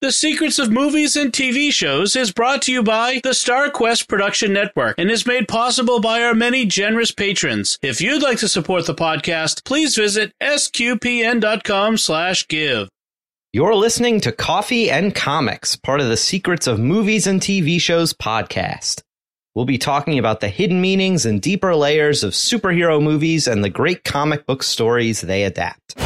The 0.00 0.12
Secrets 0.12 0.60
of 0.60 0.70
Movies 0.70 1.16
and 1.16 1.32
TV 1.32 1.72
Shows 1.72 2.14
is 2.14 2.30
brought 2.30 2.62
to 2.62 2.72
you 2.72 2.84
by 2.84 3.20
the 3.24 3.30
StarQuest 3.30 4.06
Production 4.06 4.52
Network 4.52 4.94
and 4.96 5.10
is 5.10 5.26
made 5.26 5.48
possible 5.48 6.00
by 6.00 6.22
our 6.22 6.34
many 6.34 6.66
generous 6.66 7.10
patrons. 7.10 7.80
If 7.82 8.00
you'd 8.00 8.22
like 8.22 8.38
to 8.38 8.48
support 8.48 8.86
the 8.86 8.94
podcast, 8.94 9.64
please 9.64 9.96
visit 9.96 10.32
sqpn.com 10.40 11.96
slash 11.96 12.46
give. 12.46 12.88
You're 13.52 13.74
listening 13.74 14.20
to 14.20 14.30
Coffee 14.30 14.88
and 14.88 15.16
Comics, 15.16 15.74
part 15.74 15.98
of 16.00 16.06
the 16.06 16.16
Secrets 16.16 16.68
of 16.68 16.78
Movies 16.78 17.26
and 17.26 17.40
TV 17.40 17.80
Shows 17.80 18.12
podcast. 18.12 19.02
We'll 19.56 19.64
be 19.64 19.78
talking 19.78 20.16
about 20.16 20.38
the 20.38 20.48
hidden 20.48 20.80
meanings 20.80 21.26
and 21.26 21.42
deeper 21.42 21.74
layers 21.74 22.22
of 22.22 22.34
superhero 22.34 23.02
movies 23.02 23.48
and 23.48 23.64
the 23.64 23.68
great 23.68 24.04
comic 24.04 24.46
book 24.46 24.62
stories 24.62 25.22
they 25.22 25.42
adapt. 25.42 25.96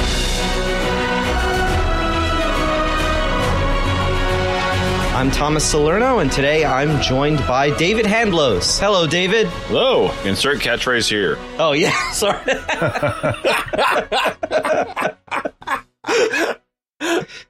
I'm 5.23 5.31
Thomas 5.31 5.65
Salerno, 5.65 6.19
and 6.19 6.33
today 6.33 6.65
I'm 6.65 7.01
joined 7.01 7.39
by 7.47 7.71
David 7.77 8.07
Handlos. 8.07 8.81
Hello, 8.81 9.07
David. 9.07 9.47
Hello. 9.69 10.11
Insert 10.25 10.59
catchphrase 10.59 11.09
here. 11.09 11.39
Oh, 11.61 11.71
yeah, 11.75 12.11
sorry. 12.13 12.43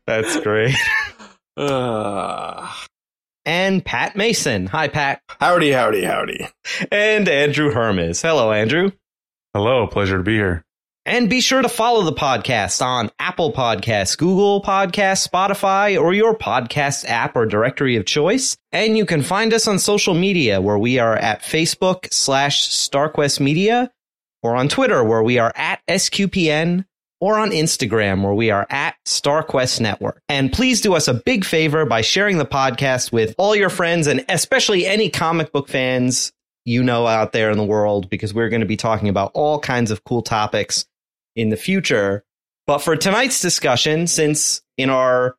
That's 0.06 0.38
great. 0.40 0.74
Uh, 1.56 2.70
And 3.46 3.82
Pat 3.82 4.16
Mason. 4.16 4.66
Hi, 4.66 4.88
Pat. 4.88 5.22
Howdy, 5.40 5.72
howdy, 5.72 6.04
howdy. 6.04 6.46
And 6.90 7.26
Andrew 7.26 7.70
Hermiz. 7.70 8.20
Hello, 8.20 8.52
Andrew. 8.52 8.92
Hello, 9.54 9.86
pleasure 9.86 10.18
to 10.18 10.22
be 10.22 10.34
here. 10.34 10.62
And 11.04 11.28
be 11.28 11.40
sure 11.40 11.62
to 11.62 11.68
follow 11.68 12.02
the 12.04 12.12
podcast 12.12 12.80
on 12.80 13.10
Apple 13.18 13.52
Podcasts, 13.52 14.16
Google 14.16 14.62
Podcasts, 14.62 15.28
Spotify, 15.28 16.00
or 16.00 16.14
your 16.14 16.36
podcast 16.36 17.04
app 17.08 17.34
or 17.34 17.44
directory 17.44 17.96
of 17.96 18.06
choice. 18.06 18.56
And 18.70 18.96
you 18.96 19.04
can 19.04 19.22
find 19.22 19.52
us 19.52 19.66
on 19.66 19.80
social 19.80 20.14
media 20.14 20.60
where 20.60 20.78
we 20.78 21.00
are 21.00 21.16
at 21.16 21.42
Facebook 21.42 22.12
slash 22.12 22.68
StarQuest 22.68 23.40
Media, 23.40 23.90
or 24.44 24.54
on 24.54 24.68
Twitter 24.68 25.02
where 25.02 25.24
we 25.24 25.40
are 25.40 25.52
at 25.56 25.80
SQPN, 25.88 26.84
or 27.20 27.36
on 27.36 27.50
Instagram 27.50 28.22
where 28.22 28.34
we 28.34 28.52
are 28.52 28.68
at 28.70 28.94
StarQuest 29.04 29.80
Network. 29.80 30.22
And 30.28 30.52
please 30.52 30.80
do 30.80 30.94
us 30.94 31.08
a 31.08 31.14
big 31.14 31.44
favor 31.44 31.84
by 31.84 32.02
sharing 32.02 32.38
the 32.38 32.46
podcast 32.46 33.10
with 33.10 33.34
all 33.38 33.56
your 33.56 33.70
friends 33.70 34.06
and 34.06 34.24
especially 34.28 34.86
any 34.86 35.10
comic 35.10 35.50
book 35.50 35.68
fans 35.68 36.32
you 36.64 36.84
know 36.84 37.08
out 37.08 37.32
there 37.32 37.50
in 37.50 37.58
the 37.58 37.64
world 37.64 38.08
because 38.08 38.32
we're 38.32 38.48
going 38.48 38.60
to 38.60 38.66
be 38.66 38.76
talking 38.76 39.08
about 39.08 39.32
all 39.34 39.58
kinds 39.58 39.90
of 39.90 40.04
cool 40.04 40.22
topics 40.22 40.86
in 41.36 41.48
the 41.48 41.56
future. 41.56 42.24
But 42.66 42.78
for 42.78 42.96
tonight's 42.96 43.40
discussion, 43.40 44.06
since 44.06 44.62
in 44.76 44.90
our 44.90 45.36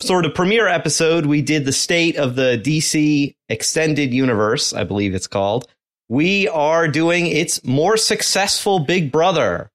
sort 0.00 0.26
of 0.26 0.34
premiere 0.34 0.66
episode, 0.66 1.26
we 1.26 1.42
did 1.42 1.64
the 1.64 1.72
state 1.72 2.16
of 2.16 2.36
the 2.36 2.60
DC 2.62 3.34
extended 3.48 4.12
universe, 4.12 4.72
I 4.72 4.84
believe 4.84 5.14
it's 5.14 5.26
called, 5.26 5.68
we 6.08 6.48
are 6.48 6.88
doing 6.88 7.26
its 7.26 7.62
more 7.64 7.96
successful 7.96 8.80
big 8.80 9.12
brother, 9.12 9.70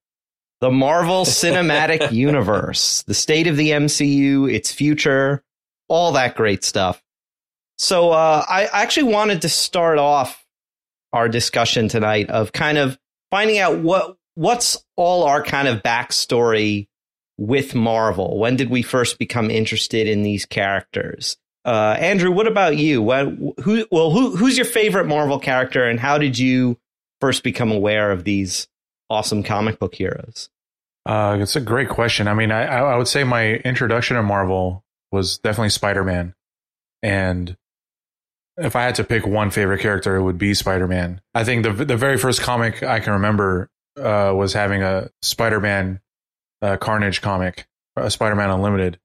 the 0.60 0.70
Marvel 0.70 1.24
Cinematic 1.24 2.12
Universe, 2.12 3.02
the 3.02 3.14
state 3.14 3.46
of 3.46 3.56
the 3.56 3.70
MCU, 3.70 4.52
its 4.52 4.72
future, 4.72 5.42
all 5.88 6.12
that 6.12 6.36
great 6.36 6.64
stuff. 6.64 7.02
So 7.78 8.10
uh, 8.10 8.44
I 8.48 8.68
actually 8.72 9.12
wanted 9.12 9.42
to 9.42 9.48
start 9.48 9.98
off 9.98 10.44
our 11.12 11.28
discussion 11.28 11.88
tonight 11.88 12.30
of 12.30 12.52
kind 12.52 12.78
of 12.78 12.98
finding 13.30 13.58
out 13.58 13.78
what 13.78 14.16
what's 14.36 14.84
all 14.94 15.24
our 15.24 15.42
kind 15.42 15.66
of 15.66 15.82
backstory 15.82 16.86
with 17.38 17.74
Marvel. 17.74 18.38
When 18.38 18.56
did 18.56 18.70
we 18.70 18.82
first 18.82 19.18
become 19.18 19.50
interested 19.50 20.06
in 20.06 20.22
these 20.22 20.46
characters? 20.46 21.36
Uh, 21.64 21.96
Andrew, 21.98 22.30
what 22.30 22.46
about 22.46 22.76
you? 22.76 23.02
What, 23.02 23.26
who, 23.62 23.86
well, 23.90 24.10
who, 24.10 24.36
who's 24.36 24.56
your 24.56 24.66
favorite 24.66 25.06
Marvel 25.06 25.40
character, 25.40 25.84
and 25.84 25.98
how 25.98 26.16
did 26.16 26.38
you 26.38 26.78
first 27.20 27.42
become 27.42 27.72
aware 27.72 28.12
of 28.12 28.22
these 28.22 28.68
awesome 29.10 29.42
comic 29.42 29.78
book 29.80 29.94
heroes? 29.94 30.48
Uh, 31.04 31.38
it's 31.40 31.56
a 31.56 31.60
great 31.60 31.88
question. 31.88 32.28
I 32.28 32.34
mean, 32.34 32.52
I, 32.52 32.64
I 32.64 32.96
would 32.96 33.08
say 33.08 33.24
my 33.24 33.54
introduction 33.54 34.16
to 34.16 34.22
Marvel 34.22 34.84
was 35.10 35.38
definitely 35.38 35.70
Spider 35.70 36.04
Man, 36.04 36.34
and 37.02 37.56
if 38.56 38.74
I 38.76 38.82
had 38.82 38.96
to 38.96 39.04
pick 39.04 39.26
one 39.26 39.50
favorite 39.50 39.80
character, 39.80 40.16
it 40.16 40.22
would 40.22 40.38
be 40.38 40.54
Spider 40.54 40.86
Man. 40.86 41.20
I 41.34 41.44
think 41.44 41.64
the 41.64 41.72
the 41.72 41.96
very 41.96 42.16
first 42.16 42.40
comic 42.40 42.82
I 42.82 43.00
can 43.00 43.14
remember 43.14 43.70
uh, 43.96 44.32
was 44.34 44.52
having 44.52 44.82
a 44.82 45.10
Spider 45.22 45.60
Man 45.60 46.00
uh, 46.62 46.76
Carnage 46.76 47.20
comic, 47.20 47.66
a 47.96 48.10
Spider 48.10 48.34
Man 48.34 48.50
Unlimited. 48.50 48.98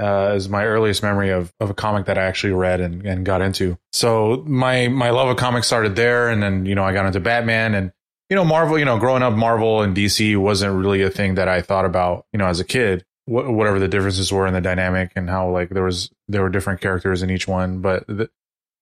Uh, 0.00 0.32
is 0.34 0.48
my 0.48 0.64
earliest 0.64 1.04
memory 1.04 1.30
of, 1.30 1.54
of 1.60 1.70
a 1.70 1.74
comic 1.74 2.06
that 2.06 2.18
I 2.18 2.24
actually 2.24 2.52
read 2.52 2.80
and, 2.80 3.06
and 3.06 3.24
got 3.24 3.40
into. 3.40 3.78
So 3.92 4.42
my 4.44 4.88
my 4.88 5.10
love 5.10 5.28
of 5.28 5.36
comics 5.36 5.68
started 5.68 5.94
there, 5.94 6.28
and 6.28 6.42
then 6.42 6.66
you 6.66 6.74
know 6.74 6.82
I 6.82 6.92
got 6.92 7.06
into 7.06 7.20
Batman 7.20 7.74
and 7.74 7.92
you 8.28 8.34
know 8.34 8.44
Marvel. 8.44 8.76
You 8.76 8.84
know, 8.84 8.98
growing 8.98 9.22
up, 9.22 9.34
Marvel 9.34 9.82
and 9.82 9.96
DC 9.96 10.36
wasn't 10.36 10.74
really 10.74 11.02
a 11.02 11.10
thing 11.10 11.36
that 11.36 11.46
I 11.46 11.62
thought 11.62 11.84
about. 11.84 12.26
You 12.32 12.38
know, 12.38 12.46
as 12.46 12.58
a 12.58 12.64
kid, 12.64 13.04
wh- 13.26 13.48
whatever 13.48 13.78
the 13.78 13.86
differences 13.86 14.32
were 14.32 14.48
in 14.48 14.54
the 14.54 14.60
dynamic 14.60 15.12
and 15.14 15.30
how 15.30 15.48
like 15.50 15.68
there 15.70 15.84
was 15.84 16.10
there 16.26 16.42
were 16.42 16.50
different 16.50 16.80
characters 16.80 17.22
in 17.22 17.30
each 17.30 17.46
one, 17.46 17.80
but 17.80 18.04
the, 18.08 18.28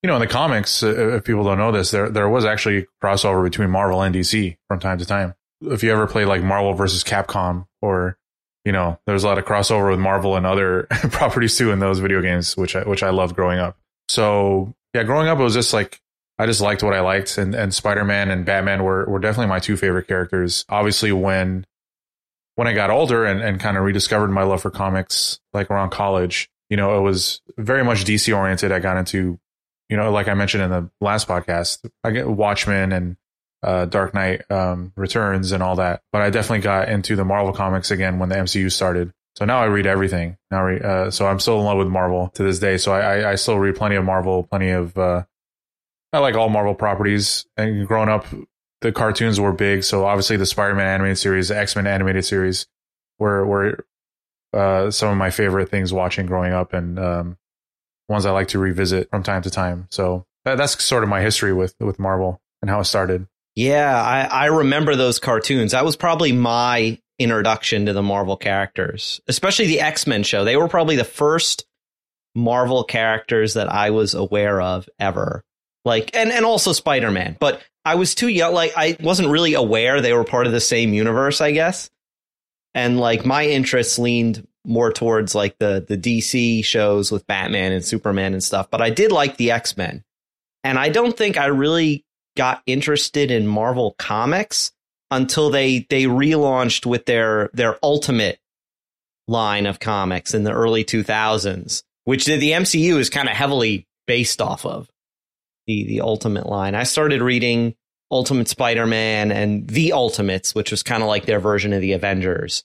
you 0.03 0.09
know 0.09 0.15
in 0.15 0.21
the 0.21 0.27
comics, 0.27 0.83
uh, 0.83 1.17
if 1.17 1.25
people 1.25 1.45
don't 1.45 1.59
know 1.59 1.73
this, 1.73 1.91
there 1.91 2.09
there 2.09 2.29
was 2.31 2.47
actually 2.47 2.87
crossover 3.03 3.45
between 3.45 3.71
Marvel 3.71 4.01
and 4.01 4.15
DC 4.15 4.57
from 4.67 4.81
time 4.81 4.97
to 4.97 5.05
time. 5.05 5.35
If 5.63 5.83
you 5.83 5.93
ever 5.93 6.07
played 6.07 6.27
like 6.27 6.43
Marvel 6.43 6.75
versus 6.75 7.05
Capcom 7.05 7.67
or 7.81 8.19
you 8.65 8.73
know, 8.73 8.99
there's 9.07 9.25
a 9.25 9.27
lot 9.27 9.39
of 9.39 9.45
crossover 9.45 9.91
with 9.91 9.99
Marvel 9.99 10.37
and 10.37 10.47
other 10.47 10.85
properties 11.11 11.57
too 11.57 11.73
in 11.73 11.81
those 11.81 11.99
video 11.99 12.21
games, 12.23 12.57
which 12.57 12.77
I, 12.77 12.83
which 12.83 13.03
I 13.03 13.11
loved 13.11 13.35
growing 13.35 13.59
up. 13.59 13.77
So 14.09 14.75
yeah, 14.95 15.03
growing 15.03 15.29
up, 15.29 15.39
it 15.39 15.43
was 15.43 15.55
just 15.55 15.73
like, 15.73 16.01
I 16.39 16.47
just 16.47 16.61
liked 16.61 16.83
what 16.83 16.95
I 16.95 17.01
liked 17.01 17.39
and, 17.39 17.55
and 17.55 17.75
Spider-Man 17.75 18.31
and 18.31 18.45
Batman 18.45 18.85
were, 18.85 19.05
were 19.07 19.19
definitely 19.19 19.49
my 19.49 19.59
two 19.59 19.77
favorite 19.77 20.07
characters. 20.07 20.65
Obviously 20.69 21.13
when, 21.13 21.67
when 22.55 22.69
I 22.69 22.73
got 22.73 22.91
older 22.91 23.25
and, 23.25 23.41
and 23.41 23.59
kind 23.61 23.77
of 23.77 23.85
rediscovered 23.85 24.31
my 24.31 24.43
love 24.43 24.63
for 24.63 24.71
comics, 24.71 25.41
like 25.53 25.71
around 25.71 25.91
college, 25.91 26.49
you 26.71 26.77
know, 26.77 26.99
it 26.99 27.03
was 27.03 27.41
very 27.59 27.85
much 27.85 28.05
DC 28.05 28.35
oriented. 28.37 28.73
I 28.73 28.79
got 28.79 28.97
into, 28.97 29.39
you 29.89 29.97
know, 29.97 30.11
like 30.11 30.29
I 30.29 30.35
mentioned 30.35 30.63
in 30.63 30.71
the 30.71 30.91
last 31.01 31.27
podcast, 31.27 31.89
I 32.05 32.11
get 32.13 32.29
Watchmen 32.29 32.93
and 32.93 33.17
uh, 33.63 33.85
Dark 33.87 34.15
Knight 34.15 34.51
um, 34.51 34.93
Returns 34.97 35.53
and 35.53 35.63
all 35.63 35.77
that. 35.77 36.03
But 36.13 36.23
I 36.23 36.31
definitely 36.31 36.61
got 36.61 36.89
into 36.89 37.17
the 37.17 37.25
Marvel 37.25 37.53
comics 37.53 37.91
again 37.91 38.19
when 38.19 38.29
the 38.29 38.37
MCU 38.37 38.71
started. 38.71 39.13
So 39.37 39.45
now 39.45 39.63
I 39.63 39.67
read 39.67 39.87
everything. 39.87 40.37
Now, 40.51 40.69
uh, 40.69 41.11
so 41.11 41.27
I'm 41.27 41.41
still 41.41 41.59
in 41.59 41.65
love 41.65 41.79
with 41.79 41.89
Marvel 41.89 42.29
to 42.35 42.43
this 42.43 42.59
day. 42.59 42.77
So 42.77 42.93
I, 42.93 43.01
I, 43.01 43.31
I 43.33 43.35
still 43.37 43.59
read 43.59 43.77
plenty 43.77 43.97
of 43.97 44.05
Marvel, 44.05 44.43
plenty 44.45 44.71
of. 44.71 44.97
Uh, 44.97 45.25
I 46.13 46.19
like 46.19 46.35
all 46.35 46.51
Marvel 46.51 46.75
properties. 46.75 47.47
And 47.57 47.87
growing 47.89 48.11
up, 48.11 48.27
the 48.83 48.93
cartoons 48.93 49.41
were 49.41 49.53
big. 49.53 49.85
So 49.85 50.05
obviously 50.05 50.37
the 50.37 50.45
Spider-Man 50.45 50.87
animated 50.87 51.19
series, 51.19 51.49
the 51.49 51.57
X-Men 51.57 51.87
animated 51.87 52.25
series, 52.25 52.67
were 53.19 53.47
were 53.47 53.87
uh, 54.53 54.91
some 54.91 55.11
of 55.11 55.17
my 55.17 55.31
favorite 55.31 55.71
things 55.71 55.93
watching 55.93 56.27
growing 56.27 56.53
up, 56.53 56.75
and 56.75 56.99
um, 56.99 57.39
ones 58.09 58.27
I 58.27 58.33
like 58.33 58.49
to 58.49 58.59
revisit 58.59 59.09
from 59.11 59.23
time 59.23 59.43
to 59.43 59.51
time. 59.51 59.87
So 59.91 60.27
that, 60.45 60.59
that's 60.59 60.83
sort 60.85 61.03
of 61.03 61.09
my 61.09 61.23
history 61.23 61.53
with 61.55 61.75
with 61.81 61.99
Marvel 61.99 62.41
and 62.61 62.71
how 62.71 62.81
it 62.81 62.85
started. 62.85 63.27
Yeah, 63.55 63.95
I, 64.03 64.23
I 64.25 64.47
remember 64.47 64.97
those 64.97 65.19
cartoons. 65.19 65.73
That 65.73 65.85
was 65.85 65.97
probably 65.97 66.33
my 66.33 66.99
introduction 67.19 67.87
to 67.87 67.93
the 67.93 68.03
Marvel 68.03 68.37
characters, 68.37 69.21
especially 69.29 69.67
the 69.67 69.81
X 69.81 70.07
Men 70.07 70.23
show. 70.23 70.45
They 70.45 70.57
were 70.57 70.69
probably 70.69 70.97
the 70.97 71.05
first 71.05 71.67
Marvel 72.35 72.85
characters 72.85 73.55
that 73.55 73.71
I 73.71 73.91
was 73.91 74.15
aware 74.15 74.61
of 74.61 74.89
ever. 74.99 75.45
Like, 75.85 76.15
and, 76.17 76.31
and 76.31 76.45
also 76.45 76.73
Spider 76.73 77.11
Man. 77.11 77.37
But 77.39 77.63
I 77.85 77.97
was 77.97 78.15
too 78.15 78.29
young. 78.29 78.55
Like, 78.55 78.73
I 78.77 78.97
wasn't 79.01 79.31
really 79.31 79.55
aware 79.55 80.01
they 80.01 80.13
were 80.13 80.25
part 80.25 80.47
of 80.47 80.53
the 80.53 80.61
same 80.61 80.95
universe, 80.95 81.41
I 81.41 81.53
guess. 81.53 81.91
And 82.75 82.99
like, 82.99 83.27
my 83.27 83.47
interests 83.47 83.99
leaned 83.99 84.47
more 84.65 84.93
towards 84.93 85.35
like 85.35 85.59
the, 85.59 85.85
the 85.87 85.99
DC 85.99 86.65
shows 86.65 87.11
with 87.11 87.27
Batman 87.27 87.73
and 87.73 87.85
Superman 87.85 88.33
and 88.33 88.43
stuff. 88.43 88.71
But 88.71 88.81
I 88.81 88.91
did 88.91 89.13
like 89.13 89.37
the 89.37 89.51
X 89.51 89.77
Men. 89.77 90.05
And 90.65 90.79
I 90.79 90.89
don't 90.89 91.17
think 91.17 91.37
I 91.37 91.47
really 91.47 92.05
got 92.37 92.63
interested 92.67 93.31
in 93.31 93.47
Marvel 93.47 93.95
comics 93.99 94.73
until 95.11 95.51
they 95.51 95.87
they 95.91 96.05
relaunched 96.05 96.87
with 96.87 97.07
their 97.07 97.51
their 97.53 97.77
ultimate 97.83 98.39
line 99.29 99.67
of 99.67 99.79
comics 99.79 100.35
in 100.35 100.43
the 100.43 100.53
early 100.53 100.85
2000s 100.85 101.85
which 102.05 102.25
the, 102.25 102.37
the 102.37 102.51
MCU 102.51 102.99
is 102.99 103.09
kind 103.09 103.29
of 103.29 103.37
heavily 103.37 103.87
based 104.07 104.41
off 104.41 104.67
of 104.67 104.91
the 105.67 105.85
the 105.85 106.01
ultimate 106.01 106.47
line. 106.47 106.75
I 106.75 106.83
started 106.83 107.23
reading 107.23 107.75
Ultimate 108.11 108.49
Spider-Man 108.49 109.31
and 109.31 109.69
The 109.69 109.93
Ultimates 109.93 110.55
which 110.55 110.71
was 110.71 110.83
kind 110.83 111.03
of 111.03 111.09
like 111.09 111.27
their 111.27 111.41
version 111.41 111.73
of 111.73 111.81
the 111.81 111.93
Avengers 111.93 112.65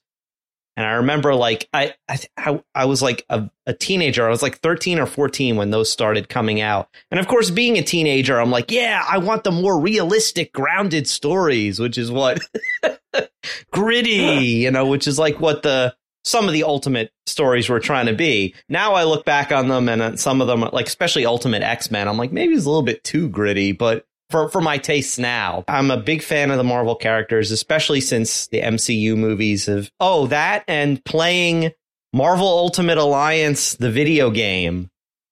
and 0.78 0.86
I 0.86 0.92
remember 0.92 1.34
like 1.34 1.68
I 1.74 1.96
I, 2.08 2.62
I 2.76 2.86
was 2.86 3.02
like 3.02 3.26
a, 3.30 3.50
a, 3.66 3.74
teenager. 3.74 4.26
I 4.26 4.30
was 4.30 4.44
like 4.44 4.60
13 4.60 5.00
or 5.00 5.08
14 5.08 5.58
when 5.58 5.72
those 5.72 5.92
started 5.92 6.30
coming 6.30 6.62
out. 6.62 6.88
And 7.10 7.20
of 7.20 7.28
course, 7.28 7.50
being 7.50 7.78
a 7.78 7.82
teenager, 7.82 8.40
I'm 8.40 8.52
like, 8.52 8.72
yeah, 8.72 9.04
I 9.10 9.18
want 9.18 9.44
the 9.44 9.52
more 9.52 9.80
realistic, 9.80 10.54
grounded 10.54 11.08
stories, 11.08 11.80
which 11.80 11.98
is 11.98 12.12
what 12.12 12.40
gritty, 13.72 14.12
you 14.12 14.70
know, 14.70 14.86
which 14.86 15.08
is 15.08 15.18
like 15.18 15.40
what 15.40 15.64
the 15.64 15.96
some 16.24 16.46
of 16.46 16.54
the 16.54 16.64
ultimate 16.64 17.12
stories 17.26 17.70
were 17.70 17.80
trying 17.80 18.06
to 18.06 18.14
be. 18.14 18.54
Now 18.70 18.94
I 18.94 19.06
look 19.06 19.26
back 19.26 19.52
on 19.52 19.70
them 19.70 19.90
and 19.90 20.02
uh, 20.02 20.16
some 20.16 20.42
of 20.42 20.48
them, 20.48 20.62
like 20.74 20.88
especially 20.88 21.26
Ultimate 21.26 21.64
X 21.64 21.90
Men, 21.90 22.08
I'm 22.08 22.18
like 22.18 22.32
maybe 22.32 22.54
it's 22.54 22.66
a 22.66 22.70
little 22.70 22.84
bit 22.84 23.04
too 23.04 23.30
gritty, 23.30 23.72
but 23.72 24.06
for 24.30 24.50
for 24.50 24.62
my 24.62 24.78
tastes 24.78 25.18
now, 25.18 25.64
I'm 25.68 25.92
a 25.92 25.98
big 25.98 26.22
fan 26.22 26.52
of 26.52 26.58
the 26.58 26.64
Marvel 26.64 26.96
characters, 26.96 27.52
especially 27.52 28.02
since 28.02 28.48
the 28.48 28.62
MCU 28.62 29.16
movies 29.18 29.66
have. 29.68 29.90
Oh, 30.00 30.28
that 30.28 30.64
and 30.68 31.04
playing 31.06 31.72
Marvel 32.14 32.48
Ultimate 32.48 32.98
Alliance, 32.98 33.76
the 33.76 33.92
video 33.92 34.30
game, 34.32 34.90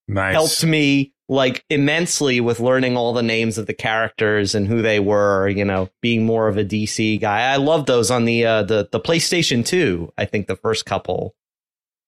Nice. 0.08 0.32
helped 0.34 0.64
me 0.64 1.12
like 1.28 1.64
immensely 1.70 2.40
with 2.40 2.60
learning 2.60 2.96
all 2.96 3.12
the 3.12 3.22
names 3.22 3.58
of 3.58 3.66
the 3.66 3.74
characters 3.74 4.54
and 4.54 4.68
who 4.68 4.80
they 4.80 5.00
were, 5.00 5.48
you 5.48 5.64
know, 5.64 5.88
being 6.00 6.24
more 6.24 6.46
of 6.46 6.56
a 6.56 6.64
DC 6.64 7.20
guy. 7.20 7.40
I 7.52 7.56
love 7.56 7.86
those 7.86 8.10
on 8.12 8.24
the 8.26 8.44
uh 8.46 8.62
the 8.62 8.88
the 8.92 9.00
PlayStation 9.00 9.66
2. 9.66 10.12
I 10.16 10.24
think 10.24 10.46
the 10.46 10.54
first 10.56 10.86
couple 10.86 11.34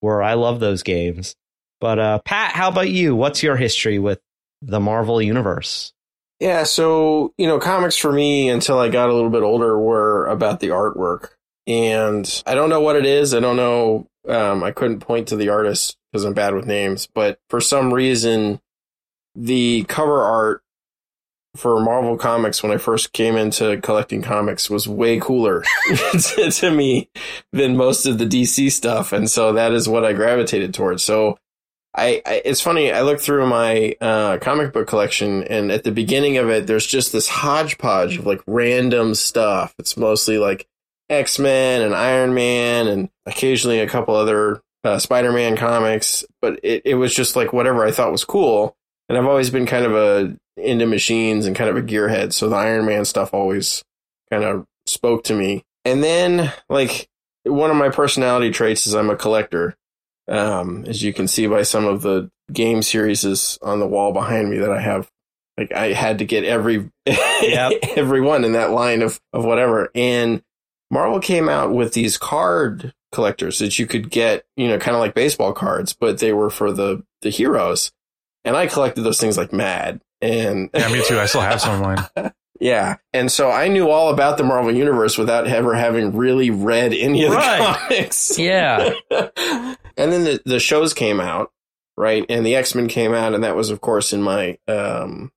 were 0.01 0.23
I 0.23 0.35
love 0.35 0.61
those 0.61 0.83
games. 0.85 1.35
But 1.81 1.99
uh 1.99 2.19
Pat, 2.21 2.53
how 2.53 2.69
about 2.69 2.91
you? 2.91 3.17
What's 3.17 3.43
your 3.43 3.57
history 3.57 3.99
with 3.99 4.21
the 4.63 4.79
Marvel 4.81 5.21
universe? 5.21 5.93
Yeah, 6.41 6.63
so, 6.63 7.35
you 7.37 7.47
know, 7.47 7.59
comics 7.59 7.97
for 7.97 8.13
me 8.13 8.49
until 8.49 8.79
I 8.79 8.89
got 8.89 9.11
a 9.11 9.15
little 9.15 9.31
bit 9.31 9.43
older 9.43 9.79
were 9.79 10.27
about 10.27 10.61
the 10.61 10.69
artwork. 10.69 11.31
And 11.67 12.43
I 12.47 12.55
don't 12.55 12.71
know 12.71 12.81
what 12.81 12.97
it 12.97 13.05
is. 13.05 13.35
I 13.35 13.41
don't 13.41 13.57
know. 13.57 14.07
Um, 14.29 14.63
I 14.63 14.71
couldn't 14.71 15.01
point 15.01 15.29
to 15.29 15.37
the 15.37 15.49
artist 15.49 15.97
because 16.13 16.25
I'm 16.25 16.35
bad 16.35 16.55
with 16.55 16.67
names, 16.67 17.09
but 17.13 17.39
for 17.51 17.61
some 17.61 17.93
reason, 17.93 18.61
the 19.35 19.85
cover 19.89 20.23
art 20.23 20.63
for 21.57 21.81
Marvel 21.81 22.17
Comics 22.17 22.63
when 22.63 22.73
I 22.73 22.77
first 22.77 23.13
came 23.13 23.37
into 23.37 23.81
collecting 23.81 24.23
comics 24.23 24.71
was 24.71 24.87
way 24.87 25.19
cooler 25.19 25.65
to, 26.13 26.51
to 26.51 26.71
me 26.71 27.09
than 27.53 27.77
most 27.77 28.07
of 28.07 28.19
the 28.19 28.27
DC 28.27 28.71
stuff. 28.71 29.13
And 29.13 29.29
so 29.29 29.53
that 29.55 29.73
is 29.73 29.89
what 29.89 30.05
I 30.05 30.13
gravitated 30.13 30.73
towards. 30.73 31.03
So 31.03 31.39
I, 31.95 32.23
I, 32.25 32.43
it's 32.45 32.61
funny. 32.61 32.93
I 32.93 33.03
look 33.03 33.21
through 33.21 33.47
my 33.47 33.97
uh, 34.01 34.39
comic 34.39 34.73
book 34.73 34.87
collection, 34.87 35.43
and 35.45 35.73
at 35.73 35.85
the 35.85 35.93
beginning 35.93 36.37
of 36.37 36.49
it, 36.51 36.67
there's 36.67 36.87
just 36.87 37.13
this 37.13 37.29
hodgepodge 37.29 38.19
of 38.19 38.27
like 38.27 38.43
random 38.47 39.15
stuff. 39.15 39.75
It's 39.79 39.97
mostly 39.97 40.39
like 40.39 40.67
X 41.09 41.39
Men 41.39 41.83
and 41.83 41.95
Iron 41.95 42.35
Man, 42.35 42.87
and 42.87 43.09
occasionally 43.27 43.81
a 43.81 43.89
couple 43.89 44.15
other 44.15 44.61
uh, 44.85 44.99
Spider 44.99 45.33
Man 45.33 45.57
comics. 45.57 46.25
But 46.41 46.61
it, 46.63 46.83
it 46.85 46.95
was 46.95 47.15
just 47.15 47.37
like 47.37 47.53
whatever 47.53 47.85
I 47.85 47.91
thought 47.91 48.13
was 48.13 48.25
cool. 48.25 48.77
And 49.09 49.17
I've 49.17 49.27
always 49.27 49.51
been 49.51 49.67
kind 49.67 49.87
of 49.87 49.95
a 49.95 50.37
into 50.57 50.87
machines 50.87 51.47
and 51.47 51.57
kind 51.57 51.71
of 51.71 51.77
a 51.77 51.83
gearhead, 51.83 52.33
so 52.33 52.49
the 52.49 52.57
Iron 52.57 52.85
Man 52.85 53.05
stuff 53.07 53.33
always 53.33 53.83
kind 54.31 54.45
of 54.45 54.67
spoke 54.87 55.25
to 55.25 55.35
me. 55.35 55.65
And 55.85 56.05
then 56.05 56.53
like 56.69 57.09
one 57.45 57.71
of 57.71 57.77
my 57.77 57.89
personality 57.89 58.51
traits 58.51 58.87
is 58.87 58.95
I'm 58.95 59.11
a 59.11 59.17
collector 59.17 59.75
um, 60.29 60.85
as 60.87 61.03
you 61.03 61.13
can 61.13 61.29
see 61.29 61.47
by 61.47 61.63
some 61.63 61.87
of 61.87 62.03
the 62.03 62.31
game 62.53 62.83
series 62.83 63.59
on 63.63 63.81
the 63.81 63.87
wall 63.87 64.13
behind 64.13 64.51
me 64.51 64.59
that 64.59 64.71
I 64.71 64.81
have. 64.81 65.09
Like 65.57 65.73
I 65.73 65.93
had 65.93 66.19
to 66.19 66.25
get 66.25 66.45
every 66.45 66.89
every 67.07 68.21
one 68.21 68.45
in 68.45 68.53
that 68.53 68.71
line 68.71 69.03
of 69.03 69.21
of 69.33 69.45
whatever. 69.45 69.91
And 69.95 70.43
Marvel 70.91 71.21
came 71.21 71.49
out 71.49 71.73
with 71.73 71.95
these 71.95 72.17
card 72.17 72.93
collectors 73.13 73.59
that 73.59 73.79
you 73.79 73.87
could 73.87 74.11
get, 74.11 74.45
you 74.57 74.69
know, 74.69 74.79
kind 74.79 74.95
of 74.95 75.01
like 75.01 75.15
baseball 75.15 75.53
cards, 75.53 75.93
but 75.93 76.19
they 76.19 76.33
were 76.33 76.51
for 76.51 76.71
the 76.71 77.03
the 77.23 77.31
heroes. 77.31 77.91
And 78.45 78.57
I 78.57 78.67
collected 78.67 79.03
those 79.03 79.21
things 79.21 79.37
like 79.37 79.53
mad. 79.53 80.01
And 80.21 80.71
Yeah, 80.73 80.93
me 80.93 81.03
too. 81.05 81.19
I 81.19 81.27
still 81.27 81.41
have 81.41 81.61
some 81.61 81.83
of 81.83 82.09
mine. 82.17 82.33
yeah. 82.61 82.97
And 83.13 83.31
so 83.31 83.51
I 83.51 83.69
knew 83.69 83.91
all 83.91 84.11
about 84.11 84.37
the 84.37 84.45
Marvel 84.45 84.75
universe 84.75 85.19
without 85.19 85.47
ever 85.47 85.75
having 85.75 86.17
really 86.17 86.51
read 86.51 86.93
any 86.93 87.25
of 87.25 87.33
the 87.33 87.37
comics. 87.37 88.39
Yeah. 88.39 88.95
and 89.99 90.11
then 90.13 90.25
the, 90.25 90.43
the 90.47 90.61
shows 90.61 90.95
came 90.95 91.21
out, 91.21 91.53
right? 91.97 92.25
And 92.31 92.47
the 92.47 92.55
X 92.57 92.75
Men 92.75 92.89
came 92.89 93.13
out, 93.13 93.35
and 93.35 93.45
that 93.45 93.57
was, 93.57 93.69
of 93.71 93.81
course, 93.83 94.13
in 94.15 94.23
my, 94.23 94.57
um, 94.67 95.31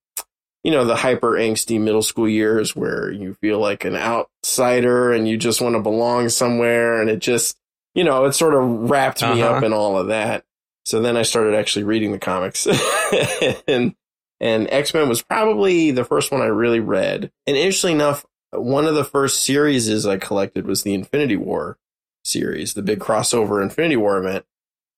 you 0.63 0.71
know, 0.71 0.85
the 0.85 0.95
hyper 0.95 1.31
angsty 1.31 1.81
middle 1.81 2.03
school 2.03 2.29
years 2.29 2.75
where 2.75 3.11
you 3.11 3.33
feel 3.41 3.59
like 3.59 3.83
an 3.83 3.95
outsider 3.95 5.11
and 5.11 5.27
you 5.27 5.35
just 5.37 5.59
want 5.61 5.75
to 5.75 5.81
belong 5.81 6.29
somewhere. 6.29 7.01
And 7.01 7.09
it 7.09 7.19
just, 7.19 7.57
you 7.95 8.03
know, 8.03 8.25
it 8.25 8.33
sort 8.33 8.53
of 8.53 8.89
wrapped 8.89 9.21
me 9.23 9.41
Uh-huh. 9.41 9.55
up 9.55 9.63
in 9.63 9.73
all 9.73 9.97
of 9.97 10.07
that. 10.07 10.45
So 10.85 11.01
then 11.01 11.17
I 11.17 11.23
started 11.23 11.55
actually 11.55 11.83
reading 11.83 12.11
the 12.11 12.19
comics. 12.19 12.67
and 13.67 13.95
and 14.39 14.67
X 14.71 14.93
Men 14.93 15.09
was 15.09 15.21
probably 15.21 15.91
the 15.91 16.03
first 16.05 16.31
one 16.31 16.41
I 16.41 16.45
really 16.45 16.79
read. 16.79 17.31
And 17.47 17.57
interestingly 17.57 17.93
enough, 17.95 18.25
one 18.51 18.85
of 18.85 18.95
the 18.95 19.03
first 19.05 19.43
series 19.43 20.05
I 20.05 20.17
collected 20.17 20.65
was 20.67 20.83
the 20.83 20.93
Infinity 20.93 21.37
War 21.37 21.77
series, 22.23 22.73
the 22.73 22.81
big 22.81 22.99
crossover 22.99 23.61
Infinity 23.63 23.95
War 23.97 24.17
event. 24.17 24.45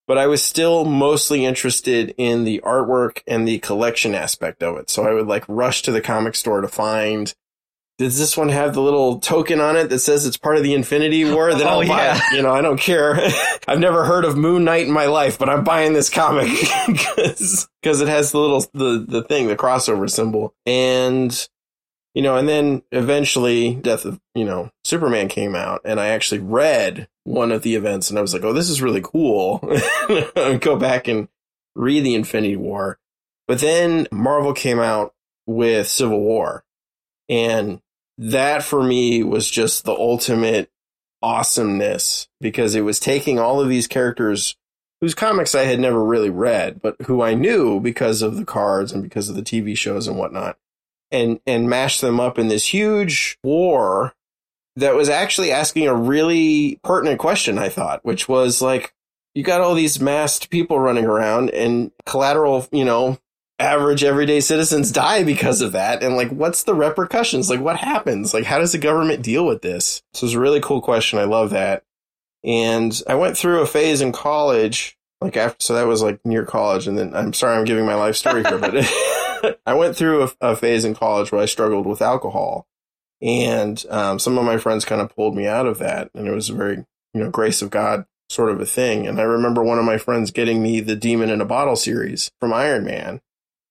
But 0.05 0.17
I 0.17 0.27
was 0.27 0.43
still 0.43 0.83
mostly 0.83 1.45
interested 1.45 2.13
in 2.17 2.43
the 2.43 2.61
artwork 2.65 3.21
and 3.25 3.47
the 3.47 3.59
collection 3.59 4.13
aspect 4.13 4.61
of 4.61 4.77
it. 4.77 4.89
So 4.89 5.03
I 5.03 5.13
would 5.13 5.27
like 5.27 5.45
rush 5.47 5.81
to 5.83 5.91
the 5.91 6.01
comic 6.01 6.35
store 6.35 6.61
to 6.61 6.67
find 6.67 7.33
does 7.99 8.17
this 8.17 8.35
one 8.35 8.49
have 8.49 8.73
the 8.73 8.81
little 8.81 9.19
token 9.19 9.59
on 9.61 9.77
it 9.77 9.89
that 9.89 9.99
says 9.99 10.25
it's 10.25 10.37
part 10.37 10.57
of 10.57 10.63
the 10.63 10.73
Infinity 10.73 11.31
War? 11.31 11.53
Then 11.53 11.61
Oh, 11.67 11.81
I'll 11.81 11.87
buy 11.87 12.05
yeah. 12.05 12.17
it. 12.17 12.35
You 12.35 12.41
know, 12.41 12.51
I 12.51 12.61
don't 12.61 12.79
care. 12.79 13.19
I've 13.67 13.79
never 13.79 14.03
heard 14.03 14.25
of 14.25 14.35
Moon 14.35 14.63
Knight 14.63 14.87
in 14.87 14.91
my 14.91 15.05
life, 15.05 15.37
but 15.37 15.47
I'm 15.49 15.63
buying 15.63 15.93
this 15.93 16.09
comic 16.09 16.49
because 16.87 17.67
it 17.83 18.07
has 18.07 18.31
the 18.31 18.39
little 18.39 18.65
the 18.73 19.05
the 19.07 19.23
thing, 19.23 19.47
the 19.47 19.55
crossover 19.55 20.09
symbol, 20.09 20.55
and 20.65 21.47
you 22.15 22.23
know, 22.23 22.35
and 22.35 22.49
then 22.49 22.81
eventually, 22.91 23.75
Death 23.75 24.05
of 24.05 24.19
you 24.33 24.43
know 24.43 24.71
Superman 24.83 25.27
came 25.27 25.55
out, 25.55 25.81
and 25.85 25.99
I 25.99 26.07
actually 26.07 26.39
read 26.39 27.07
one 27.23 27.51
of 27.51 27.61
the 27.61 27.75
events, 27.75 28.09
and 28.09 28.19
I 28.19 28.21
was 28.21 28.33
like, 28.33 28.43
oh, 28.43 28.53
this 28.53 28.69
is 28.69 28.81
really 28.81 29.01
cool. 29.01 29.59
Go 30.59 30.77
back 30.77 31.07
and 31.07 31.27
read 31.75 32.01
the 32.01 32.15
Infinity 32.15 32.55
War, 32.55 32.99
but 33.47 33.59
then 33.59 34.07
Marvel 34.11 34.53
came 34.53 34.79
out 34.79 35.13
with 35.45 35.87
Civil 35.87 36.19
War, 36.19 36.63
and 37.29 37.81
that 38.17 38.63
for 38.63 38.83
me 38.83 39.23
was 39.23 39.49
just 39.49 39.85
the 39.85 39.93
ultimate 39.93 40.69
awesomeness 41.21 42.27
because 42.41 42.75
it 42.75 42.81
was 42.81 42.99
taking 42.99 43.39
all 43.39 43.61
of 43.61 43.69
these 43.69 43.87
characters 43.87 44.55
whose 45.01 45.15
comics 45.15 45.55
I 45.55 45.63
had 45.63 45.79
never 45.79 46.03
really 46.03 46.29
read, 46.29 46.81
but 46.81 46.95
who 47.07 47.21
I 47.21 47.33
knew 47.33 47.79
because 47.79 48.21
of 48.21 48.37
the 48.37 48.45
cards 48.45 48.91
and 48.91 49.01
because 49.01 49.29
of 49.29 49.35
the 49.35 49.41
TV 49.41 49.77
shows 49.77 50.07
and 50.07 50.17
whatnot, 50.17 50.57
and 51.11 51.39
and 51.45 51.69
mashed 51.69 52.01
them 52.01 52.19
up 52.19 52.37
in 52.37 52.47
this 52.49 52.73
huge 52.73 53.37
war 53.43 54.13
that 54.75 54.95
was 54.95 55.09
actually 55.09 55.51
asking 55.51 55.87
a 55.87 55.95
really 55.95 56.79
pertinent 56.83 57.19
question, 57.19 57.57
I 57.57 57.69
thought, 57.69 58.03
which 58.03 58.27
was 58.27 58.61
like, 58.61 58.93
you 59.33 59.43
got 59.43 59.61
all 59.61 59.75
these 59.75 59.99
masked 59.99 60.49
people 60.49 60.79
running 60.79 61.05
around 61.05 61.49
and 61.51 61.91
collateral, 62.05 62.67
you 62.71 62.85
know, 62.85 63.17
average 63.59 64.03
everyday 64.03 64.39
citizens 64.39 64.91
die 64.91 65.23
because 65.23 65.61
of 65.61 65.71
that. 65.71 66.03
And 66.03 66.15
like, 66.15 66.29
what's 66.29 66.63
the 66.63 66.75
repercussions? 66.75 67.49
Like, 67.49 67.61
what 67.61 67.77
happens? 67.77 68.33
Like, 68.33 68.45
how 68.45 68.59
does 68.59 68.71
the 68.71 68.77
government 68.77 69.23
deal 69.23 69.45
with 69.45 69.61
this? 69.61 70.01
So 70.13 70.25
it's 70.25 70.35
a 70.35 70.39
really 70.39 70.59
cool 70.59 70.81
question. 70.81 71.19
I 71.19 71.23
love 71.23 71.51
that. 71.51 71.83
And 72.43 72.99
I 73.07 73.15
went 73.15 73.37
through 73.37 73.61
a 73.61 73.67
phase 73.67 74.01
in 74.01 74.11
college, 74.11 74.97
like 75.21 75.37
after, 75.37 75.63
so 75.63 75.75
that 75.75 75.87
was 75.87 76.01
like 76.01 76.19
near 76.25 76.45
college. 76.45 76.87
And 76.87 76.97
then 76.97 77.15
I'm 77.15 77.33
sorry, 77.33 77.57
I'm 77.57 77.65
giving 77.65 77.85
my 77.85 77.95
life 77.95 78.15
story 78.15 78.43
here, 78.43 78.57
but 78.57 78.75
I 79.65 79.73
went 79.73 79.95
through 79.95 80.23
a, 80.23 80.31
a 80.41 80.55
phase 80.55 80.83
in 80.83 80.93
college 80.93 81.31
where 81.31 81.41
I 81.41 81.45
struggled 81.45 81.85
with 81.85 82.01
alcohol. 82.01 82.67
And 83.23 83.83
um, 83.89 84.19
some 84.19 84.37
of 84.37 84.43
my 84.43 84.57
friends 84.57 84.83
kind 84.83 85.01
of 85.01 85.15
pulled 85.15 85.35
me 85.35 85.47
out 85.47 85.65
of 85.65 85.79
that. 85.79 86.11
And 86.13 86.27
it 86.27 86.33
was 86.33 86.49
a 86.49 86.53
very, 86.53 86.85
you 87.13 87.23
know, 87.23 87.29
grace 87.31 87.61
of 87.61 87.69
God 87.69 88.05
sort 88.29 88.49
of 88.49 88.59
a 88.59 88.65
thing. 88.65 89.07
And 89.07 89.19
I 89.19 89.23
remember 89.23 89.63
one 89.63 89.79
of 89.79 89.85
my 89.85 89.97
friends 89.97 90.31
getting 90.31 90.61
me 90.61 90.81
the 90.81 90.95
Demon 90.95 91.29
in 91.29 91.39
a 91.39 91.45
Bottle 91.45 91.77
series 91.77 92.31
from 92.41 92.51
Iron 92.51 92.83
Man 92.83 93.21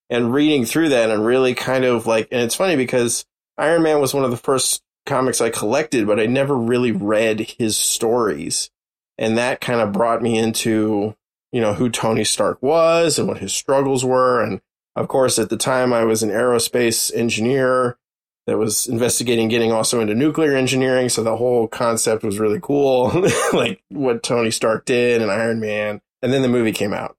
and 0.09 0.32
reading 0.32 0.64
through 0.64 0.88
that 0.90 1.11
and 1.11 1.26
really 1.26 1.54
kind 1.54 1.85
of 1.85 2.06
like, 2.06 2.28
and 2.32 2.40
it's 2.40 2.54
funny 2.54 2.76
because 2.76 3.26
Iron 3.59 3.82
Man 3.82 4.00
was 4.00 4.14
one 4.14 4.25
of 4.25 4.30
the 4.30 4.37
first 4.38 4.82
comics 5.04 5.40
I 5.40 5.50
collected, 5.50 6.06
but 6.06 6.18
I 6.18 6.26
never 6.26 6.56
really 6.56 6.92
read 6.92 7.40
his 7.59 7.76
stories. 7.76 8.71
And 9.18 9.37
that 9.37 9.61
kind 9.61 9.80
of 9.80 9.92
brought 9.92 10.23
me 10.23 10.38
into, 10.38 11.14
you 11.50 11.61
know, 11.61 11.75
who 11.75 11.90
Tony 11.90 12.25
Stark 12.25 12.62
was 12.62 13.18
and 13.18 13.28
what 13.28 13.38
his 13.38 13.52
struggles 13.52 14.04
were. 14.04 14.42
And 14.42 14.62
of 14.97 15.09
course, 15.09 15.38
at 15.38 15.50
the 15.50 15.56
time 15.59 15.92
I 15.92 16.04
was 16.04 16.23
an 16.23 16.30
aerospace 16.30 17.14
engineer 17.14 17.99
that 18.46 18.58
was 18.58 18.87
investigating 18.87 19.49
getting 19.49 19.72
also 19.72 20.00
into 20.00 20.14
nuclear 20.14 20.56
engineering. 20.56 21.08
So 21.08 21.22
the 21.22 21.37
whole 21.37 21.68
concept 21.68 22.25
was 22.25 22.38
really 22.38 22.61
cool, 22.61 23.12
like 23.52 23.82
what 23.88 24.22
Tony 24.22 24.50
Stark 24.50 24.84
did 24.84 25.22
and 25.22 25.30
Iron 25.30 25.61
Man. 25.61 26.00
And 26.22 26.32
then 26.32 26.42
the 26.42 26.49
movie 26.49 26.72
came 26.72 26.92
out. 26.92 27.16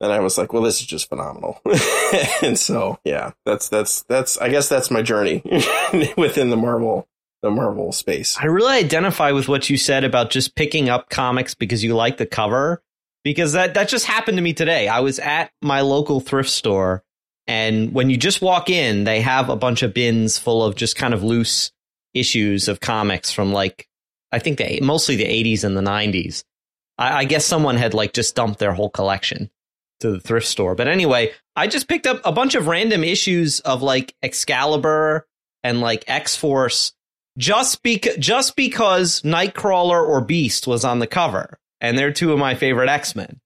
And 0.00 0.12
I 0.12 0.20
was 0.20 0.36
like, 0.36 0.52
well, 0.52 0.62
this 0.62 0.80
is 0.80 0.86
just 0.86 1.08
phenomenal. 1.08 1.62
and 2.42 2.58
so, 2.58 2.98
yeah, 3.04 3.32
that's, 3.46 3.68
that's, 3.68 4.02
that's, 4.02 4.36
I 4.38 4.48
guess 4.48 4.68
that's 4.68 4.90
my 4.90 5.02
journey 5.02 5.42
within 6.16 6.50
the 6.50 6.56
Marvel, 6.56 7.08
the 7.42 7.50
Marvel 7.50 7.92
space. 7.92 8.36
I 8.38 8.46
really 8.46 8.76
identify 8.76 9.30
with 9.30 9.48
what 9.48 9.70
you 9.70 9.78
said 9.78 10.04
about 10.04 10.30
just 10.30 10.56
picking 10.56 10.88
up 10.88 11.08
comics 11.08 11.54
because 11.54 11.82
you 11.82 11.94
like 11.94 12.18
the 12.18 12.26
cover. 12.26 12.82
Because 13.22 13.54
that, 13.54 13.72
that 13.74 13.88
just 13.88 14.04
happened 14.04 14.36
to 14.36 14.42
me 14.42 14.52
today. 14.52 14.86
I 14.86 15.00
was 15.00 15.18
at 15.18 15.50
my 15.62 15.80
local 15.80 16.20
thrift 16.20 16.50
store, 16.50 17.02
and 17.46 17.92
when 17.92 18.10
you 18.10 18.16
just 18.16 18.40
walk 18.40 18.70
in, 18.70 19.04
they 19.04 19.20
have 19.20 19.48
a 19.48 19.56
bunch 19.56 19.82
of 19.82 19.94
bins 19.94 20.38
full 20.38 20.64
of 20.64 20.76
just 20.76 20.96
kind 20.96 21.12
of 21.12 21.22
loose 21.22 21.72
issues 22.14 22.68
of 22.68 22.80
comics 22.80 23.30
from 23.30 23.52
like, 23.52 23.88
I 24.32 24.38
think 24.38 24.58
the, 24.58 24.80
mostly 24.80 25.16
the 25.16 25.24
80s 25.24 25.64
and 25.64 25.76
the 25.76 25.82
90s. 25.82 26.44
I, 26.96 27.18
I 27.18 27.24
guess 27.24 27.44
someone 27.44 27.76
had 27.76 27.94
like 27.94 28.12
just 28.12 28.34
dumped 28.34 28.58
their 28.58 28.72
whole 28.72 28.90
collection 28.90 29.50
to 30.00 30.10
the 30.10 30.20
thrift 30.20 30.46
store. 30.46 30.74
But 30.74 30.88
anyway, 30.88 31.32
I 31.54 31.66
just 31.66 31.88
picked 31.88 32.06
up 32.06 32.20
a 32.24 32.32
bunch 32.32 32.54
of 32.54 32.66
random 32.66 33.04
issues 33.04 33.60
of 33.60 33.82
like 33.82 34.14
Excalibur 34.22 35.26
and 35.62 35.80
like 35.80 36.04
X 36.06 36.36
Force 36.36 36.92
just 37.36 37.82
bec- 37.82 38.18
just 38.18 38.56
because 38.56 39.22
Nightcrawler 39.22 40.06
or 40.06 40.20
Beast 40.20 40.66
was 40.66 40.84
on 40.84 41.00
the 41.00 41.06
cover, 41.06 41.58
and 41.80 41.98
they're 41.98 42.12
two 42.12 42.32
of 42.32 42.38
my 42.38 42.54
favorite 42.54 42.88
X 42.88 43.16
Men. 43.16 43.40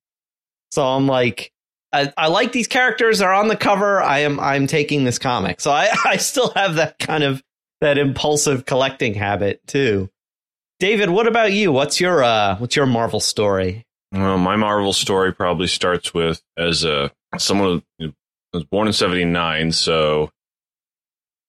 So 0.70 0.86
I'm 0.86 1.06
like, 1.06 1.52
I, 1.92 2.12
I, 2.16 2.28
like 2.28 2.52
these 2.52 2.66
characters. 2.66 3.18
They're 3.18 3.33
on 3.33 3.49
the 3.49 3.57
cover. 3.57 4.02
I 4.02 4.21
am 4.21 4.38
I'm 4.40 4.66
taking 4.66 5.04
this 5.04 5.18
comic. 5.18 5.61
So 5.61 5.71
I 5.71 5.88
I 6.04 6.16
still 6.16 6.50
have 6.50 6.76
that 6.76 6.99
kind 6.99 7.25
of 7.25 7.42
that 7.80 7.99
impulsive 7.99 8.66
collecting 8.66 9.14
habit 9.14 9.61
too. 9.66 10.11
David, 10.80 11.11
what 11.11 11.26
about 11.26 11.52
you? 11.52 11.73
What's 11.73 12.00
your 12.00 12.23
uh 12.23 12.57
what's 12.57 12.76
your 12.76 12.87
Marvel 12.87 13.21
story? 13.21 13.85
Well, 14.12 14.38
my 14.38 14.57
Marvel 14.57 14.92
story 14.92 15.33
probably 15.33 15.66
starts 15.66 16.14
with 16.14 16.42
as 16.57 16.85
a 16.85 17.11
someone 17.37 17.83
who 17.99 18.12
was 18.52 18.64
born 18.64 18.87
in 18.87 18.92
'79, 18.92 19.73
so 19.73 20.30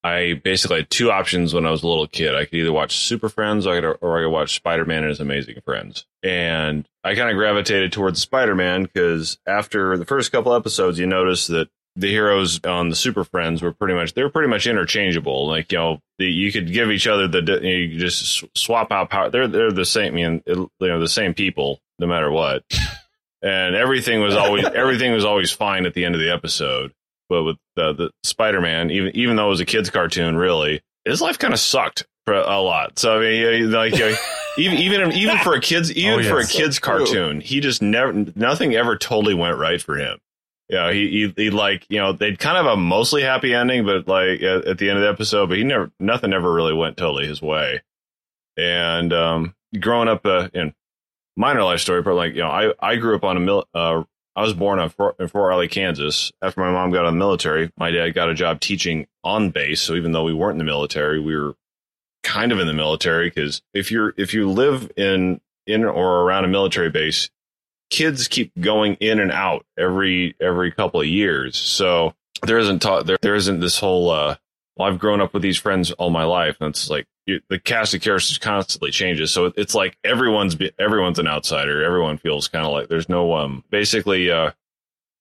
I 0.10 0.34
basically 0.34 0.78
had 0.78 0.90
two 0.90 1.12
options 1.12 1.54
when 1.54 1.66
I 1.66 1.72
was 1.72 1.84
a 1.84 1.88
little 1.88 2.08
kid. 2.08 2.34
I 2.36 2.46
could 2.46 2.56
either 2.56 2.74
watch 2.74 2.98
Super 2.98 3.30
Friends 3.30 3.68
or 3.68 3.74
I 3.76 3.82
could, 3.82 3.98
or 4.02 4.18
I 4.18 4.24
could 4.24 4.32
watch 4.32 4.56
Spider 4.56 4.86
Man 4.86 5.04
and 5.04 5.10
His 5.10 5.20
Amazing 5.20 5.62
Friends. 5.64 6.06
And 6.24 6.88
I 7.04 7.16
kind 7.16 7.30
of 7.30 7.36
gravitated 7.36 7.92
towards 7.92 8.20
Spider 8.20 8.56
Man 8.56 8.84
because 8.84 9.38
after 9.46 9.98
the 9.98 10.06
first 10.06 10.32
couple 10.32 10.54
episodes, 10.54 10.98
you 10.98 11.06
notice 11.06 11.48
that 11.48 11.70
the 11.96 12.10
heroes 12.10 12.64
on 12.66 12.90
the 12.90 12.96
Super 12.96 13.24
Friends 13.24 13.62
were 13.62 13.74
pretty 13.74 13.94
much 13.94 14.14
they're 14.14 14.30
pretty 14.30 14.50
much 14.50 14.68
interchangeable. 14.68 15.48
Like 15.48 15.72
you 15.72 15.78
know, 15.78 16.00
the, 16.18 16.26
you 16.26 16.52
could 16.52 16.72
give 16.72 16.92
each 16.92 17.08
other 17.08 17.28
the 17.28 17.60
you 17.62 17.90
could 17.90 18.00
just 18.00 18.44
swap 18.58 18.92
out 18.92 19.10
power. 19.10 19.30
They're 19.30 19.48
they're 19.48 19.72
the 19.72 19.86
same. 19.86 20.14
I 20.14 20.16
mean, 20.16 20.44
it, 20.46 20.58
you 20.58 20.70
know, 20.88 21.00
the 21.00 21.08
same 21.08 21.34
people 21.34 21.82
no 22.00 22.08
matter 22.08 22.32
what. 22.32 22.64
And 23.42 23.74
everything 23.74 24.20
was 24.22 24.36
always 24.36 24.66
everything 24.66 25.14
was 25.14 25.24
always 25.24 25.50
fine 25.52 25.86
at 25.86 25.94
the 25.94 26.04
end 26.04 26.14
of 26.14 26.20
the 26.20 26.30
episode. 26.30 26.92
But 27.30 27.44
with 27.44 27.58
the, 27.76 27.94
the 27.94 28.12
Spider 28.24 28.60
Man, 28.60 28.92
even 28.92 29.16
even 29.16 29.36
though 29.36 29.48
it 29.48 29.52
was 29.52 29.60
a 29.60 29.66
kids 29.66 29.90
cartoon, 29.90 30.36
really 30.36 30.82
his 31.06 31.22
life 31.22 31.40
kind 31.40 31.54
of 31.54 31.60
sucked 31.60 32.06
for 32.26 32.34
a 32.34 32.60
lot. 32.60 33.00
So 33.00 33.18
I 33.18 33.22
mean, 33.22 33.72
like 33.72 33.94
even 34.58 34.78
even 34.78 35.12
even 35.14 35.38
for 35.38 35.54
a 35.54 35.62
kids 35.62 35.92
even 35.94 36.14
oh, 36.14 36.18
yes. 36.18 36.30
for 36.30 36.40
a 36.40 36.48
kids 36.48 36.80
cartoon, 36.80 37.42
he 37.42 37.60
just 37.60 37.82
never 37.82 38.12
nothing 38.36 38.76
ever 38.76 38.98
totally 38.98 39.36
went 39.36 39.58
right 39.58 39.82
for 39.82 39.98
him 39.98 40.20
you 40.70 40.78
know, 40.78 40.92
he, 40.92 41.10
he, 41.10 41.34
he 41.36 41.50
like, 41.50 41.86
you 41.90 41.98
know, 41.98 42.14
they'd 42.14 42.38
kind 42.38 42.58
of 42.58 42.68
a 42.68 42.78
mostly 42.78 43.24
happy 43.24 43.54
ending, 43.54 43.86
but 43.86 44.08
like 44.08 44.42
at, 44.42 44.66
at, 44.66 44.78
the 44.78 44.90
end 44.90 45.00
of 45.00 45.04
the 45.04 45.10
episode, 45.10 45.50
but 45.50 45.58
he 45.58 45.64
never, 45.64 45.92
nothing 46.00 46.32
ever 46.32 46.52
really 46.52 46.74
went 46.74 46.96
totally 46.96 47.28
his 47.28 47.42
way. 47.42 47.82
And, 48.56 49.12
um, 49.12 49.56
growing 49.80 50.08
up, 50.08 50.26
uh, 50.26 50.50
in 50.54 50.74
minor 51.36 51.64
life 51.64 51.80
story, 51.80 52.04
but 52.04 52.14
like, 52.14 52.34
you 52.36 52.42
know, 52.42 52.50
I, 52.50 52.74
I 52.80 52.96
grew 52.98 53.16
up 53.16 53.24
on 53.24 53.36
a 53.36 53.40
mil, 53.40 53.68
uh, 53.74 54.04
I 54.40 54.42
was 54.42 54.54
born 54.54 54.80
in 54.80 54.88
Fort, 54.88 55.18
in 55.20 55.30
Riley, 55.34 55.68
Kansas. 55.68 56.32
After 56.42 56.62
my 56.62 56.72
mom 56.72 56.92
got 56.92 57.02
out 57.02 57.08
of 57.08 57.14
the 57.14 57.20
military, 57.20 57.74
my 57.78 57.92
dad 57.92 58.12
got 58.14 58.30
a 58.30 58.34
job 58.34 58.62
teaching 58.62 59.06
on 59.22 59.50
base. 59.50 59.82
So 59.82 59.96
even 59.96 60.14
though 60.14 60.24
we 60.24 60.34
weren't 60.34 60.54
in 60.54 60.60
the 60.60 60.64
military, 60.64 61.20
we 61.20 61.36
were 61.36 61.56
kind 62.24 62.54
of 62.54 62.60
in 62.62 62.66
the 62.66 62.72
military 62.72 63.30
because 63.30 63.62
if 63.74 63.92
you're, 63.92 64.14
if 64.16 64.34
you 64.34 64.50
live 64.50 64.90
in, 64.96 65.42
in 65.68 65.84
or 65.84 66.22
around 66.22 66.46
a 66.46 66.48
military 66.48 66.90
base, 66.90 67.30
kids 67.90 68.30
keep 68.30 68.54
going 68.58 68.94
in 69.02 69.20
and 69.20 69.34
out 69.34 69.66
every 69.78 70.38
every 70.40 70.72
couple 70.72 71.02
of 71.02 71.08
years. 71.08 71.58
So 71.58 72.14
there 72.42 72.60
isn't 72.60 72.80
taught 72.80 73.08
there 73.08 73.18
there 73.22 73.36
isn't 73.36 73.60
this 73.60 73.78
whole 73.78 74.10
uh 74.10 74.38
well 74.78 74.88
I've 74.88 75.00
grown 75.00 75.20
up 75.20 75.34
with 75.34 75.44
these 75.44 75.58
friends 75.58 75.92
all 75.92 76.12
my 76.12 76.24
life 76.24 76.56
and 76.62 76.70
it's 76.70 76.90
like 76.90 77.08
you, 77.30 77.42
the 77.50 77.60
cast 77.60 77.94
of 77.94 78.02
characters 78.02 78.38
constantly 78.38 78.92
changes. 78.92 79.32
So 79.32 79.54
it's 79.56 79.76
like 79.76 79.98
everyone's 80.04 80.58
everyone's 80.78 81.20
an 81.20 81.28
outsider. 81.28 81.84
Everyone 81.84 82.18
feels 82.18 82.48
kind 82.48 82.66
of 82.66 82.72
like 82.72 82.90
there's 82.90 83.10
no 83.10 83.34
um 83.36 83.64
basically 83.70 84.32
uh 84.32 84.52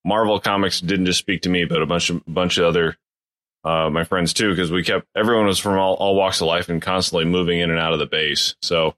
Marvel 0.05 0.41
comics 0.41 0.81
didn't 0.81 1.07
just 1.07 1.19
speak 1.19 1.43
to 1.43 1.49
me 1.49 1.65
but 1.65 1.83
a 1.83 1.87
bunch 1.87 2.11
of 2.11 2.23
bunch 2.27 2.59
of 2.59 2.65
other 2.65 2.97
uh, 3.65 3.91
my 3.91 4.05
friends 4.05 4.33
too, 4.33 4.51
because 4.51 4.71
we 4.71 4.83
kept 4.83 5.07
everyone 5.17 5.47
was 5.47 5.59
from 5.59 5.79
all, 5.79 5.95
all 5.95 6.15
walks 6.15 6.41
of 6.41 6.47
life 6.47 6.69
and 6.69 6.81
constantly 6.81 7.25
moving 7.25 7.59
in 7.61 7.71
and 7.71 7.79
out 7.79 7.93
of 7.93 7.99
the 7.99 8.07
base. 8.07 8.55
So 8.63 8.95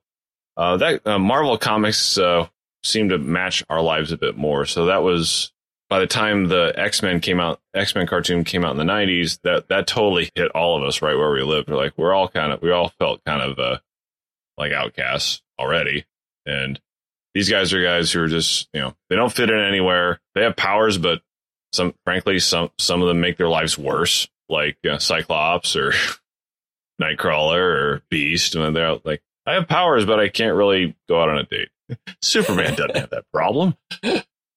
uh, 0.57 0.77
that 0.77 1.07
uh, 1.07 1.19
Marvel 1.19 1.59
comics 1.59 2.19
uh, 2.19 2.47
seemed 2.83 3.11
to 3.11 3.19
match 3.19 3.65
our 3.69 3.81
lives 3.81 4.13
a 4.13 4.17
bit 4.17 4.37
more. 4.37 4.67
So 4.67 4.87
that 4.87 5.03
was 5.03 5.53
by 5.91 5.99
the 5.99 6.07
time 6.07 6.47
the 6.47 6.73
X 6.77 7.03
Men 7.03 7.21
came 7.21 7.41
out, 7.41 7.61
X 7.75 7.95
Men 7.95 8.07
cartoon 8.07 8.45
came 8.45 8.65
out 8.65 8.71
in 8.71 8.79
the 8.79 8.91
'90s. 8.91 9.41
That 9.43 9.69
that 9.69 9.89
totally 9.89 10.31
hit 10.35 10.53
all 10.53 10.77
of 10.77 10.85
us 10.85 11.03
right 11.03 11.17
where 11.17 11.33
we 11.33 11.43
lived. 11.43 11.69
Like 11.69 11.93
we're 11.99 12.15
all 12.15 12.29
kind 12.29 12.53
of 12.53 12.63
we 12.63 12.71
all 12.71 12.91
felt 13.01 13.25
kind 13.25 13.43
of 13.43 13.59
uh, 13.59 13.79
like 14.57 14.73
outcasts 14.73 15.43
already, 15.59 16.07
and 16.47 16.81
these 17.35 17.51
guys 17.51 17.75
are 17.75 17.83
guys 17.83 18.13
who 18.13 18.23
are 18.23 18.29
just 18.29 18.69
you 18.73 18.81
know 18.81 18.95
they 19.11 19.17
don't 19.17 19.33
fit 19.33 19.51
in 19.51 19.59
anywhere. 19.59 20.21
They 20.35 20.45
have 20.45 20.57
powers, 20.57 20.97
but 20.97 21.23
some 21.73 21.93
frankly 22.05 22.39
some 22.39 22.71
some 22.79 23.03
of 23.03 23.09
them 23.09 23.21
make 23.21 23.37
their 23.37 23.49
lives 23.49 23.77
worse, 23.77 24.29
like 24.49 24.79
uh, 24.89 24.99
Cyclops 24.99 25.75
or 25.75 25.93
Nightcrawler 27.03 27.59
or 27.59 28.03
Beast, 28.11 28.55
and 28.55 28.77
they're 28.77 28.99
like 29.05 29.23
I 29.45 29.55
have 29.55 29.67
powers, 29.67 30.05
but 30.05 30.21
I 30.21 30.29
can't 30.29 30.55
really 30.55 30.95
go 31.09 31.21
out 31.21 31.29
on 31.29 31.39
a 31.39 31.45
date. 31.45 31.71
Superman 32.23 32.77
doesn't 32.77 32.97
have 32.97 33.11
that 33.11 33.25
problem. 33.33 33.77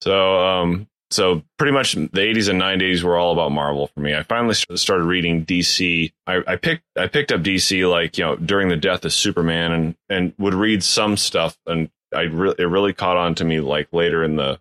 So, 0.02 0.40
um, 0.40 0.88
so 1.14 1.44
pretty 1.58 1.74
much 1.74 1.94
the 1.94 2.10
80s 2.10 2.50
and 2.50 2.60
90s 2.60 3.04
were 3.04 3.18
all 3.18 3.34
about 3.34 3.52
Marvel 3.52 3.88
for 3.88 4.00
me. 4.00 4.16
I 4.16 4.24
finally 4.24 4.56
started 4.56 5.04
reading 5.04 5.46
DC. 5.46 6.12
I, 6.26 6.42
I 6.48 6.56
picked 6.56 6.84
I 6.98 7.08
picked 7.08 7.32
up 7.32 7.42
DC 7.42 7.90
like 7.90 8.18
you 8.18 8.26
know 8.26 8.36
during 8.36 8.70
the 8.70 8.78
death 8.78 9.06
of 9.06 9.14
Superman 9.14 9.72
and 9.72 9.96
and 10.10 10.34
would 10.40 10.56
read 10.56 10.84
some 10.84 11.16
stuff 11.16 11.58
and 11.68 11.90
I 12.14 12.22
really 12.22 12.56
it 12.58 12.66
really 12.66 12.94
caught 12.94 13.18
on 13.18 13.36
to 13.36 13.46
me 13.46 13.60
like 13.60 13.90
later 13.92 14.24
in 14.24 14.36
the 14.38 14.60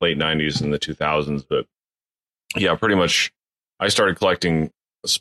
late 0.00 0.18
90s 0.18 0.60
and 0.60 0.72
the 0.72 0.78
2000s. 0.78 1.44
But 1.48 1.66
yeah, 2.56 2.74
pretty 2.74 2.96
much 2.96 3.32
I 3.78 3.88
started 3.88 4.16
collecting 4.18 4.72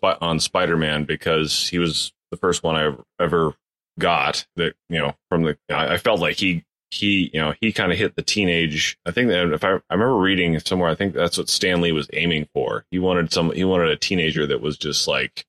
on 0.04 0.40
Spider 0.40 0.78
Man 0.78 1.04
because 1.04 1.70
he 1.70 1.78
was 1.78 2.12
the 2.32 2.38
first 2.38 2.64
one 2.64 2.76
I 2.76 2.96
ever 3.24 3.54
got 4.00 4.48
that 4.56 4.74
you 4.90 5.00
know 5.00 5.16
from 5.30 5.44
the 5.44 5.58
I 5.70 5.98
felt 5.98 6.20
like 6.20 6.38
he 6.38 6.64
he, 6.91 7.29
you 7.33 7.39
know, 7.39 7.53
he 7.60 7.71
kind 7.71 7.91
of 7.91 7.98
hit 7.98 8.15
the 8.15 8.21
teenage. 8.21 8.98
I 9.05 9.12
think 9.12 9.29
that 9.29 9.53
if 9.53 9.63
I, 9.63 9.75
I 9.89 9.93
remember 9.93 10.17
reading 10.17 10.60
somewhere, 10.60 10.89
I 10.89 10.95
think 10.95 11.13
that's 11.13 11.38
what 11.38 11.50
Stan 11.50 11.81
Lee 11.81 11.91
was 11.91 12.10
aiming 12.13 12.48
for. 12.53 12.86
He 12.91 13.00
wanted 13.00 13.31
some, 13.31 13.51
he 13.51 13.63
wanted 13.63 13.89
a 13.89 13.95
teenager 13.95 14.45
that 14.48 14.62
was 14.62 14.77
just 14.77 15.07
like 15.07 15.45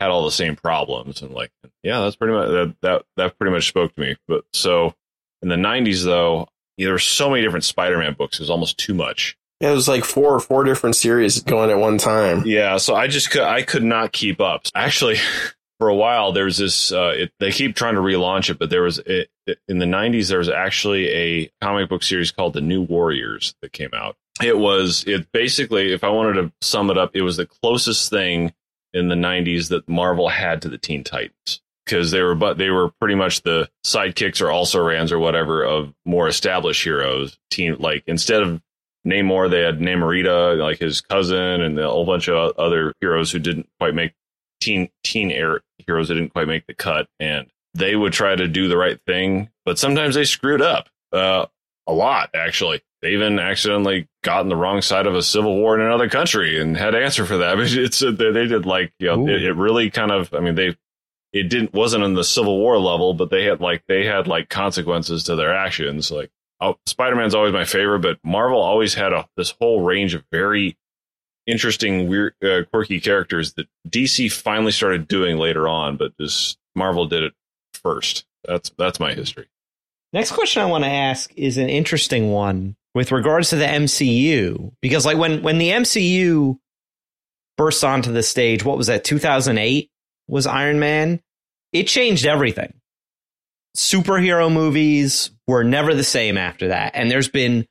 had 0.00 0.10
all 0.10 0.24
the 0.24 0.30
same 0.30 0.56
problems 0.56 1.22
and 1.22 1.32
like, 1.32 1.50
yeah, 1.82 2.00
that's 2.00 2.16
pretty 2.16 2.34
much 2.34 2.48
that 2.48 2.74
that 2.82 3.04
that 3.16 3.38
pretty 3.38 3.52
much 3.52 3.68
spoke 3.68 3.94
to 3.94 4.00
me. 4.00 4.16
But 4.26 4.44
so 4.52 4.94
in 5.42 5.48
the 5.48 5.56
'90s, 5.56 6.04
though, 6.04 6.48
yeah, 6.76 6.86
there 6.86 6.94
were 6.94 6.98
so 6.98 7.30
many 7.30 7.42
different 7.42 7.64
Spider-Man 7.64 8.14
books. 8.14 8.38
It 8.38 8.42
was 8.42 8.50
almost 8.50 8.78
too 8.78 8.94
much. 8.94 9.36
Yeah, 9.60 9.70
it 9.70 9.74
was 9.74 9.88
like 9.88 10.04
four 10.04 10.34
or 10.34 10.40
four 10.40 10.64
different 10.64 10.96
series 10.96 11.40
going 11.42 11.70
at 11.70 11.78
one 11.78 11.98
time. 11.98 12.44
Yeah, 12.46 12.78
so 12.78 12.94
I 12.94 13.06
just 13.06 13.30
could 13.30 13.42
I 13.42 13.62
could 13.62 13.84
not 13.84 14.12
keep 14.12 14.40
up. 14.40 14.66
Actually, 14.74 15.18
for 15.80 15.88
a 15.88 15.94
while 15.94 16.30
there 16.32 16.44
was 16.44 16.58
this 16.58 16.92
uh, 16.92 17.14
it, 17.16 17.32
they 17.40 17.50
keep 17.50 17.74
trying 17.74 17.94
to 17.94 18.02
relaunch 18.02 18.50
it 18.50 18.58
but 18.58 18.68
there 18.68 18.82
was 18.82 18.98
it, 18.98 19.30
in 19.68 19.78
the 19.78 19.86
90s 19.86 20.28
there 20.28 20.38
was 20.38 20.48
actually 20.48 21.08
a 21.08 21.50
comic 21.60 21.88
book 21.88 22.02
series 22.02 22.32
called 22.32 22.52
the 22.52 22.60
new 22.60 22.82
warriors 22.82 23.54
that 23.62 23.72
came 23.72 23.90
out. 23.94 24.16
It 24.42 24.58
was 24.58 25.04
it 25.06 25.30
basically 25.32 25.92
if 25.92 26.02
i 26.02 26.08
wanted 26.08 26.34
to 26.34 26.52
sum 26.62 26.90
it 26.90 26.96
up 26.96 27.10
it 27.14 27.22
was 27.22 27.36
the 27.36 27.46
closest 27.46 28.08
thing 28.10 28.54
in 28.92 29.08
the 29.08 29.14
90s 29.14 29.68
that 29.68 29.88
marvel 29.88 30.28
had 30.28 30.62
to 30.62 30.68
the 30.68 30.78
teen 30.78 31.04
titans. 31.04 31.60
Because 31.84 32.10
they 32.10 32.22
were 32.22 32.34
but 32.34 32.56
they 32.56 32.70
were 32.70 32.90
pretty 33.00 33.16
much 33.16 33.42
the 33.42 33.68
sidekicks 33.84 34.40
or 34.40 34.50
also 34.50 34.80
rans 34.80 35.10
or 35.10 35.18
whatever 35.18 35.64
of 35.64 35.92
more 36.04 36.28
established 36.28 36.84
heroes. 36.84 37.36
Teen 37.50 37.76
like 37.78 38.04
instead 38.06 38.42
of 38.42 38.62
Namor, 39.06 39.50
they 39.50 39.62
had 39.62 39.78
Namorita, 39.78 40.58
like 40.58 40.78
his 40.78 41.00
cousin, 41.00 41.62
and 41.62 41.78
a 41.78 41.88
whole 41.88 42.04
bunch 42.04 42.28
of 42.28 42.56
other 42.58 42.92
heroes 43.00 43.30
who 43.30 43.38
didn't 43.38 43.68
quite 43.78 43.94
make 43.94 44.12
teen 44.60 44.90
teen 45.02 45.30
air 45.30 45.62
heroes 45.78 46.08
that 46.08 46.14
didn't 46.14 46.32
quite 46.32 46.48
make 46.48 46.66
the 46.66 46.74
cut, 46.74 47.08
and 47.18 47.48
they 47.74 47.96
would 47.96 48.12
try 48.12 48.34
to 48.34 48.48
do 48.48 48.68
the 48.68 48.76
right 48.76 49.00
thing, 49.06 49.50
but 49.64 49.78
sometimes 49.78 50.14
they 50.14 50.24
screwed 50.24 50.62
up 50.62 50.88
uh, 51.12 51.46
a 51.86 51.92
lot. 51.92 52.30
Actually, 52.34 52.82
they 53.02 53.12
even 53.12 53.38
accidentally 53.38 54.08
got 54.22 54.40
on 54.40 54.48
the 54.48 54.56
wrong 54.56 54.82
side 54.82 55.06
of 55.06 55.14
a 55.14 55.22
civil 55.22 55.56
war 55.56 55.78
in 55.78 55.84
another 55.84 56.08
country 56.08 56.60
and 56.60 56.76
had 56.76 56.90
to 56.90 57.02
answer 57.02 57.24
for 57.24 57.38
that. 57.38 57.56
But 57.56 57.72
It's 57.72 58.00
they 58.00 58.46
did 58.46 58.66
like 58.66 58.92
you 58.98 59.08
know 59.08 59.28
it, 59.28 59.42
it 59.42 59.54
really 59.54 59.90
kind 59.90 60.10
of. 60.10 60.32
I 60.34 60.40
mean 60.40 60.54
they 60.54 60.76
it 61.32 61.44
didn't 61.44 61.72
wasn't 61.72 62.04
on 62.04 62.14
the 62.14 62.24
Civil 62.24 62.58
War 62.58 62.78
level, 62.78 63.14
but 63.14 63.30
they 63.30 63.44
had 63.44 63.60
like 63.60 63.84
they 63.86 64.04
had 64.04 64.26
like 64.26 64.48
consequences 64.48 65.24
to 65.24 65.36
their 65.36 65.54
actions. 65.54 66.10
Like 66.10 66.30
oh, 66.60 66.76
Spider 66.86 67.16
Man's 67.16 67.34
always 67.34 67.52
my 67.52 67.64
favorite, 67.64 68.00
but 68.00 68.18
Marvel 68.24 68.60
always 68.60 68.94
had 68.94 69.12
a 69.12 69.28
this 69.36 69.54
whole 69.60 69.82
range 69.82 70.14
of 70.14 70.24
very 70.32 70.76
interesting, 71.46 72.08
weird, 72.08 72.34
uh, 72.42 72.62
quirky 72.70 73.00
characters 73.00 73.54
that 73.54 73.66
DC 73.88 74.30
finally 74.32 74.72
started 74.72 75.08
doing 75.08 75.38
later 75.38 75.68
on, 75.68 75.96
but 75.96 76.16
just 76.18 76.58
Marvel 76.74 77.06
did 77.06 77.22
it 77.22 77.34
first. 77.82 78.24
That's 78.44 78.70
that's 78.78 79.00
my 79.00 79.14
history. 79.14 79.46
Next 80.12 80.32
question 80.32 80.62
I 80.62 80.66
want 80.66 80.84
to 80.84 80.90
ask 80.90 81.32
is 81.36 81.58
an 81.58 81.68
interesting 81.68 82.30
one 82.32 82.76
with 82.94 83.12
regards 83.12 83.50
to 83.50 83.56
the 83.56 83.64
MCU 83.66 84.72
because 84.82 85.06
like 85.06 85.18
when 85.18 85.42
when 85.42 85.58
the 85.58 85.70
MCU 85.70 86.58
burst 87.56 87.84
onto 87.84 88.12
the 88.12 88.22
stage, 88.22 88.64
what 88.64 88.78
was 88.78 88.88
that? 88.88 89.04
2008 89.04 89.90
was 90.28 90.46
Iron 90.46 90.78
Man. 90.80 91.20
It 91.72 91.86
changed 91.86 92.26
everything. 92.26 92.72
superhero 93.76 94.52
movies 94.52 95.30
were 95.46 95.62
never 95.62 95.94
the 95.94 96.04
same 96.04 96.36
after 96.36 96.68
that. 96.68 96.92
And 96.94 97.10
there's 97.10 97.28
been 97.28 97.66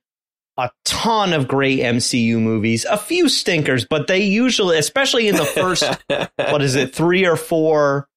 a 0.57 0.69
ton 0.85 1.33
of 1.33 1.47
great 1.47 1.79
MCU 1.79 2.39
movies, 2.39 2.85
a 2.85 2.97
few 2.97 3.29
stinkers, 3.29 3.85
but 3.85 4.07
they 4.07 4.23
usually, 4.23 4.77
especially 4.77 5.27
in 5.27 5.35
the 5.35 5.45
first, 5.45 5.83
what 6.35 6.61
is 6.61 6.75
it, 6.75 6.93
three 6.93 7.25
or 7.25 7.35
four. 7.35 8.07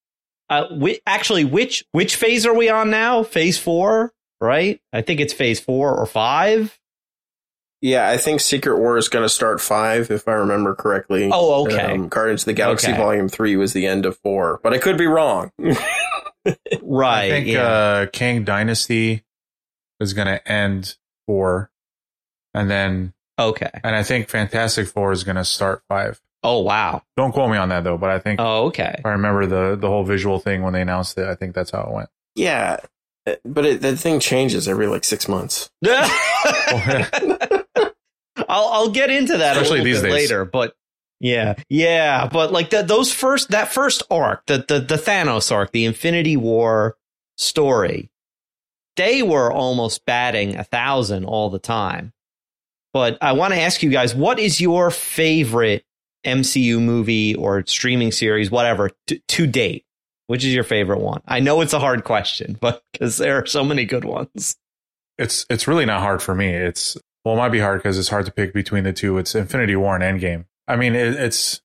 Uh, 0.52 0.68
whi- 0.68 1.00
actually, 1.06 1.44
which 1.44 1.84
which 1.92 2.16
phase 2.16 2.44
are 2.44 2.54
we 2.54 2.68
on 2.68 2.90
now? 2.90 3.22
Phase 3.22 3.58
four, 3.58 4.12
right? 4.40 4.80
I 4.92 5.00
think 5.00 5.20
it's 5.20 5.32
phase 5.32 5.60
four 5.60 5.96
or 5.96 6.04
five. 6.04 6.78
Yeah, 7.80 8.08
I 8.08 8.16
think 8.16 8.40
Secret 8.40 8.78
War 8.78 8.96
is 8.96 9.08
going 9.08 9.24
to 9.24 9.28
start 9.28 9.60
five, 9.60 10.10
if 10.10 10.28
I 10.28 10.32
remember 10.32 10.74
correctly. 10.74 11.30
Oh, 11.32 11.64
okay. 11.64 11.94
Um, 11.94 12.08
Guardians 12.08 12.42
of 12.42 12.46
the 12.46 12.52
Galaxy 12.52 12.88
Okay. 12.88 12.96
Volume 12.96 13.28
Three 13.28 13.56
was 13.56 13.72
the 13.72 13.86
end 13.86 14.06
of 14.06 14.18
four, 14.18 14.60
but 14.62 14.72
I 14.72 14.78
could 14.78 14.98
be 14.98 15.06
wrong. 15.06 15.50
Right. 16.82 17.26
I 17.26 17.30
think 17.30 17.46
yeah. 17.46 17.62
uh, 17.62 18.06
Kang 18.06 18.44
Dynasty 18.44 19.22
is 20.00 20.12
going 20.12 20.26
to 20.26 20.50
end 20.50 20.96
four, 21.26 21.70
and 22.52 22.68
then 22.68 23.14
okay. 23.38 23.70
and 23.84 23.94
I 23.94 24.02
think 24.02 24.28
Fantastic 24.28 24.88
Four 24.88 25.12
is 25.12 25.24
going 25.24 25.36
to 25.36 25.44
start 25.44 25.82
five. 25.88 26.20
Oh 26.42 26.60
wow. 26.60 27.02
Don't 27.16 27.32
quote 27.32 27.50
me 27.50 27.56
on 27.56 27.68
that 27.68 27.84
though, 27.84 27.96
but 27.98 28.10
I 28.10 28.18
think 28.18 28.40
Oh 28.40 28.66
okay. 28.66 29.00
I 29.04 29.08
remember 29.10 29.46
the 29.46 29.76
the 29.76 29.88
whole 29.88 30.04
visual 30.04 30.38
thing 30.38 30.62
when 30.62 30.72
they 30.72 30.82
announced 30.82 31.16
it. 31.18 31.26
I 31.26 31.34
think 31.34 31.54
that's 31.54 31.70
how 31.70 31.82
it 31.82 31.90
went. 31.92 32.08
yeah, 32.34 32.78
uh, 33.26 33.34
but 33.44 33.64
it, 33.64 33.80
the 33.82 33.96
thing 33.96 34.18
changes 34.20 34.66
every 34.66 34.86
like 34.88 35.04
six 35.04 35.28
months. 35.28 35.70
I'll 38.48 38.68
I'll 38.68 38.90
get 38.90 39.10
into 39.10 39.36
that 39.38 39.56
Especially 39.56 39.80
a 39.80 39.82
little 39.82 39.84
these 39.84 40.02
bit 40.02 40.08
days. 40.10 40.14
later, 40.30 40.44
but 40.44 40.74
yeah, 41.20 41.54
yeah, 41.68 42.26
but 42.26 42.52
like 42.52 42.70
that 42.70 42.88
those 42.88 43.12
first 43.12 43.50
that 43.50 43.72
first 43.72 44.02
arc, 44.10 44.44
the 44.46 44.64
the 44.66 44.80
the 44.80 44.96
Thanos 44.96 45.52
arc, 45.52 45.70
the 45.72 45.84
Infinity 45.84 46.36
War 46.36 46.96
story, 47.36 48.10
they 48.96 49.22
were 49.22 49.52
almost 49.52 50.04
batting 50.06 50.56
a 50.56 50.64
thousand 50.64 51.24
all 51.24 51.50
the 51.50 51.58
time. 51.58 52.12
But 52.92 53.18
I 53.22 53.32
want 53.32 53.54
to 53.54 53.60
ask 53.60 53.82
you 53.82 53.90
guys, 53.90 54.14
what 54.14 54.38
is 54.38 54.60
your 54.60 54.90
favorite 54.90 55.84
MCU 56.24 56.80
movie 56.80 57.34
or 57.34 57.64
streaming 57.66 58.12
series, 58.12 58.50
whatever, 58.50 58.90
to, 59.08 59.18
to 59.18 59.46
date? 59.46 59.84
Which 60.28 60.44
is 60.44 60.54
your 60.54 60.64
favorite 60.64 61.00
one? 61.00 61.20
I 61.26 61.40
know 61.40 61.60
it's 61.60 61.72
a 61.72 61.78
hard 61.78 62.04
question, 62.04 62.56
but 62.60 62.82
because 62.92 63.18
there 63.18 63.38
are 63.38 63.46
so 63.46 63.64
many 63.64 63.84
good 63.84 64.04
ones. 64.04 64.56
It's 65.18 65.44
it's 65.50 65.68
really 65.68 65.84
not 65.84 66.00
hard 66.00 66.22
for 66.22 66.34
me. 66.34 66.48
It's 66.48 66.96
well, 67.24 67.34
it 67.34 67.38
might 67.38 67.50
be 67.50 67.60
hard 67.60 67.80
because 67.80 67.98
it's 67.98 68.08
hard 68.08 68.26
to 68.26 68.32
pick 68.32 68.54
between 68.54 68.84
the 68.84 68.92
two. 68.92 69.18
It's 69.18 69.34
Infinity 69.34 69.76
War 69.76 69.94
and 69.94 70.20
Endgame. 70.20 70.46
I 70.66 70.76
mean, 70.76 70.94
it, 70.94 71.14
it's 71.14 71.60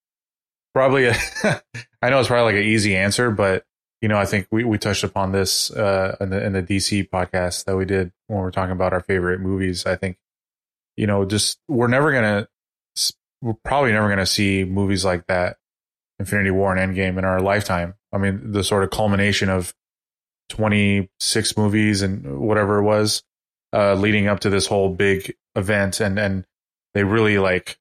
probably 0.74 1.06
a. 1.06 1.16
I 2.02 2.10
know 2.10 2.20
it's 2.20 2.28
probably 2.28 2.54
like 2.54 2.62
an 2.62 2.68
easy 2.68 2.96
answer, 2.96 3.32
but 3.32 3.66
you 4.02 4.10
know, 4.10 4.18
I 4.18 4.26
think 4.26 4.48
we, 4.52 4.64
we 4.64 4.78
touched 4.78 5.04
upon 5.04 5.32
this 5.32 5.72
uh, 5.72 6.16
in 6.20 6.30
the 6.30 6.46
in 6.46 6.54
the 6.54 6.64
DC 6.64 7.10
podcast 7.10 7.66
that 7.66 7.78
we 7.78 7.86
did 7.86 8.12
when 8.28 8.42
we 8.42 8.48
are 8.48 8.52
talking 8.52 8.74
about 8.74 8.94
our 8.94 9.02
favorite 9.02 9.40
movies. 9.40 9.86
I 9.86 9.96
think 9.96 10.18
you 10.98 11.08
know, 11.08 11.26
just 11.26 11.60
we're 11.68 11.88
never 11.88 12.12
gonna 12.12 12.48
we're 13.48 13.54
probably 13.64 13.94
never 13.94 14.10
gonna 14.10 14.26
see 14.26 14.66
movies 14.66 15.06
like 15.06 15.28
that, 15.28 15.58
Infinity 16.20 16.52
War 16.52 16.76
and 16.76 16.96
Endgame 16.96 17.18
in 17.18 17.24
our 17.26 17.40
lifetime. 17.40 17.94
I 18.12 18.18
mean, 18.18 18.52
the 18.52 18.64
sort 18.64 18.84
of 18.84 18.90
culmination 18.90 19.50
of 19.50 19.74
twenty 20.50 21.10
six 21.20 21.56
movies 21.56 22.02
and 22.02 22.40
whatever 22.40 22.80
it 22.80 22.84
was 22.84 23.24
uh, 23.74 23.94
leading 23.94 24.28
up 24.28 24.42
to 24.42 24.50
this 24.50 24.68
whole 24.68 24.90
big 24.90 25.36
event, 25.56 26.00
and 26.00 26.20
and 26.20 26.46
they 26.94 27.04
really 27.04 27.38
like 27.38 27.78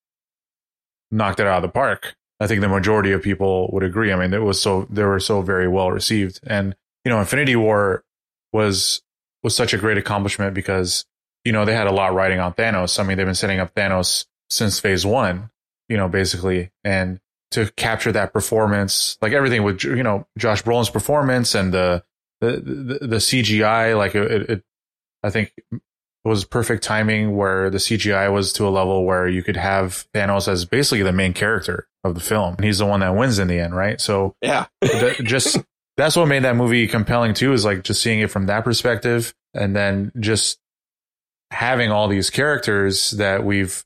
knocked 1.11 1.41
it 1.41 1.47
out 1.47 1.59
of 1.59 1.63
the 1.63 1.69
park. 1.69 2.15
I 2.39 2.47
think 2.47 2.61
the 2.61 2.69
majority 2.69 3.13
of 3.13 3.23
people 3.23 3.71
would 3.73 3.83
agree. 3.83 4.13
I 4.13 4.17
mean, 4.17 4.33
it 4.35 4.43
was 4.43 4.61
so 4.61 4.87
they 4.91 5.05
were 5.05 5.21
so 5.21 5.43
very 5.43 5.69
well 5.69 5.91
received, 5.91 6.41
and 6.47 6.77
you 7.05 7.11
know, 7.11 7.19
Infinity 7.19 7.57
War 7.57 8.05
was 8.53 9.03
was 9.43 9.55
such 9.55 9.75
a 9.75 9.79
great 9.79 9.99
accomplishment 9.99 10.55
because 10.55 11.05
you 11.45 11.53
know 11.53 11.65
they 11.65 11.75
had 11.75 11.87
a 11.87 11.93
lot 11.93 12.15
riding 12.15 12.41
on 12.41 12.55
Thanos. 12.55 12.99
I 12.99 13.03
mean, 13.03 13.17
they've 13.17 13.27
been 13.27 13.35
setting 13.35 13.61
up 13.61 13.75
Thanos 13.75 14.27
since 14.51 14.79
Phase 14.79 15.07
One, 15.07 15.51
you 15.89 15.97
know, 15.97 16.09
basically, 16.09 16.71
and 16.85 17.21
to 17.53 17.71
capture 17.77 18.13
that 18.13 18.33
performance, 18.33 19.17
like 19.23 19.33
everything 19.33 19.63
with 19.63 19.85
you 19.85 20.03
know 20.03 20.27
Josh 20.39 20.63
Brolin's 20.63 20.91
performance 20.91 21.55
and 21.55 21.73
the 21.73 22.03
the 22.41 22.53
the, 23.01 23.07
the 23.07 23.17
CGI, 23.17 23.97
like 23.97 24.15
it, 24.15 24.51
it, 24.51 24.63
I 25.23 25.31
think 25.31 25.53
it 25.73 25.81
was 26.25 26.45
perfect 26.45 26.83
timing 26.83 27.37
where 27.37 27.71
the 27.71 27.79
CGI 27.79 28.33
was 28.33 28.53
to 28.55 28.67
a 28.67 28.71
level 28.71 29.05
where 29.05 29.29
you 29.29 29.43
could 29.45 29.57
have 29.57 30.07
Thanos 30.13 30.49
as 30.49 30.65
basically 30.65 31.03
the 31.03 31.13
main 31.13 31.33
character 31.33 31.87
of 32.03 32.15
the 32.15 32.21
film. 32.21 32.57
And 32.57 32.65
he's 32.65 32.79
the 32.79 32.87
one 32.87 33.01
that 33.01 33.15
wins 33.15 33.39
in 33.39 33.47
the 33.49 33.61
end, 33.61 33.77
right? 33.77 34.01
So 34.01 34.35
Yeah, 34.43 34.67
that- 34.81 35.21
just 35.23 35.59
that's 35.97 36.17
what 36.17 36.27
made 36.27 36.43
that 36.43 36.57
movie 36.57 36.89
compelling 36.89 37.33
too, 37.33 37.53
is 37.53 37.65
like 37.65 37.85
just 37.85 38.03
seeing 38.03 38.21
it 38.21 38.31
from 38.31 38.47
that 38.47 38.65
perspective 38.65 39.35
and 39.55 39.75
then 39.75 40.11
just 40.19 40.59
having 41.53 41.91
all 41.91 42.09
these 42.09 42.29
characters 42.29 43.13
that 43.13 43.45
we've 43.45 43.85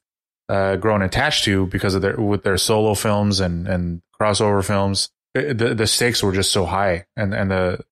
uh, 0.50 0.76
grown 0.76 1.00
attached 1.00 1.44
to 1.44 1.66
because 1.66 1.94
of 1.94 2.02
their 2.02 2.16
with 2.16 2.42
their 2.42 2.58
solo 2.58 2.94
films 2.94 3.38
and 3.38 3.68
and 3.68 4.02
crossover 4.20 4.64
films. 4.64 5.08
The 5.34 5.74
the 5.76 5.86
stakes 5.86 6.22
were 6.22 6.32
just 6.32 6.50
so 6.50 6.66
high 6.66 7.06
and 7.16 7.32
and 7.32 7.50
the 7.50 7.84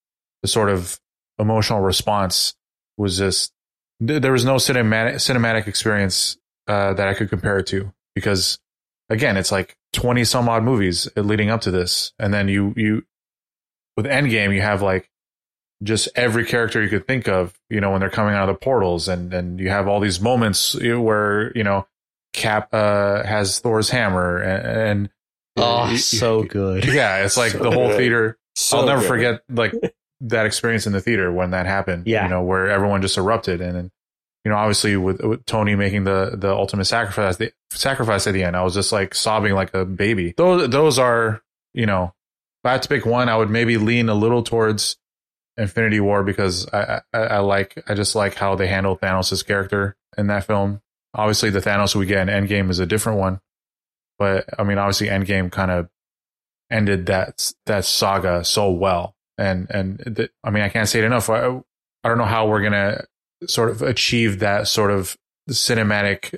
the 0.43 0.49
sort 0.49 0.69
of 0.69 1.01
emotional 1.39 1.81
response 1.81 2.55
was 2.97 3.19
just 3.19 3.53
there 4.01 4.33
was 4.33 4.45
no 4.45 4.57
cinematic 4.57 5.15
cinematic 5.15 5.69
experience 5.69 6.37
uh, 6.67 6.95
that 6.95 7.07
I 7.07 7.15
could 7.15 7.31
compare 7.31 7.59
it 7.59 7.69
to 7.69 7.93
because 8.17 8.59
again 9.09 9.37
it's 9.37 9.53
like 9.53 9.77
20 9.93 10.25
some 10.25 10.49
odd 10.49 10.65
movies 10.65 11.09
leading 11.17 11.51
up 11.51 11.61
to 11.63 11.71
this 11.71 12.13
and 12.19 12.35
then 12.35 12.49
you 12.49 12.75
you 12.77 13.05
with 13.97 14.07
Endgame 14.07 14.53
you 14.53 14.63
have 14.63 14.83
like 14.83 15.09
just 15.85 16.09
every 16.17 16.45
character 16.45 16.83
you 16.83 16.89
could 16.89 17.07
think 17.07 17.29
of 17.29 17.55
you 17.71 17.81
know 17.81 17.93
when 17.93 18.01
they're 18.01 18.11
coming 18.11 18.35
out 18.35 18.49
of 18.49 18.55
the 18.55 18.65
portals 18.65 19.07
and 19.07 19.33
and 19.33 19.61
you 19.61 19.69
have 19.69 19.87
all 19.87 20.01
these 20.01 20.21
moments 20.21 20.75
where 20.75 21.53
you 21.57 21.63
know 21.63 21.87
Cap 22.39 22.69
uh, 22.73 23.23
has 23.25 23.59
Thor's 23.61 23.91
hammer 23.91 24.39
and, 24.39 24.67
and 24.67 25.11
Oh, 25.57 25.95
so 25.97 26.45
good. 26.45 26.85
yeah 26.93 27.25
it's 27.25 27.37
like 27.37 27.53
So 27.53 27.59
the 27.59 27.71
whole 27.71 27.89
good. 27.89 27.97
theater 27.99 28.39
So 28.57 28.79
I'll 28.79 28.87
never 28.87 29.01
good. 29.03 29.09
forget 29.09 29.41
like 29.51 29.73
that 30.23 30.47
experience 30.47 30.87
in 30.87 30.93
the 30.93 31.01
theater 31.01 31.31
when 31.33 31.51
that 31.51 31.67
happened. 31.67 32.07
Yeah. 32.07 32.25
you 32.25 32.31
know 32.31 32.43
where 32.43 32.71
everyone 32.71 33.03
just 33.03 33.19
erupted 33.19 33.61
and, 33.61 33.77
and 33.77 33.91
you 34.45 34.51
know 34.53 34.57
obviously 34.57 34.97
with, 34.97 35.21
with 35.21 35.45
Tony 35.47 35.75
making 35.75 36.05
the 36.05 36.33
the 36.37 36.51
ultimate 36.53 36.87
sacrifice 36.87 37.37
the 37.37 37.53
sacrifice 37.73 38.27
at 38.27 38.33
the 38.35 38.45
end, 38.45 38.57
I 38.57 38.63
was 38.63 38.75
just 38.75 38.93
like 38.93 39.15
sobbing 39.15 39.53
like 39.55 39.75
a 39.75 39.85
baby. 39.85 40.33
Those 40.37 40.71
those 40.71 40.99
are 40.99 41.43
you 41.75 41.87
know 41.87 42.15
if 42.65 42.69
I 42.69 42.73
had 42.73 42.83
to 42.83 42.89
pick 42.89 43.05
one, 43.05 43.29
I 43.29 43.37
would 43.37 43.51
maybe 43.51 43.77
lean 43.79 44.09
a 44.09 44.15
little 44.15 44.43
towards 44.43 44.97
Infinity 45.57 46.01
War 46.01 46.23
because 46.23 46.69
I 46.73 47.01
I, 47.13 47.19
I 47.19 47.39
like 47.39 47.83
I 47.89 47.95
just 47.95 48.15
like 48.15 48.35
how 48.35 48.55
they 48.55 48.69
handled 48.69 49.01
Thanos' 49.01 49.45
character 49.47 49.97
in 50.17 50.29
that 50.29 50.45
film. 50.45 50.81
Obviously, 51.15 51.51
the 51.51 51.61
Thanos 51.61 51.95
we 51.95 52.07
get 52.07 52.29
in 52.29 52.47
Endgame 52.47 52.71
is 52.71 52.79
a 52.79 52.87
different 52.87 53.19
one, 53.19 53.41
but 54.19 54.45
I 54.59 54.65
mean 54.65 54.79
obviously 54.79 55.09
Endgame 55.09 55.51
kind 55.51 55.71
of 55.71 55.89
ended 56.71 57.07
that 57.07 57.53
that 57.67 57.85
saga 57.85 58.45
so 58.45 58.71
well 58.71 59.15
and 59.39 59.67
and 59.71 60.17
th- 60.17 60.31
I 60.45 60.51
mean 60.51 60.63
I 60.63 60.69
can't 60.69 60.89
say 60.89 60.99
it 60.99 61.05
enough. 61.05 61.31
I, 61.31 61.47
I 62.05 62.09
don't 62.09 62.19
know 62.19 62.25
how 62.25 62.47
we're 62.49 62.63
gonna 62.63 63.05
sort 63.47 63.71
of 63.71 63.83
achieve 63.83 64.41
that 64.41 64.69
sort 64.69 64.91
of 64.91 65.17
cinematic 65.49 66.35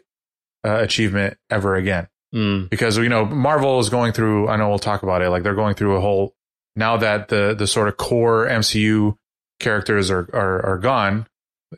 uh, 0.65 0.77
achievement 0.79 1.37
ever 1.51 1.75
again 1.75 2.09
Mm. 2.33 2.71
because 2.71 2.97
you 2.97 3.09
know 3.09 3.25
Marvel 3.25 3.81
is 3.81 3.89
going 3.89 4.13
through. 4.13 4.49
I 4.49 4.55
know 4.55 4.69
we'll 4.69 4.79
talk 4.79 5.03
about 5.03 5.21
it. 5.21 5.31
Like 5.31 5.43
they're 5.43 5.57
going 5.57 5.75
through 5.75 5.97
a 5.97 6.01
whole 6.01 6.33
now 6.77 6.97
that 6.99 7.27
the 7.27 7.57
the 7.59 7.67
sort 7.67 7.89
of 7.89 7.97
core 7.97 8.47
MCU 8.47 9.17
characters 9.59 10.13
are 10.13 10.29
are, 10.33 10.65
are 10.65 10.79
gone. 10.79 11.27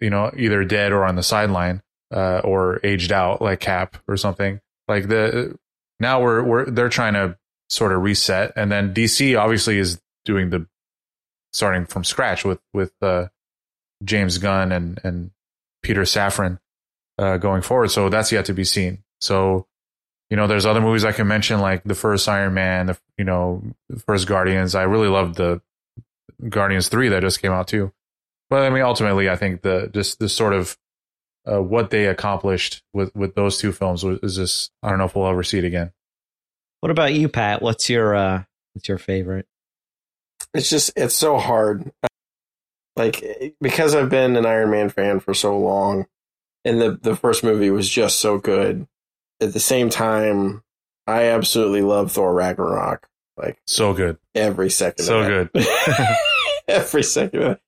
You 0.02 0.10
know, 0.10 0.30
either 0.36 0.62
dead 0.66 0.92
or 0.92 1.06
on 1.06 1.14
the 1.16 1.22
sideline 1.22 1.80
uh, 2.12 2.40
or 2.44 2.80
aged 2.84 3.12
out, 3.12 3.40
like 3.42 3.60
Cap 3.60 3.96
or 4.06 4.16
something. 4.16 4.60
Like 4.88 5.08
the 5.08 5.58
now 6.00 6.20
we're 6.20 6.42
we're 6.42 6.70
they're 6.70 6.88
trying 6.88 7.14
to 7.14 7.36
sort 7.68 7.92
of 7.92 8.02
reset, 8.02 8.52
and 8.56 8.70
then 8.70 8.94
DC 8.94 9.38
obviously 9.38 9.78
is 9.78 10.00
doing 10.24 10.50
the 10.50 10.66
starting 11.52 11.86
from 11.86 12.04
scratch 12.04 12.44
with 12.44 12.60
with 12.72 12.92
uh, 13.02 13.28
James 14.04 14.38
Gunn 14.38 14.72
and 14.72 15.00
and 15.04 15.30
Peter 15.82 16.02
Safran 16.02 16.58
uh, 17.18 17.38
going 17.38 17.62
forward. 17.62 17.90
So 17.90 18.08
that's 18.08 18.32
yet 18.32 18.46
to 18.46 18.54
be 18.54 18.64
seen. 18.64 19.02
So 19.20 19.66
you 20.30 20.36
know, 20.36 20.46
there's 20.46 20.64
other 20.64 20.80
movies 20.80 21.04
I 21.04 21.12
can 21.12 21.28
mention 21.28 21.60
like 21.60 21.84
the 21.84 21.94
first 21.94 22.28
Iron 22.28 22.54
Man, 22.54 22.86
the 22.86 22.98
you 23.18 23.24
know, 23.24 23.62
first 24.06 24.26
Guardians. 24.26 24.74
I 24.74 24.84
really 24.84 25.08
loved 25.08 25.36
the 25.36 25.60
Guardians 26.48 26.88
three 26.88 27.10
that 27.10 27.20
just 27.20 27.42
came 27.42 27.52
out 27.52 27.68
too. 27.68 27.92
But 28.48 28.62
I 28.62 28.70
mean, 28.70 28.82
ultimately, 28.82 29.28
I 29.28 29.36
think 29.36 29.62
the 29.62 29.90
just 29.92 30.18
the 30.18 30.28
sort 30.28 30.54
of 30.54 30.76
uh, 31.50 31.60
what 31.62 31.90
they 31.90 32.06
accomplished 32.06 32.82
with 32.92 33.14
with 33.16 33.34
those 33.34 33.58
two 33.58 33.72
films 33.72 34.04
is 34.04 34.36
just 34.36 34.70
I 34.82 34.88
don't 34.90 34.98
know 34.98 35.04
if 35.06 35.14
we'll 35.16 35.26
ever 35.26 35.42
see 35.42 35.58
it 35.58 35.64
again. 35.64 35.92
What 36.80 36.90
about 36.90 37.14
you, 37.14 37.28
Pat? 37.28 37.62
What's 37.62 37.88
your 37.90 38.14
uh 38.14 38.42
what's 38.74 38.88
your 38.88 38.98
favorite? 38.98 39.46
it's 40.54 40.68
just 40.68 40.92
it's 40.96 41.14
so 41.14 41.38
hard 41.38 41.90
like 42.96 43.54
because 43.60 43.94
i've 43.94 44.10
been 44.10 44.36
an 44.36 44.44
iron 44.44 44.70
man 44.70 44.90
fan 44.90 45.18
for 45.20 45.32
so 45.32 45.56
long 45.58 46.04
and 46.64 46.80
the 46.80 46.98
the 47.00 47.16
first 47.16 47.42
movie 47.42 47.70
was 47.70 47.88
just 47.88 48.18
so 48.18 48.36
good 48.38 48.86
at 49.40 49.52
the 49.54 49.60
same 49.60 49.88
time 49.88 50.62
i 51.06 51.24
absolutely 51.24 51.80
love 51.80 52.12
thor 52.12 52.34
ragnarok 52.34 53.08
like 53.38 53.56
So 53.66 53.94
good. 53.94 54.18
every 54.34 54.68
second 54.68 55.04
So 55.06 55.20
of 55.20 55.26
good. 55.52 55.66
every 56.68 57.02
second 57.02 57.42
of 57.42 57.52
it. 57.52 57.60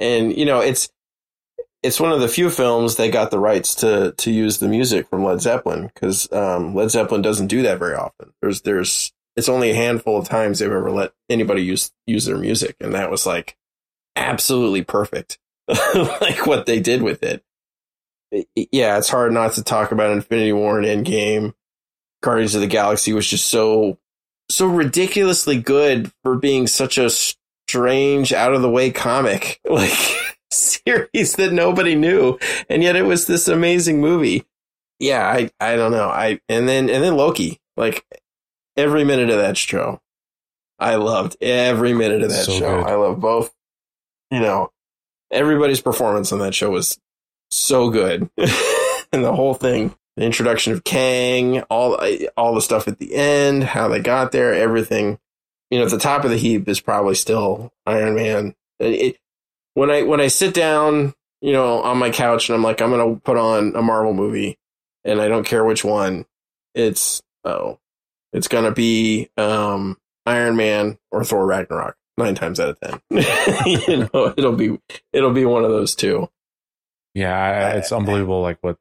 and 0.00 0.36
you 0.36 0.44
know 0.44 0.60
it's 0.60 0.88
it's 1.82 2.00
one 2.00 2.12
of 2.12 2.20
the 2.20 2.28
few 2.28 2.48
films 2.48 2.96
that 2.96 3.12
got 3.12 3.30
the 3.30 3.38
rights 3.38 3.74
to 3.76 4.12
to 4.18 4.30
use 4.30 4.58
the 4.58 4.68
music 4.68 5.08
from 5.08 5.24
Led 5.24 5.40
Zeppelin 5.40 5.90
because 5.92 6.30
um, 6.32 6.74
Led 6.74 6.90
Zeppelin 6.90 7.22
doesn't 7.22 7.48
do 7.48 7.62
that 7.62 7.78
very 7.78 7.94
often. 7.94 8.32
There's 8.40 8.62
there's 8.62 9.12
it's 9.36 9.48
only 9.48 9.70
a 9.70 9.74
handful 9.74 10.18
of 10.18 10.28
times 10.28 10.58
they've 10.58 10.70
ever 10.70 10.90
let 10.90 11.12
anybody 11.28 11.62
use 11.62 11.92
use 12.06 12.24
their 12.24 12.38
music, 12.38 12.76
and 12.80 12.94
that 12.94 13.10
was 13.10 13.26
like 13.26 13.56
absolutely 14.14 14.82
perfect, 14.82 15.38
like 15.68 16.46
what 16.46 16.66
they 16.66 16.80
did 16.80 17.02
with 17.02 17.22
it. 17.22 17.42
it. 18.30 18.46
Yeah, 18.70 18.98
it's 18.98 19.08
hard 19.08 19.32
not 19.32 19.54
to 19.54 19.64
talk 19.64 19.92
about 19.92 20.12
Infinity 20.12 20.52
War 20.52 20.78
and 20.78 21.06
Endgame. 21.06 21.54
Guardians 22.22 22.54
of 22.54 22.60
the 22.60 22.68
Galaxy 22.68 23.12
was 23.12 23.26
just 23.26 23.46
so 23.46 23.98
so 24.48 24.66
ridiculously 24.66 25.60
good 25.60 26.12
for 26.22 26.36
being 26.36 26.66
such 26.66 26.98
a 26.98 27.10
strange, 27.10 28.32
out 28.32 28.54
of 28.54 28.62
the 28.62 28.70
way 28.70 28.90
comic. 28.90 29.60
Like 29.68 30.31
series 30.86 31.36
that 31.36 31.52
nobody 31.52 31.94
knew, 31.94 32.38
and 32.68 32.82
yet 32.82 32.96
it 32.96 33.04
was 33.04 33.26
this 33.26 33.48
amazing 33.48 34.00
movie. 34.00 34.44
Yeah, 34.98 35.26
I 35.26 35.50
I 35.60 35.76
don't 35.76 35.92
know. 35.92 36.08
I 36.08 36.40
and 36.48 36.68
then 36.68 36.88
and 36.88 37.02
then 37.02 37.16
Loki, 37.16 37.60
like 37.76 38.04
every 38.76 39.04
minute 39.04 39.30
of 39.30 39.36
that 39.36 39.56
show, 39.56 40.00
I 40.78 40.96
loved 40.96 41.36
every 41.40 41.92
minute 41.92 42.22
of 42.22 42.30
that 42.30 42.44
so 42.44 42.52
show. 42.52 42.82
Good. 42.82 42.90
I 42.90 42.94
love 42.94 43.20
both. 43.20 43.52
You 44.30 44.40
know, 44.40 44.70
everybody's 45.30 45.80
performance 45.80 46.32
on 46.32 46.38
that 46.40 46.54
show 46.54 46.70
was 46.70 46.98
so 47.50 47.90
good, 47.90 48.30
and 49.12 49.24
the 49.24 49.34
whole 49.34 49.54
thing. 49.54 49.94
The 50.16 50.24
introduction 50.24 50.74
of 50.74 50.84
Kang, 50.84 51.62
all 51.62 51.98
all 52.36 52.54
the 52.54 52.60
stuff 52.60 52.86
at 52.86 52.98
the 52.98 53.14
end, 53.14 53.64
how 53.64 53.88
they 53.88 54.00
got 54.00 54.30
there, 54.30 54.52
everything. 54.52 55.18
You 55.70 55.78
know, 55.78 55.86
at 55.86 55.90
the 55.90 55.98
top 55.98 56.24
of 56.24 56.30
the 56.30 56.36
heap 56.36 56.68
is 56.68 56.80
probably 56.80 57.14
still 57.14 57.72
Iron 57.86 58.14
Man. 58.14 58.54
It, 58.78 59.16
when 59.74 59.90
I 59.90 60.02
when 60.02 60.20
I 60.20 60.28
sit 60.28 60.54
down, 60.54 61.14
you 61.40 61.52
know, 61.52 61.82
on 61.82 61.98
my 61.98 62.10
couch 62.10 62.48
and 62.48 62.56
I'm 62.56 62.62
like, 62.62 62.80
I'm 62.80 62.90
gonna 62.90 63.16
put 63.16 63.36
on 63.36 63.74
a 63.76 63.82
Marvel 63.82 64.14
movie, 64.14 64.58
and 65.04 65.20
I 65.20 65.28
don't 65.28 65.46
care 65.46 65.64
which 65.64 65.84
one. 65.84 66.26
It's 66.74 67.22
oh, 67.44 67.78
it's 68.32 68.48
gonna 68.48 68.72
be 68.72 69.30
um, 69.36 69.98
Iron 70.26 70.56
Man 70.56 70.98
or 71.10 71.24
Thor 71.24 71.46
Ragnarok 71.46 71.96
nine 72.16 72.34
times 72.34 72.60
out 72.60 72.70
of 72.70 72.80
ten. 72.80 73.00
you 73.88 74.08
know, 74.12 74.34
it'll 74.36 74.56
be 74.56 74.78
it'll 75.12 75.32
be 75.32 75.44
one 75.44 75.64
of 75.64 75.70
those 75.70 75.94
two. 75.94 76.28
Yeah, 77.14 77.74
it's 77.74 77.92
unbelievable, 77.92 78.40
like 78.40 78.58
what 78.60 78.78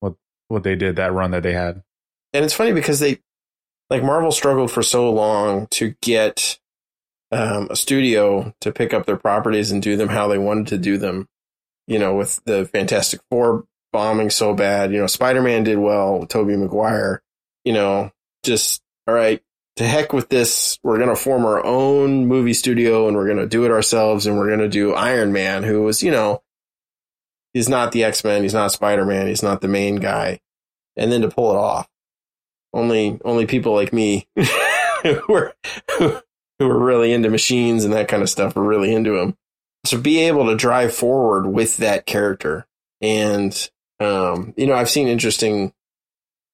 what 0.00 0.14
what 0.48 0.62
they 0.62 0.76
did 0.76 0.96
that 0.96 1.12
run 1.12 1.32
that 1.32 1.42
they 1.42 1.52
had. 1.52 1.82
And 2.32 2.44
it's 2.44 2.54
funny 2.54 2.72
because 2.72 3.00
they 3.00 3.20
like 3.90 4.02
Marvel 4.02 4.32
struggled 4.32 4.70
for 4.70 4.82
so 4.82 5.10
long 5.10 5.66
to 5.68 5.94
get 6.00 6.58
um, 7.32 7.68
a 7.70 7.76
studio 7.76 8.54
to 8.60 8.70
pick 8.70 8.92
up 8.92 9.06
their 9.06 9.16
properties 9.16 9.72
and 9.72 9.82
do 9.82 9.96
them 9.96 10.08
how 10.08 10.28
they 10.28 10.38
wanted 10.38 10.68
to 10.68 10.78
do 10.78 10.98
them. 10.98 11.28
You 11.88 11.98
know, 11.98 12.14
with 12.14 12.40
the 12.44 12.66
Fantastic 12.66 13.20
Four 13.30 13.64
bombing 13.92 14.30
so 14.30 14.54
bad, 14.54 14.92
you 14.92 14.98
know, 14.98 15.06
Spider 15.06 15.42
Man 15.42 15.64
did 15.64 15.78
well 15.78 16.20
with 16.20 16.28
Tobey 16.28 16.56
Maguire. 16.56 17.22
You 17.64 17.72
know, 17.72 18.12
just 18.44 18.82
all 19.08 19.14
right, 19.14 19.42
to 19.76 19.86
heck 19.86 20.12
with 20.12 20.28
this. 20.28 20.78
We're 20.82 20.98
gonna 20.98 21.16
form 21.16 21.44
our 21.44 21.64
own 21.64 22.26
movie 22.26 22.54
studio 22.54 23.08
and 23.08 23.16
we're 23.16 23.26
gonna 23.26 23.46
do 23.46 23.64
it 23.64 23.70
ourselves 23.70 24.26
and 24.26 24.38
we're 24.38 24.50
gonna 24.50 24.68
do 24.68 24.94
Iron 24.94 25.32
Man, 25.32 25.62
who 25.62 25.82
was, 25.82 26.02
you 26.02 26.10
know, 26.10 26.42
he's 27.52 27.68
not 27.68 27.92
the 27.92 28.04
X 28.04 28.22
Men, 28.24 28.42
he's 28.42 28.54
not 28.54 28.72
Spider 28.72 29.04
Man, 29.04 29.26
he's 29.26 29.42
not 29.42 29.60
the 29.60 29.68
main 29.68 29.96
guy. 29.96 30.40
And 30.96 31.10
then 31.10 31.22
to 31.22 31.28
pull 31.28 31.50
it 31.50 31.56
off, 31.56 31.88
only 32.72 33.18
only 33.24 33.46
people 33.46 33.74
like 33.74 33.92
me 33.92 34.28
are 36.70 36.78
really 36.78 37.12
into 37.12 37.30
machines 37.30 37.84
and 37.84 37.92
that 37.92 38.08
kind 38.08 38.22
of 38.22 38.30
stuff 38.30 38.56
are 38.56 38.62
really 38.62 38.94
into 38.94 39.18
him. 39.18 39.36
To 39.86 39.98
be 39.98 40.20
able 40.20 40.46
to 40.46 40.56
drive 40.56 40.94
forward 40.94 41.46
with 41.46 41.78
that 41.78 42.06
character. 42.06 42.66
And, 43.00 43.70
um, 43.98 44.54
you 44.56 44.66
know, 44.66 44.74
I've 44.74 44.90
seen 44.90 45.08
interesting, 45.08 45.72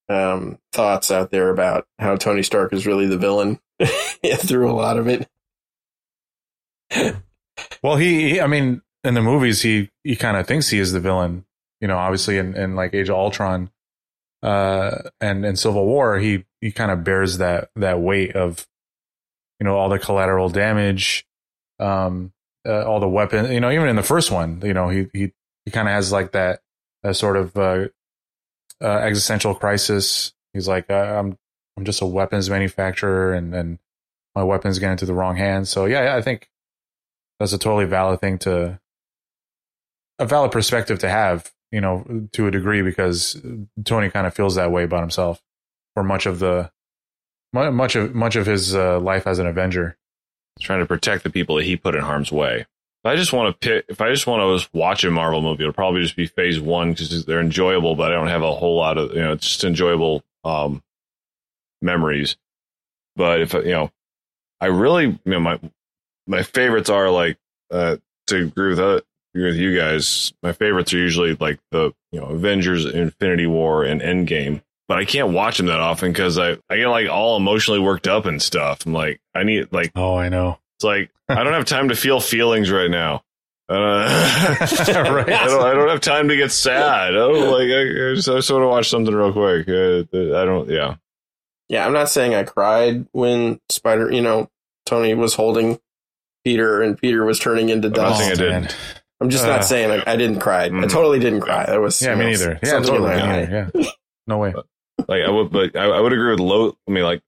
um, 0.08 0.58
thoughts 0.72 1.10
out 1.10 1.30
there 1.30 1.50
about 1.50 1.86
how 1.98 2.16
Tony 2.16 2.42
Stark 2.42 2.72
is 2.72 2.86
really 2.86 3.06
the 3.06 3.18
villain 3.18 3.60
through 4.38 4.70
a 4.70 4.72
lot 4.72 4.96
of 4.96 5.08
it. 5.08 5.28
well, 7.82 7.96
he, 7.96 8.30
he, 8.30 8.40
I 8.40 8.46
mean, 8.46 8.80
in 9.04 9.12
the 9.12 9.20
movies, 9.22 9.60
he, 9.60 9.90
he 10.04 10.16
kind 10.16 10.38
of 10.38 10.46
thinks 10.46 10.70
he 10.70 10.78
is 10.78 10.92
the 10.92 11.00
villain, 11.00 11.44
you 11.80 11.88
know, 11.88 11.98
obviously 11.98 12.38
in, 12.38 12.56
in 12.56 12.74
like 12.74 12.94
Age 12.94 13.10
of 13.10 13.16
Ultron, 13.16 13.70
uh, 14.42 15.10
and, 15.20 15.44
in 15.44 15.56
Civil 15.56 15.84
War, 15.84 16.18
he, 16.18 16.46
he 16.60 16.72
kind 16.72 16.90
of 16.90 17.04
bears 17.04 17.38
that, 17.38 17.70
that 17.76 18.00
weight 18.00 18.34
of, 18.34 18.66
you 19.60 19.64
know, 19.64 19.76
all 19.76 19.88
the 19.88 19.98
collateral 19.98 20.48
damage, 20.48 21.26
um, 21.78 22.32
uh, 22.66 22.84
all 22.84 23.00
the 23.00 23.08
weapon, 23.08 23.50
you 23.52 23.60
know, 23.60 23.70
even 23.70 23.88
in 23.88 23.96
the 23.96 24.02
first 24.02 24.30
one, 24.30 24.60
you 24.64 24.74
know, 24.74 24.88
he, 24.88 25.06
he, 25.12 25.32
he 25.64 25.70
kind 25.70 25.88
of 25.88 25.94
has 25.94 26.12
like 26.12 26.32
that, 26.32 26.60
that 27.02 27.14
sort 27.14 27.36
of, 27.36 27.56
uh, 27.56 27.88
uh, 28.82 28.98
existential 28.98 29.54
crisis. 29.54 30.32
He's 30.52 30.68
like, 30.68 30.90
uh, 30.90 30.94
I'm, 30.94 31.38
I'm 31.76 31.84
just 31.84 32.02
a 32.02 32.06
weapons 32.06 32.50
manufacturer 32.50 33.34
and, 33.34 33.54
and 33.54 33.78
my 34.34 34.44
weapons 34.44 34.78
get 34.78 34.90
into 34.90 35.06
the 35.06 35.14
wrong 35.14 35.36
hands. 35.36 35.70
So 35.70 35.86
yeah, 35.86 36.16
I 36.16 36.22
think 36.22 36.48
that's 37.38 37.52
a 37.52 37.58
totally 37.58 37.84
valid 37.84 38.20
thing 38.20 38.38
to, 38.38 38.80
a 40.20 40.26
valid 40.26 40.50
perspective 40.50 40.98
to 40.98 41.08
have, 41.08 41.52
you 41.70 41.80
know, 41.80 42.28
to 42.32 42.48
a 42.48 42.50
degree, 42.50 42.82
because 42.82 43.40
Tony 43.84 44.10
kind 44.10 44.26
of 44.26 44.34
feels 44.34 44.56
that 44.56 44.72
way 44.72 44.82
about 44.82 45.00
himself 45.00 45.40
for 45.94 46.02
much 46.02 46.26
of 46.26 46.40
the, 46.40 46.72
much 47.52 47.96
of 47.96 48.14
much 48.14 48.36
of 48.36 48.46
his 48.46 48.74
uh, 48.74 49.00
life 49.00 49.26
as 49.26 49.38
an 49.38 49.46
Avenger. 49.46 49.96
Trying 50.60 50.80
to 50.80 50.86
protect 50.86 51.22
the 51.22 51.30
people 51.30 51.56
that 51.56 51.64
he 51.64 51.76
put 51.76 51.94
in 51.94 52.00
harm's 52.00 52.32
way. 52.32 52.66
If 53.04 53.06
I 53.06 53.14
just 53.14 53.32
want 53.32 53.48
to 53.60 53.68
pick, 53.68 53.84
if 53.88 54.00
I 54.00 54.10
just 54.10 54.26
want 54.26 54.60
to 54.60 54.68
watch 54.76 55.04
a 55.04 55.10
Marvel 55.10 55.40
movie, 55.40 55.62
it'll 55.62 55.72
probably 55.72 56.02
just 56.02 56.16
be 56.16 56.26
Phase 56.26 56.58
One 56.58 56.92
because 56.92 57.24
they're 57.24 57.40
enjoyable, 57.40 57.94
but 57.94 58.10
I 58.10 58.14
don't 58.14 58.26
have 58.26 58.42
a 58.42 58.52
whole 58.52 58.76
lot 58.76 58.98
of 58.98 59.14
you 59.14 59.20
know, 59.20 59.32
it's 59.32 59.46
just 59.46 59.62
enjoyable 59.62 60.24
um, 60.44 60.82
memories. 61.80 62.36
But 63.14 63.40
if 63.40 63.52
you 63.52 63.70
know, 63.70 63.92
I 64.60 64.66
really, 64.66 65.04
you 65.04 65.18
know, 65.24 65.38
my 65.40 65.60
my 66.26 66.42
favorites 66.42 66.90
are 66.90 67.08
like 67.08 67.38
uh, 67.70 67.98
to 68.26 68.36
agree 68.36 68.70
with 68.70 68.80
uh, 68.80 69.00
agree 69.32 69.46
with 69.46 69.56
you 69.56 69.76
guys. 69.76 70.32
My 70.42 70.52
favorites 70.52 70.92
are 70.92 70.98
usually 70.98 71.34
like 71.34 71.60
the 71.70 71.92
you 72.10 72.20
know 72.20 72.26
Avengers, 72.26 72.84
Infinity 72.84 73.46
War, 73.46 73.84
and 73.84 74.00
Endgame 74.00 74.62
but 74.88 74.98
I 74.98 75.04
can't 75.04 75.28
watch 75.28 75.58
them 75.58 75.66
that 75.66 75.80
often 75.80 76.10
because 76.10 76.38
I, 76.38 76.56
I 76.68 76.78
get 76.78 76.88
like 76.88 77.08
all 77.08 77.36
emotionally 77.36 77.78
worked 77.78 78.08
up 78.08 78.24
and 78.24 78.42
stuff. 78.42 78.86
I'm 78.86 78.94
like, 78.94 79.20
I 79.34 79.44
need 79.44 79.68
like, 79.70 79.92
oh, 79.94 80.16
I 80.16 80.30
know. 80.30 80.58
It's 80.76 80.84
like, 80.84 81.10
I 81.28 81.44
don't 81.44 81.52
have 81.52 81.66
time 81.66 81.90
to 81.90 81.96
feel 81.96 82.20
feelings 82.20 82.70
right 82.70 82.90
now. 82.90 83.22
Uh, 83.68 83.76
right. 84.60 85.28
I 85.28 85.46
don't. 85.46 85.62
I 85.62 85.74
don't 85.74 85.90
have 85.90 86.00
time 86.00 86.28
to 86.28 86.36
get 86.36 86.50
sad. 86.50 87.14
Oh, 87.14 87.32
like 87.32 87.68
I, 87.68 87.82
I 87.82 88.14
just, 88.14 88.28
I 88.28 88.36
just 88.36 88.50
want 88.50 88.62
to 88.62 88.68
watch 88.68 88.88
something 88.88 89.14
real 89.14 89.32
quick. 89.32 89.68
Uh, 89.68 90.40
I 90.40 90.44
don't. 90.46 90.70
Yeah. 90.70 90.96
Yeah, 91.68 91.86
I'm 91.86 91.92
not 91.92 92.08
saying 92.08 92.34
I 92.34 92.44
cried 92.44 93.06
when 93.12 93.60
Spider. 93.68 94.10
You 94.10 94.22
know, 94.22 94.48
Tony 94.86 95.12
was 95.12 95.34
holding 95.34 95.78
Peter 96.44 96.80
and 96.80 96.96
Peter 96.96 97.26
was 97.26 97.38
turning 97.38 97.68
into 97.68 97.90
dust. 97.90 98.22
I 98.22 98.34
did. 98.34 98.74
I'm 99.20 99.28
just 99.28 99.44
uh, 99.44 99.48
not 99.48 99.66
saying 99.66 99.90
like, 99.90 100.08
I 100.08 100.16
didn't 100.16 100.38
cry. 100.38 100.70
Mm. 100.70 100.84
I 100.84 100.86
totally 100.86 101.18
didn't 101.18 101.40
cry. 101.40 101.66
That 101.66 101.80
was 101.80 102.00
yeah, 102.00 102.14
me 102.14 102.26
neither. 102.26 102.58
Yeah, 102.62 102.80
totally. 102.80 103.16
Yeah. 103.16 103.68
No 104.26 104.38
way. 104.38 104.54
Like 105.08 105.22
I 105.22 105.30
would, 105.30 105.50
but 105.50 105.74
I, 105.74 105.86
I 105.86 106.00
would 106.00 106.12
agree 106.12 106.30
with 106.30 106.40
low. 106.40 106.76
I 106.86 106.90
mean, 106.90 107.04
like 107.04 107.22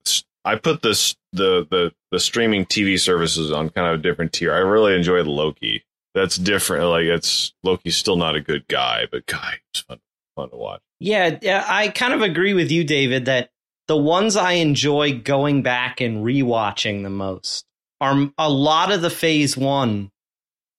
I 0.45 0.57
put 0.57 0.83
this 0.83 1.17
the 1.33 1.67
the 1.69 1.93
the 2.11 2.21
streaming 2.21 2.67
TV 2.67 3.01
services 3.01 3.51
on 3.51 3.71
kind 3.71 3.87
of 3.89 4.01
a 4.01 4.03
different 4.03 4.33
tier. 4.33 4.53
I 4.53 4.59
really 4.59 4.95
enjoyed 4.95 5.27
Loki. 5.27 5.85
That's 6.15 6.37
different. 6.37 6.89
Like 6.89 7.05
it's 7.05 7.53
Loki's 7.63 7.97
still 7.97 8.17
not 8.17 8.37
a 8.37 8.41
good 8.41 8.69
guy, 8.69 9.07
but 9.11 9.27
guy, 9.27 9.55
it's 9.71 9.81
fun 9.81 10.01
fun 10.37 10.51
to 10.51 10.57
watch. 10.57 10.83
Yeah, 10.99 11.65
I 11.67 11.89
kind 11.89 12.13
of 12.13 12.21
agree 12.23 12.53
with 12.53 12.71
you, 12.71 12.85
David, 12.85 13.25
that 13.25 13.51
the 13.89 13.97
ones 13.97 14.37
I 14.37 14.53
enjoy 14.53 15.19
going 15.19 15.63
back 15.63 16.01
and 16.01 16.25
rewatching 16.25 17.03
the 17.03 17.11
most 17.11 17.65
are 18.01 18.31
a 18.39 18.51
lot 18.51 18.93
of 18.93 19.03
the 19.03 19.11
Phase 19.11 19.57
One 19.57 20.11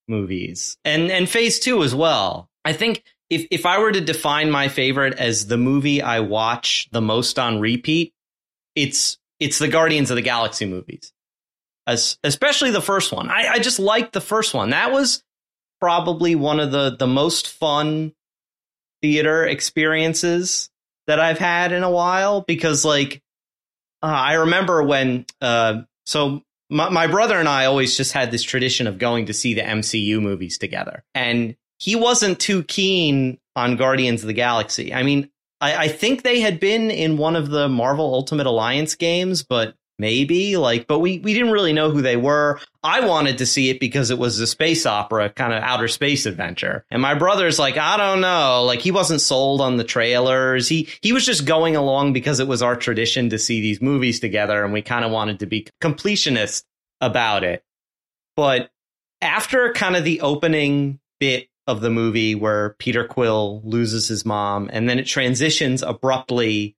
movies 0.08 0.78
and 0.86 1.12
and 1.12 1.28
Phase 1.28 1.60
Two 1.60 1.84
as 1.84 1.96
well. 1.96 2.50
I 2.64 2.74
think 2.74 3.04
if 3.32 3.48
if 3.50 3.66
I 3.66 3.80
were 3.80 3.92
to 3.92 4.02
define 4.02 4.52
my 4.52 4.68
favorite 4.68 5.18
as 5.18 5.48
the 5.48 5.58
movie 5.58 6.02
I 6.02 6.20
watch 6.20 6.90
the 6.92 7.02
most 7.02 7.40
on 7.40 7.60
repeat, 7.60 8.14
it's 8.76 9.18
it's 9.40 9.58
the 9.58 9.70
Guardians 9.70 10.12
of 10.12 10.18
the 10.18 10.22
Galaxy 10.22 10.66
movies. 10.66 11.12
As, 11.88 12.20
especially 12.24 12.70
the 12.70 12.82
first 12.82 13.12
one. 13.12 13.32
I, 13.32 13.54
I 13.54 13.60
just 13.60 13.80
liked 13.80 14.14
the 14.14 14.22
first 14.22 14.54
one. 14.54 14.70
That 14.70 14.92
was 14.92 15.24
probably 15.80 16.36
one 16.36 16.60
of 16.60 16.72
the 16.72 16.96
the 16.98 17.08
most 17.08 17.48
fun 17.48 18.14
theater 19.02 19.46
experiences 19.46 20.70
that 21.08 21.20
I've 21.20 21.40
had 21.40 21.72
in 21.72 21.84
a 21.84 21.90
while 21.90 22.42
because 22.42 22.86
like 22.86 23.22
uh, 24.04 24.08
I 24.08 24.34
remember 24.34 24.84
when 24.84 25.26
uh, 25.40 25.82
so 26.06 26.44
my, 26.70 26.90
my 26.90 27.08
brother 27.08 27.40
and 27.40 27.48
I 27.48 27.66
always 27.66 27.96
just 27.96 28.12
had 28.12 28.30
this 28.30 28.44
tradition 28.44 28.88
of 28.88 28.98
going 28.98 29.28
to 29.28 29.34
see 29.34 29.54
the 29.54 29.62
MCU 29.62 30.22
movies 30.22 30.58
together. 30.58 31.04
And 31.16 31.56
he 31.82 31.96
wasn't 31.96 32.40
too 32.40 32.62
keen 32.66 33.40
on 33.56 33.76
Guardians 33.76 34.22
of 34.22 34.28
the 34.28 34.34
Galaxy. 34.34 34.94
I 34.94 35.02
mean, 35.02 35.32
I, 35.60 35.86
I 35.86 35.88
think 35.88 36.22
they 36.22 36.40
had 36.40 36.60
been 36.60 36.92
in 36.92 37.18
one 37.18 37.36
of 37.36 37.50
the 37.50 37.68
Marvel 37.70 38.14
Ultimate 38.14 38.46
Alliance 38.46 38.94
games, 38.94 39.42
but 39.42 39.74
maybe 39.98 40.58
like, 40.58 40.86
but 40.86 41.00
we 41.00 41.18
we 41.20 41.34
didn't 41.34 41.50
really 41.52 41.74
know 41.74 41.90
who 41.90 42.04
they 42.04 42.18
were. 42.18 42.60
I 42.84 43.00
wanted 43.08 43.40
to 43.40 43.48
see 43.48 43.72
it 43.72 43.80
because 43.80 44.12
it 44.12 44.20
was 44.20 44.40
a 44.40 44.46
space 44.46 44.86
opera, 44.86 45.32
kind 45.32 45.54
of 45.54 45.64
outer 45.64 45.88
space 45.88 46.28
adventure. 46.28 46.86
And 46.92 47.02
my 47.02 47.16
brother's 47.16 47.58
like, 47.58 47.78
I 47.78 47.98
don't 47.98 48.22
know, 48.22 48.64
like 48.64 48.82
he 48.82 48.92
wasn't 48.92 49.22
sold 49.22 49.60
on 49.60 49.78
the 49.78 49.84
trailers. 49.84 50.70
He 50.70 50.88
he 51.02 51.14
was 51.14 51.26
just 51.26 51.46
going 51.46 51.76
along 51.76 52.14
because 52.14 52.40
it 52.40 52.48
was 52.48 52.62
our 52.62 52.76
tradition 52.76 53.32
to 53.32 53.40
see 53.40 53.60
these 53.60 53.82
movies 53.82 54.20
together, 54.20 54.64
and 54.64 54.72
we 54.72 54.84
kind 54.84 55.04
of 55.04 55.10
wanted 55.10 55.40
to 55.40 55.48
be 55.48 55.66
completionist 55.82 56.64
about 57.02 57.44
it. 57.44 57.64
But 58.36 58.70
after 59.20 59.74
kind 59.74 59.96
of 59.96 60.04
the 60.04 60.22
opening 60.22 61.00
bit 61.20 61.48
of 61.68 61.82
the 61.82 61.90
movie 61.90 62.36
where 62.36 62.76
Peter 62.80 63.06
Quill 63.06 63.62
loses 63.64 64.08
his 64.08 64.26
mom, 64.26 64.70
and 64.72 64.90
then 64.90 65.00
it 65.00 65.06
transitions 65.06 65.84
abruptly 65.84 66.76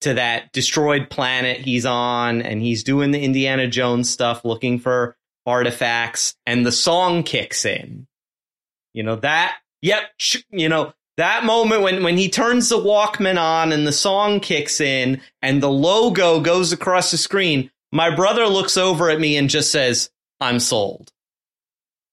to 0.00 0.14
that 0.14 0.52
destroyed 0.52 1.10
planet 1.10 1.58
he's 1.58 1.84
on, 1.84 2.42
and 2.42 2.62
he's 2.62 2.84
doing 2.84 3.10
the 3.10 3.20
Indiana 3.20 3.66
Jones 3.66 4.08
stuff, 4.08 4.44
looking 4.44 4.78
for 4.78 5.16
artifacts, 5.46 6.36
and 6.46 6.64
the 6.64 6.72
song 6.72 7.22
kicks 7.22 7.64
in. 7.64 8.06
You 8.92 9.02
know, 9.02 9.16
that, 9.16 9.56
yep, 9.82 10.02
you 10.50 10.68
know, 10.68 10.94
that 11.16 11.44
moment 11.44 11.82
when, 11.82 12.02
when 12.02 12.16
he 12.16 12.30
turns 12.30 12.68
the 12.68 12.78
Walkman 12.78 13.38
on 13.38 13.72
and 13.72 13.86
the 13.86 13.92
song 13.92 14.40
kicks 14.40 14.80
in 14.80 15.20
and 15.42 15.62
the 15.62 15.70
logo 15.70 16.40
goes 16.40 16.72
across 16.72 17.10
the 17.10 17.18
screen, 17.18 17.70
my 17.92 18.14
brother 18.14 18.46
looks 18.46 18.76
over 18.76 19.10
at 19.10 19.20
me 19.20 19.36
and 19.36 19.50
just 19.50 19.70
says, 19.70 20.10
I'm 20.40 20.60
sold. 20.60 21.12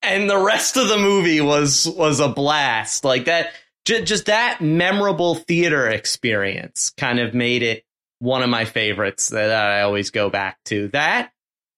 And 0.02 0.30
the 0.30 0.38
rest 0.38 0.78
of 0.78 0.88
the 0.88 0.98
movie 0.98 1.42
was, 1.42 1.88
was 1.88 2.20
a 2.20 2.30
blast. 2.30 3.04
Like 3.04 3.26
that, 3.26 3.54
just, 3.86 4.06
just 4.06 4.26
that 4.28 4.62
memorable 4.62 5.36
theater 5.36 5.88
experience 5.88 6.92
kind 6.98 7.20
of 7.20 7.34
made 7.34 7.64
it 7.64 7.84
one 8.20 8.44
of 8.44 8.50
my 8.50 8.66
favorites 8.66 9.30
that 9.30 9.52
I 9.52 9.82
always 9.82 10.12
go 10.12 10.30
back 10.30 10.58
to. 10.66 10.88
That 10.90 11.32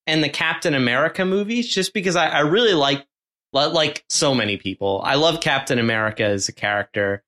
and 0.08 0.24
the 0.24 0.30
Captain 0.30 0.74
America 0.74 1.24
movies, 1.26 1.68
just 1.68 1.94
because 1.94 2.16
I, 2.16 2.28
I 2.28 2.40
really 2.40 2.74
like, 2.74 3.06
like 3.54 4.04
so 4.10 4.34
many 4.34 4.58
people, 4.58 5.02
I 5.04 5.16
love 5.16 5.42
Captain 5.42 5.80
America 5.80 6.24
as 6.24 6.50
a 6.50 6.54
character. 6.54 7.24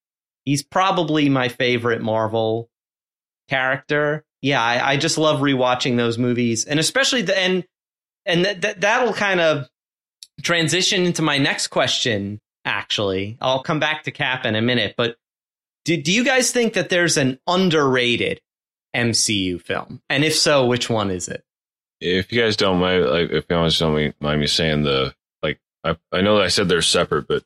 He's 0.45 0.63
probably 0.63 1.29
my 1.29 1.47
favorite 1.47 2.01
Marvel 2.01 2.69
character. 3.49 4.25
Yeah, 4.41 4.61
I, 4.61 4.93
I 4.93 4.97
just 4.97 5.19
love 5.19 5.39
rewatching 5.41 5.97
those 5.97 6.17
movies, 6.17 6.65
and 6.65 6.79
especially 6.79 7.21
the 7.21 7.37
and 7.37 7.63
and 8.25 8.45
that 8.45 8.61
that 8.61 8.81
that'll 8.81 9.13
kind 9.13 9.39
of 9.39 9.69
transition 10.41 11.05
into 11.05 11.21
my 11.21 11.37
next 11.37 11.67
question. 11.67 12.39
Actually, 12.63 13.37
I'll 13.41 13.63
come 13.63 13.79
back 13.79 14.03
to 14.03 14.11
Cap 14.11 14.45
in 14.45 14.55
a 14.55 14.61
minute, 14.61 14.93
but 14.95 15.17
do, 15.85 15.97
do 15.99 16.11
you 16.11 16.23
guys 16.23 16.51
think 16.51 16.73
that 16.73 16.89
there's 16.89 17.17
an 17.17 17.39
underrated 17.47 18.39
MCU 18.95 19.59
film? 19.61 20.01
And 20.09 20.23
if 20.23 20.35
so, 20.35 20.67
which 20.67 20.89
one 20.89 21.09
is 21.09 21.27
it? 21.27 21.43
If 21.99 22.31
you 22.31 22.41
guys 22.41 22.55
don't 22.55 22.79
mind, 22.79 23.05
like, 23.05 23.29
if 23.31 23.45
you 23.49 23.55
guys 23.55 23.79
don't 23.79 24.13
mind 24.21 24.41
me 24.41 24.47
saying 24.47 24.83
the, 24.83 25.15
like, 25.41 25.59
I, 25.83 25.97
I 26.11 26.21
know 26.21 26.39
I 26.39 26.47
said 26.47 26.69
they're 26.69 26.81
separate, 26.81 27.27
but 27.27 27.43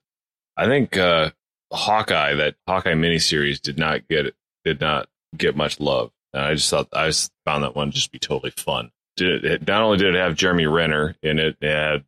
I 0.57 0.65
think, 0.65 0.97
uh, 0.97 1.31
Hawkeye, 1.71 2.35
that 2.35 2.55
Hawkeye 2.67 2.93
miniseries 2.93 3.61
did 3.61 3.77
not 3.77 4.07
get, 4.07 4.33
did 4.63 4.79
not 4.81 5.07
get 5.37 5.55
much 5.55 5.79
love. 5.79 6.11
And 6.33 6.43
I 6.43 6.53
just 6.55 6.69
thought, 6.69 6.89
I 6.93 7.07
just 7.07 7.31
found 7.45 7.63
that 7.63 7.75
one 7.75 7.91
just 7.91 8.11
be 8.11 8.19
totally 8.19 8.51
fun. 8.51 8.91
Did 9.17 9.45
it, 9.45 9.67
not 9.67 9.81
only 9.81 9.97
did 9.97 10.13
it 10.13 10.19
have 10.19 10.35
Jeremy 10.35 10.67
Renner 10.67 11.15
in 11.23 11.39
it, 11.39 11.57
it 11.61 11.69
had 11.69 12.03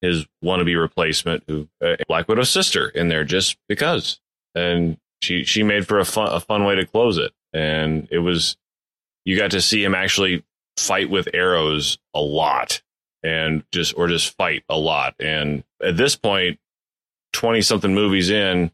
his 0.00 0.26
wannabe 0.44 0.80
replacement, 0.80 1.44
who 1.46 1.68
uh, 1.84 1.96
Black 2.08 2.28
Widow's 2.28 2.50
sister, 2.50 2.88
in 2.88 3.08
there 3.08 3.24
just 3.24 3.56
because, 3.68 4.20
and 4.54 4.96
she 5.22 5.44
she 5.44 5.62
made 5.62 5.86
for 5.86 5.98
a 5.98 6.04
fun 6.04 6.28
a 6.32 6.40
fun 6.40 6.64
way 6.64 6.74
to 6.74 6.86
close 6.86 7.18
it, 7.18 7.32
and 7.52 8.08
it 8.10 8.18
was 8.18 8.56
you 9.24 9.36
got 9.36 9.50
to 9.52 9.60
see 9.60 9.84
him 9.84 9.94
actually 9.94 10.44
fight 10.76 11.10
with 11.10 11.28
arrows 11.34 11.98
a 12.14 12.20
lot 12.20 12.82
and 13.22 13.64
just 13.72 13.94
or 13.96 14.08
just 14.08 14.36
fight 14.36 14.64
a 14.68 14.78
lot. 14.78 15.14
And 15.20 15.64
at 15.82 15.96
this 15.96 16.16
point 16.16 16.58
20 17.32 17.60
something 17.62 17.94
movies 17.94 18.30
in 18.30 18.70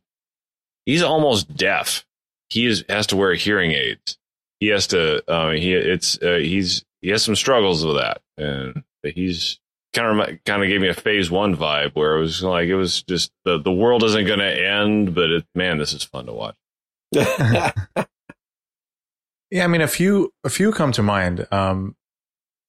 he's 0.84 1.02
almost 1.02 1.54
deaf. 1.56 2.04
He 2.48 2.66
is 2.66 2.84
has 2.88 3.08
to 3.08 3.16
wear 3.16 3.34
hearing 3.34 3.72
aids. 3.72 4.18
He 4.60 4.68
has 4.68 4.86
to 4.88 5.28
uh, 5.30 5.50
he 5.50 5.74
it's 5.74 6.20
uh, 6.22 6.36
he's 6.36 6.84
he 7.02 7.10
has 7.10 7.22
some 7.22 7.36
struggles 7.36 7.84
with 7.84 7.96
that. 7.96 8.22
And 8.38 8.84
he's 9.02 9.60
kind 9.96 10.20
of 10.20 10.44
kind 10.44 10.62
of 10.62 10.68
gave 10.68 10.80
me 10.80 10.88
a 10.88 10.94
phase 10.94 11.30
one 11.30 11.56
vibe 11.56 11.94
where 11.94 12.16
it 12.16 12.20
was 12.20 12.42
like 12.42 12.68
it 12.68 12.76
was 12.76 13.02
just 13.02 13.32
the 13.44 13.58
the 13.58 13.72
world 13.72 14.04
isn't 14.04 14.26
going 14.26 14.38
to 14.38 14.66
end 14.66 15.14
but 15.14 15.30
it, 15.30 15.46
man 15.54 15.78
this 15.78 15.92
is 15.92 16.04
fun 16.04 16.26
to 16.26 16.32
watch 16.32 16.56
Yeah, 19.50 19.64
I 19.64 19.68
mean 19.68 19.80
a 19.80 19.88
few 19.88 20.32
a 20.44 20.50
few 20.50 20.72
come 20.72 20.92
to 20.92 21.02
mind. 21.02 21.46
Um, 21.52 21.96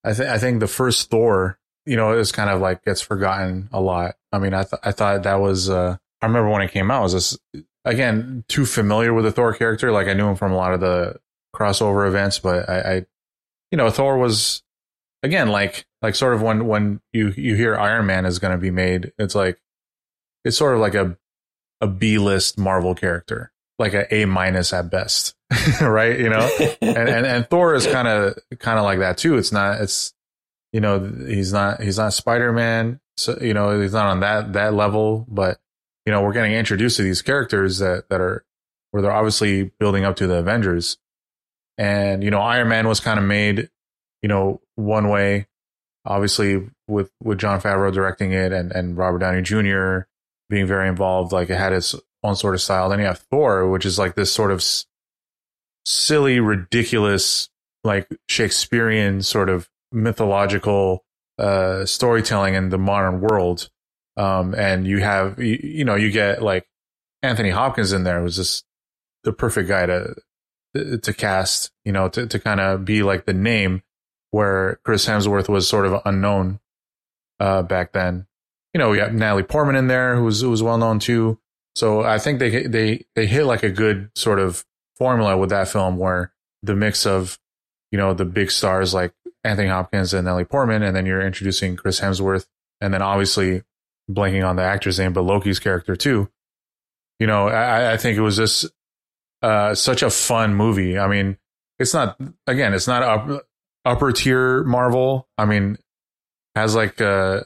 I 0.04 0.14
think 0.14 0.30
I 0.30 0.38
think 0.38 0.60
the 0.60 0.68
first 0.68 1.10
Thor, 1.10 1.60
you 1.86 1.96
know, 1.96 2.14
is 2.14 2.32
kind 2.32 2.50
of 2.50 2.62
like 2.62 2.86
gets 2.86 3.02
forgotten 3.02 3.70
a 3.72 3.82
lot. 3.82 4.16
I 4.32 4.40
mean, 4.40 4.54
I 4.54 4.64
th- 4.64 4.82
I 4.84 4.92
thought 4.92 5.24
that 5.24 5.40
was 5.40 5.70
uh, 5.70 5.98
I 6.22 6.26
remember 6.26 6.50
when 6.50 6.62
it 6.62 6.72
came 6.72 6.92
out, 6.92 7.00
I 7.00 7.04
was 7.04 7.14
just 7.14 7.40
again 7.84 8.44
too 8.48 8.66
familiar 8.66 9.14
with 9.14 9.26
the 9.26 9.32
Thor 9.32 9.54
character. 9.54 9.92
Like 9.92 10.08
I 10.08 10.14
knew 10.14 10.28
him 10.28 10.36
from 10.36 10.52
a 10.52 10.56
lot 10.56 10.74
of 10.74 10.80
the 10.80 11.20
crossover 11.56 12.08
events, 12.08 12.38
but 12.40 12.70
I, 12.70 12.80
I 12.80 13.06
you 13.72 13.78
know, 13.78 13.90
Thor 13.90 14.18
was 14.20 14.62
again 15.24 15.50
like 15.50 15.88
like 16.02 16.16
sort 16.16 16.34
of 16.34 16.42
when 16.42 16.68
when 16.68 17.02
you 17.14 17.34
you 17.36 17.56
hear 17.56 17.76
Iron 17.76 18.06
Man 18.06 18.26
is 18.26 18.40
going 18.40 18.52
to 18.52 18.58
be 18.58 18.72
made, 18.72 19.14
it's 19.18 19.36
like 19.36 19.60
it's 20.44 20.58
sort 20.58 20.76
of 20.76 20.82
like 20.82 20.96
a 20.96 21.18
a 21.82 21.88
B 21.88 22.18
list 22.18 22.58
Marvel 22.58 22.96
character, 22.96 23.52
like 23.80 23.94
a 23.94 24.14
A 24.14 24.26
minus 24.26 24.74
at 24.74 24.90
best. 24.90 25.36
right? 25.82 26.20
You 26.20 26.30
know, 26.30 26.50
and, 26.82 27.10
and, 27.10 27.26
and 27.26 27.50
Thor 27.50 27.74
is 27.74 27.88
kind 27.88 28.08
of, 28.08 28.38
kind 28.60 28.78
of 28.78 28.84
like 28.84 29.00
that 29.00 29.18
too. 29.18 29.38
It's 29.38 29.52
not, 29.52 29.82
it's, 29.82 30.14
you 30.74 30.82
know, 30.82 31.00
he's 31.00 31.54
not, 31.54 31.82
he's 31.82 31.98
not 31.98 32.14
Spider-Man. 32.14 33.00
So, 33.16 33.38
you 33.42 33.54
know, 33.54 33.80
he's 33.80 33.94
not 33.94 34.08
on 34.08 34.20
that, 34.20 34.54
that 34.54 34.74
level, 34.74 35.26
but, 35.30 35.60
you 36.06 36.12
know, 36.12 36.22
we're 36.22 36.34
getting 36.34 36.52
introduced 36.52 36.98
to 36.98 37.04
these 37.04 37.22
characters 37.22 37.80
that, 37.80 38.10
that 38.10 38.22
are, 38.22 38.46
where 38.92 39.02
they're 39.02 39.12
obviously 39.12 39.72
building 39.80 40.06
up 40.06 40.18
to 40.18 40.28
the 40.28 40.36
Avengers. 40.36 40.98
And, 41.78 42.24
you 42.24 42.32
know, 42.32 42.40
Iron 42.40 42.68
Man 42.68 42.88
was 42.88 43.00
kind 43.00 43.20
of 43.20 43.26
made, 43.26 43.70
you 44.22 44.30
know, 44.30 44.62
one 44.76 45.10
way, 45.10 45.48
obviously 46.08 46.68
with, 46.88 47.12
with 47.22 47.38
Jon 47.38 47.62
Favreau 47.62 47.94
directing 47.94 48.32
it 48.32 48.52
and, 48.52 48.72
and 48.72 48.98
Robert 48.98 49.20
Downey 49.20 49.42
Jr. 49.42 50.08
being 50.50 50.66
very 50.66 50.88
involved, 50.88 51.32
like 51.32 51.50
it 51.50 51.58
had 51.58 51.74
its 51.74 51.96
own 52.24 52.36
sort 52.36 52.56
of 52.56 52.62
style. 52.62 52.90
Then 52.90 53.00
you 53.00 53.06
have 53.06 53.20
Thor, 53.20 53.70
which 53.70 53.86
is 53.86 54.00
like 54.00 54.16
this 54.16 54.32
sort 54.32 54.52
of 54.52 54.64
silly, 55.86 56.40
ridiculous, 56.40 57.50
like 57.84 58.08
Shakespearean 58.30 59.22
sort 59.22 59.50
of 59.50 59.70
mythological 59.92 61.04
uh, 61.38 61.86
storytelling 61.86 62.56
in 62.56 62.70
the 62.70 62.78
modern 62.78 63.22
world. 63.22 63.70
Um, 64.16 64.56
and 64.56 64.88
you 64.88 65.00
have, 65.00 65.38
you, 65.40 65.60
you, 65.62 65.86
know, 65.86 65.96
you 65.96 66.12
get 66.12 66.42
like 66.42 66.68
Anthony 67.22 67.52
Hopkins 67.52 67.94
in 67.94 68.04
there 68.04 68.24
was 68.24 68.38
just 68.38 68.66
the 69.24 69.34
perfect 69.34 69.70
guy 69.70 69.86
to, 69.86 70.16
to 70.74 71.14
cast, 71.14 71.72
you 71.86 71.92
know, 71.92 72.10
to, 72.10 72.26
to 72.28 72.40
kind 72.40 72.60
of 72.60 72.84
be 72.86 73.04
like 73.04 73.26
the 73.26 73.34
name 73.34 73.84
where 74.38 74.80
Chris 74.84 75.08
Hemsworth 75.08 75.50
was 75.50 75.68
sort 75.68 75.88
of 75.88 76.02
unknown, 76.06 76.60
uh, 77.40 77.64
back 77.64 77.92
then. 77.92 78.28
You 78.74 78.80
know, 78.80 78.92
we 78.92 79.00
have 79.00 79.14
Natalie 79.14 79.42
Portman 79.42 79.76
in 79.76 79.88
there 79.88 80.16
who 80.16 80.24
was, 80.24 80.42
who 80.42 80.52
was 80.52 80.62
well 80.62 80.78
known 80.78 81.00
too. 81.00 81.40
So 81.76 82.04
I 82.04 82.20
think 82.20 82.38
they, 82.38 82.68
they, 82.68 83.06
they 83.16 83.26
hit 83.26 83.46
like 83.46 83.64
a 83.64 83.72
good 83.72 84.12
sort 84.16 84.40
of 84.40 84.64
formula 84.96 85.36
with 85.36 85.50
that 85.50 85.68
film 85.68 85.98
where 85.98 86.34
the 86.62 86.76
mix 86.76 87.06
of, 87.06 87.40
you 87.92 87.98
know, 87.98 88.14
the 88.14 88.26
big 88.26 88.52
stars 88.52 88.94
like 88.94 89.14
Anthony 89.44 89.70
Hopkins 89.70 90.14
and 90.14 90.26
Natalie 90.26 90.46
Portman, 90.46 90.84
and 90.84 90.96
then 90.96 91.06
you're 91.06 91.26
introducing 91.26 91.76
Chris 91.76 92.00
Hemsworth, 92.00 92.48
and 92.82 92.94
then 92.94 93.02
obviously 93.02 93.64
blanking 94.10 94.48
on 94.48 94.56
the 94.56 94.64
actor's 94.64 95.00
name, 95.00 95.14
but 95.14 95.24
Loki's 95.24 95.60
character 95.60 95.96
too. 95.96 96.30
You 97.20 97.28
know, 97.28 97.48
I, 97.48 97.94
I 97.94 97.98
think 97.98 98.18
it 98.18 98.22
was 98.22 98.38
just 98.38 98.66
uh, 99.42 99.74
such 99.74 100.04
a 100.04 100.10
fun 100.10 100.54
movie. 100.54 101.00
I 101.00 101.08
mean, 101.08 101.38
it's 101.80 101.94
not 101.94 102.20
again, 102.46 102.74
it's 102.74 102.88
not 102.88 103.04
up, 103.04 103.47
upper 103.88 104.12
tier 104.12 104.64
Marvel. 104.64 105.28
I 105.38 105.46
mean, 105.46 105.78
has 106.56 106.76
like 106.76 107.02
uh, 107.02 107.42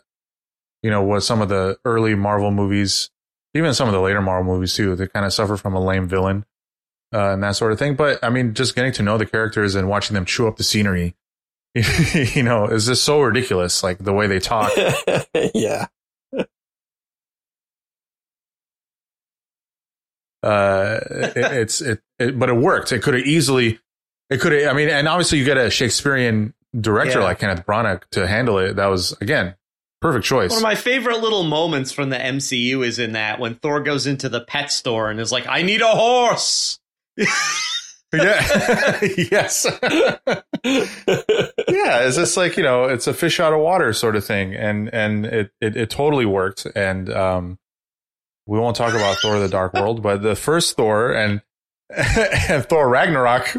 you 0.84 0.90
know, 0.90 1.04
what 1.04 1.22
some 1.22 1.42
of 1.42 1.50
the 1.50 1.78
early 1.86 2.16
Marvel 2.16 2.52
movies, 2.52 3.10
even 3.54 3.74
some 3.74 3.88
of 3.88 3.94
the 3.94 4.02
later 4.02 4.22
Marvel 4.22 4.54
movies 4.54 4.74
too, 4.74 4.96
they 4.96 5.08
kind 5.08 5.26
of 5.26 5.34
suffer 5.34 5.58
from 5.58 5.74
a 5.74 5.84
lame 5.84 6.08
villain 6.08 6.46
uh, 7.14 7.34
and 7.34 7.44
that 7.44 7.56
sort 7.56 7.72
of 7.72 7.80
thing. 7.80 7.96
But 7.96 8.24
I 8.24 8.30
mean, 8.30 8.54
just 8.54 8.76
getting 8.76 8.92
to 8.94 9.04
know 9.04 9.18
the 9.18 9.26
characters 9.26 9.76
and 9.76 9.88
watching 9.88 10.16
them 10.16 10.26
chew 10.26 10.48
up 10.48 10.58
the 10.58 10.64
scenery, 10.64 11.16
you 11.76 12.44
know, 12.44 12.66
is 12.66 12.88
just 12.88 13.04
so 13.04 13.22
ridiculous. 13.22 13.84
Like 13.84 14.00
the 14.00 14.14
way 14.14 14.28
they 14.28 14.40
talk. 14.40 14.72
yeah. 15.54 15.88
Uh, 20.44 21.00
it, 21.12 21.34
it's 21.36 21.82
it, 21.82 22.02
it, 22.18 22.40
but 22.40 22.50
it 22.50 22.56
worked. 22.56 22.92
It 22.92 23.04
could 23.04 23.14
have 23.14 23.26
easily, 23.26 23.80
it 24.32 24.42
could. 24.42 24.66
I 24.66 24.74
mean, 24.74 24.90
and 24.90 25.08
obviously 25.08 25.38
you 25.38 25.46
get 25.46 25.58
a 25.58 25.70
Shakespearean 25.70 26.54
director 26.80 27.20
yeah. 27.20 27.26
like 27.26 27.40
Kenneth 27.40 27.66
Branagh 27.66 28.02
to 28.12 28.26
handle 28.26 28.58
it. 28.58 28.78
That 28.78 28.88
was 28.88 29.16
again 29.22 29.56
Perfect 30.02 30.26
choice. 30.26 30.50
One 30.50 30.58
of 30.58 30.64
my 30.64 30.74
favorite 30.74 31.22
little 31.22 31.44
moments 31.44 31.92
from 31.92 32.10
the 32.10 32.18
MCU 32.18 32.84
is 32.84 32.98
in 32.98 33.12
that 33.12 33.40
when 33.40 33.54
Thor 33.56 33.82
goes 33.82 34.08
into 34.08 34.30
the 34.30 34.42
pet 34.42 34.72
store 34.72 35.12
and 35.12 35.20
is 35.20 35.32
like, 35.32 35.46
"I 35.48 35.62
need 35.62 35.82
a 35.82 35.88
horse." 35.88 36.80
yeah. 37.18 37.28
yes. 39.32 39.68
yeah. 39.84 40.42
It's 40.64 42.16
just 42.16 42.36
like, 42.36 42.58
you 42.58 42.64
know, 42.64 42.86
it's 42.86 43.06
a 43.06 43.14
fish 43.14 43.40
out 43.40 43.54
of 43.54 43.60
water 43.60 43.94
sort 43.94 44.16
of 44.16 44.26
thing. 44.26 44.56
And, 44.56 44.92
and 44.92 45.26
it, 45.26 45.52
it, 45.62 45.78
it 45.78 45.90
totally 45.92 46.26
worked. 46.26 46.66
And, 46.76 47.10
um, 47.12 47.60
we 48.48 48.60
won't 48.60 48.76
talk 48.76 48.94
about 48.94 49.18
Thor 49.18 49.40
the 49.40 49.48
Dark 49.48 49.74
World, 49.74 50.02
but 50.02 50.24
the 50.24 50.36
first 50.36 50.76
Thor 50.76 51.14
and, 51.14 51.42
and 52.50 52.66
Thor 52.66 52.90
Ragnarok. 52.90 53.56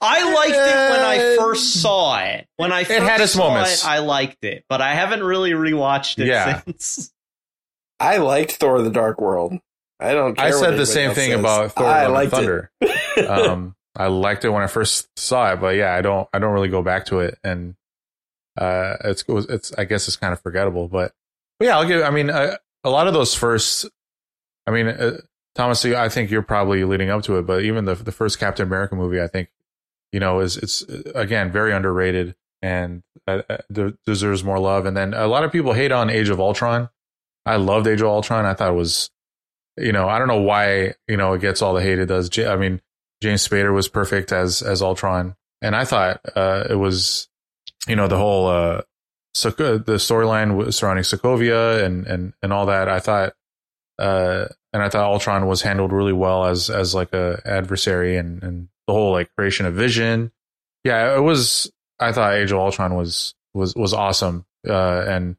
I 0.00 0.32
liked 0.34 0.54
it 0.54 0.90
when 0.90 1.00
I 1.00 1.36
first 1.38 1.80
saw 1.82 2.18
it. 2.20 2.46
When 2.56 2.72
I 2.72 2.84
first 2.84 3.00
had 3.02 3.20
its 3.20 3.32
saw 3.32 3.48
moments. 3.50 3.82
it, 3.84 3.88
I 3.88 3.98
liked 3.98 4.44
it, 4.44 4.64
but 4.68 4.80
I 4.80 4.94
haven't 4.94 5.22
really 5.22 5.50
rewatched 5.52 6.18
it 6.20 6.26
Yeah. 6.28 6.62
since. 6.62 7.12
I 8.00 8.18
liked 8.18 8.52
Thor: 8.52 8.82
The 8.82 8.90
Dark 8.90 9.20
World. 9.20 9.54
I 10.00 10.12
don't. 10.12 10.34
Care 10.36 10.46
I 10.46 10.50
what 10.50 10.58
said 10.58 10.76
the 10.78 10.86
same 10.86 11.12
thing 11.14 11.30
says. 11.30 11.40
about 11.40 11.72
Thor 11.72 11.86
I 11.86 11.90
Love 12.02 12.04
and 12.06 12.14
liked 12.14 12.30
Thunder. 12.32 12.70
it. 12.80 13.28
um, 13.28 13.74
I 13.96 14.06
liked 14.08 14.44
it 14.44 14.50
when 14.50 14.62
I 14.62 14.66
first 14.66 15.08
saw 15.18 15.52
it, 15.52 15.60
but 15.60 15.76
yeah, 15.76 15.94
I 15.94 16.02
don't, 16.02 16.28
I 16.32 16.38
don't 16.40 16.52
really 16.52 16.68
go 16.68 16.82
back 16.82 17.06
to 17.06 17.20
it, 17.20 17.38
and 17.44 17.74
uh, 18.60 18.96
it's, 19.04 19.24
it's, 19.28 19.72
I 19.78 19.84
guess 19.84 20.08
it's 20.08 20.16
kind 20.16 20.32
of 20.32 20.40
forgettable, 20.40 20.88
but, 20.88 21.12
but 21.60 21.66
yeah, 21.66 21.76
I'll 21.78 21.86
give. 21.86 22.02
I 22.02 22.10
mean, 22.10 22.30
uh, 22.30 22.56
a 22.82 22.90
lot 22.90 23.06
of 23.06 23.14
those 23.14 23.34
first, 23.34 23.86
I 24.66 24.72
mean, 24.72 24.88
uh, 24.88 25.18
Thomas, 25.54 25.84
I 25.84 26.08
think 26.08 26.30
you're 26.32 26.42
probably 26.42 26.82
leading 26.84 27.10
up 27.10 27.22
to 27.24 27.38
it, 27.38 27.42
but 27.46 27.62
even 27.62 27.84
the 27.84 27.94
the 27.94 28.12
first 28.12 28.40
Captain 28.40 28.66
America 28.66 28.96
movie, 28.96 29.20
I 29.22 29.28
think, 29.28 29.48
you 30.14 30.20
know, 30.20 30.38
is 30.38 30.56
it's 30.56 30.84
uh, 30.84 31.10
again 31.16 31.50
very 31.50 31.72
underrated 31.72 32.36
and 32.62 33.02
uh, 33.26 33.42
uh, 33.50 33.56
de- 33.72 33.98
deserves 34.06 34.44
more 34.44 34.60
love. 34.60 34.86
And 34.86 34.96
then 34.96 35.12
a 35.12 35.26
lot 35.26 35.42
of 35.42 35.50
people 35.50 35.72
hate 35.72 35.90
on 35.90 36.08
Age 36.08 36.28
of 36.28 36.38
Ultron. 36.38 36.88
I 37.44 37.56
loved 37.56 37.88
Age 37.88 38.00
of 38.00 38.06
Ultron. 38.06 38.46
I 38.46 38.54
thought 38.54 38.70
it 38.70 38.76
was, 38.76 39.10
you 39.76 39.90
know, 39.90 40.08
I 40.08 40.20
don't 40.20 40.28
know 40.28 40.40
why 40.40 40.94
you 41.08 41.16
know 41.16 41.32
it 41.32 41.40
gets 41.40 41.62
all 41.62 41.74
the 41.74 41.82
hate 41.82 41.98
it 41.98 42.06
does. 42.06 42.30
I 42.38 42.54
mean, 42.54 42.80
James 43.20 43.46
Spader 43.46 43.74
was 43.74 43.88
perfect 43.88 44.30
as 44.30 44.62
as 44.62 44.82
Ultron, 44.82 45.34
and 45.60 45.74
I 45.74 45.84
thought 45.84 46.20
uh, 46.36 46.68
it 46.70 46.76
was, 46.76 47.28
you 47.88 47.96
know, 47.96 48.06
the 48.06 48.16
whole 48.16 48.46
uh, 48.46 48.82
Sok- 49.34 49.56
the 49.56 49.98
storyline 49.98 50.72
surrounding 50.72 51.02
Sokovia 51.02 51.82
and 51.82 52.06
and 52.06 52.34
and 52.40 52.52
all 52.52 52.66
that. 52.66 52.88
I 52.88 53.00
thought, 53.00 53.32
uh, 53.98 54.46
and 54.72 54.80
I 54.80 54.88
thought 54.88 55.10
Ultron 55.10 55.48
was 55.48 55.62
handled 55.62 55.92
really 55.92 56.12
well 56.12 56.44
as 56.44 56.70
as 56.70 56.94
like 56.94 57.12
a 57.12 57.42
adversary 57.44 58.16
and 58.16 58.40
and 58.44 58.68
the 58.86 58.92
whole 58.92 59.12
like 59.12 59.30
creation 59.36 59.66
of 59.66 59.74
Vision. 59.74 60.32
Yeah, 60.84 61.16
it 61.16 61.20
was. 61.20 61.70
I 61.98 62.12
thought 62.12 62.34
Age 62.34 62.52
of 62.52 62.58
Ultron 62.58 62.94
was 62.94 63.34
was 63.54 63.74
was 63.74 63.94
awesome, 63.94 64.44
uh, 64.68 65.04
and 65.06 65.36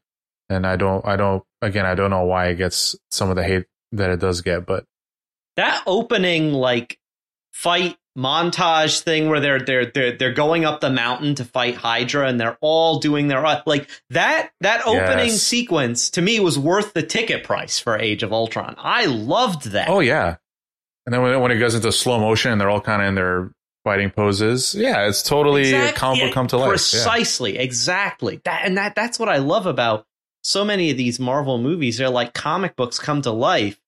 and 0.49 0.65
I 0.65 0.75
don't 0.75 1.05
I 1.05 1.15
don't 1.15 1.43
again 1.61 1.85
I 1.85 1.95
don't 1.95 2.09
know 2.09 2.25
why 2.25 2.47
it 2.47 2.55
gets 2.55 2.95
some 3.11 3.29
of 3.29 3.35
the 3.35 3.43
hate 3.43 3.65
that 3.91 4.09
it 4.09 4.19
does 4.19 4.41
get, 4.41 4.65
but 4.65 4.85
That 5.57 5.83
opening 5.85 6.53
like 6.53 6.97
fight 7.53 7.97
montage 8.17 9.01
thing 9.01 9.27
where 9.27 9.41
they're 9.41 9.59
they're 9.59 9.85
they're 9.85 10.17
they're 10.17 10.33
going 10.33 10.63
up 10.63 10.79
the 10.79 10.89
mountain 10.89 11.35
to 11.35 11.43
fight 11.43 11.75
Hydra 11.75 12.27
and 12.29 12.39
they're 12.39 12.57
all 12.61 12.99
doing 12.99 13.27
their 13.27 13.41
like 13.65 13.89
that 14.11 14.51
that 14.61 14.81
opening 14.87 15.27
Yes. 15.27 15.41
sequence 15.41 16.09
to 16.11 16.21
me 16.21 16.39
was 16.39 16.57
worth 16.57 16.93
the 16.93 17.03
ticket 17.03 17.43
price 17.43 17.77
for 17.77 17.97
Age 17.97 18.23
of 18.23 18.31
Ultron. 18.31 18.75
I 18.77 19.05
loved 19.05 19.71
that. 19.71 19.89
Oh 19.89 19.99
yeah, 19.99 20.37
and 21.05 21.13
then 21.13 21.21
when 21.21 21.39
when 21.41 21.51
it 21.51 21.57
goes 21.57 21.75
into 21.75 21.91
slow 21.91 22.19
motion 22.19 22.51
and 22.51 22.59
they're 22.59 22.69
all 22.69 22.81
kind 22.81 23.01
of 23.01 23.07
in 23.07 23.15
their 23.15 23.51
fighting 23.83 24.09
poses, 24.09 24.73
yeah, 24.75 25.07
it's 25.07 25.21
totally 25.21 25.61
Exact- 25.61 25.97
a 25.97 25.99
comic 25.99 26.21
book 26.21 26.29
yeah, 26.29 26.33
come 26.33 26.47
to 26.47 26.57
life. 26.57 26.65
Yeah. 26.65 26.69
Precisely, 26.69 27.57
exactly. 27.57 28.41
That 28.45 28.65
and 28.65 28.77
that 28.77 28.95
that's 28.95 29.19
what 29.19 29.29
I 29.29 29.37
love 29.37 29.65
about 29.65 30.05
so 30.43 30.63
many 30.65 30.91
of 30.91 30.97
these 30.97 31.19
Marvel 31.19 31.57
movies. 31.57 31.97
They're 31.97 32.09
like 32.09 32.33
comic 32.33 32.75
books 32.75 32.99
come 32.99 33.21
to 33.23 33.31
life, 33.31 33.79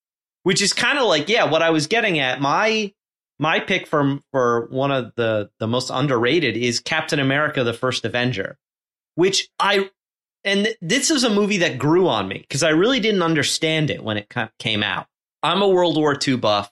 which 0.44 0.62
is 0.62 0.74
kind 0.74 0.98
of 0.98 1.06
like 1.06 1.30
yeah, 1.30 1.46
what 1.50 1.62
I 1.62 1.72
was 1.72 1.88
getting 1.88 2.20
at. 2.20 2.42
My 2.42 2.94
my 3.40 3.60
pick 3.60 3.88
for 3.88 4.20
for 4.32 4.68
one 4.68 4.92
of 4.92 5.14
the 5.16 5.50
the 5.60 5.68
most 5.68 5.90
underrated 5.92 6.58
is 6.58 6.80
Captain 6.80 7.20
America: 7.20 7.64
The 7.64 7.74
First 7.74 8.06
Avenger, 8.06 8.58
which 9.16 9.50
I 9.60 9.90
and 10.44 10.66
th- 10.66 10.78
this 10.82 11.12
is 11.12 11.24
a 11.24 11.30
movie 11.30 11.58
that 11.58 11.78
grew 11.78 12.08
on 12.08 12.28
me 12.28 12.40
because 12.40 12.64
I 12.64 12.70
really 12.70 13.00
didn't 13.00 13.24
understand 13.24 13.90
it 13.90 14.04
when 14.04 14.18
it 14.18 14.30
ca- 14.30 14.50
came 14.60 14.84
out. 14.84 15.08
I'm 15.44 15.62
a 15.62 15.68
World 15.68 15.98
War 15.98 16.18
II 16.26 16.38
buff, 16.38 16.72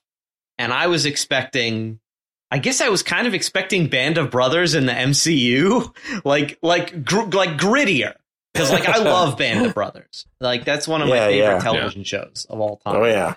and 0.58 0.74
I 0.74 0.88
was 0.88 1.06
expecting. 1.06 2.00
I 2.52 2.60
guess 2.60 2.80
I 2.80 2.89
was 2.89 3.04
kind 3.04 3.28
of 3.28 3.34
expecting 3.34 3.88
Band 3.88 4.18
of 4.18 4.30
Brothers 4.30 4.76
in 4.76 4.86
the 4.86 4.94
MCU, 4.94 5.94
like 6.26 6.60
like 6.62 7.04
gr- 7.04 7.24
like 7.24 7.58
grittier, 7.58 8.13
because 8.54 8.72
like 8.72 8.88
I 8.88 8.98
love 9.00 9.38
Band 9.39 9.65
of 9.65 9.74
Brothers. 9.74 10.26
Like 10.39 10.65
that's 10.65 10.88
one 10.88 11.02
of 11.02 11.10
my 11.10 11.20
favorite 11.20 11.56
yeah. 11.56 11.60
television 11.60 12.04
shows 12.04 12.46
of 12.50 12.60
all 12.60 12.82
oh, 12.86 12.91
time. 12.91 13.02
Oh 13.02 13.06
yeah. 13.06 13.36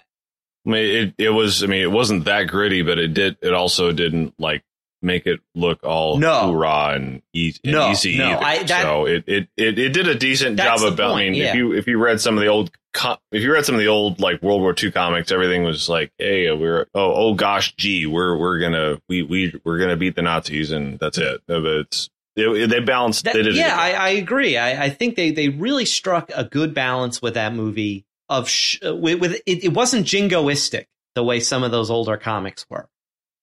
I 0.66 0.70
mean, 0.70 0.84
it, 0.84 1.14
it 1.18 1.30
was. 1.30 1.64
I 1.64 1.66
mean, 1.66 1.82
it 1.82 1.90
wasn't 1.90 2.26
that 2.26 2.44
gritty, 2.44 2.82
but 2.82 2.98
it 2.98 3.14
did. 3.14 3.38
It 3.40 3.54
also 3.54 3.90
didn't 3.92 4.34
like 4.38 4.62
make 5.02 5.26
it 5.26 5.40
look 5.54 5.82
all 5.84 6.18
No. 6.18 6.46
hoorah 6.52 6.94
and, 6.94 7.22
e- 7.32 7.54
and 7.64 7.72
No, 7.72 7.90
easy. 7.90 8.18
no, 8.18 8.26
either. 8.38 8.44
I- 8.44 8.62
that- 8.64 8.82
so 8.82 9.06
it, 9.06 9.24
it 9.26 9.48
it 9.56 9.78
it 9.78 9.88
did 9.92 10.08
a 10.08 10.14
decent 10.14 10.58
job 10.58 10.82
of. 10.82 10.96
the 10.96 11.04
I 11.04 11.16
mean, 11.16 11.34
yeah. 11.34 11.50
if 11.50 11.54
you 11.54 11.72
if 11.72 11.86
you 11.86 11.98
read 11.98 12.20
some 12.20 12.36
of 12.36 12.40
the 12.42 12.48
old 12.48 12.70
co- 12.94 13.18
if 13.32 13.42
you 13.42 13.52
read 13.52 13.64
some 13.64 13.74
of 13.74 13.80
the 13.80 13.88
old 13.88 14.20
like 14.20 14.42
World 14.42 14.60
War 14.60 14.74
II 14.80 14.90
comics, 14.90 15.30
everything 15.32 15.62
was 15.62 15.88
like, 15.88 16.10
hey, 16.18 16.50
we're 16.52 16.86
oh 16.94 17.12
oh 17.14 17.34
gosh, 17.34 17.74
gee, 17.76 18.06
we're 18.06 18.36
we're 18.36 18.58
gonna 18.58 19.00
we 19.08 19.22
we 19.22 19.54
we're 19.64 19.78
gonna 19.78 19.96
beat 19.96 20.16
the 20.16 20.22
Nazis 20.22 20.72
and 20.72 20.98
that's 20.98 21.18
it. 21.18 21.40
But 21.46 21.64
It's 21.64 22.10
it, 22.36 22.70
they 22.70 22.80
balanced. 22.80 23.24
That- 23.24 23.34
they 23.34 23.42
did. 23.42 23.56
yeah, 23.56 23.76
I. 23.76 23.90
I 23.92 24.08
agree. 24.10 24.56
I, 24.56 24.84
I 24.84 24.90
think 24.90 25.16
they 25.16 25.30
they 25.32 25.48
really 25.48 25.84
struck 25.84 26.30
a 26.34 26.44
good 26.44 26.72
balance 26.74 27.20
with 27.22 27.34
that 27.34 27.54
movie. 27.54 28.04
Of 28.30 28.46
sh- 28.46 28.76
with, 28.82 29.20
with 29.20 29.32
it, 29.46 29.64
it 29.64 29.72
wasn't 29.72 30.06
jingoistic 30.06 30.84
the 31.14 31.24
way 31.24 31.40
some 31.40 31.62
of 31.64 31.70
those 31.70 31.90
older 31.90 32.18
comics 32.18 32.66
were, 32.68 32.86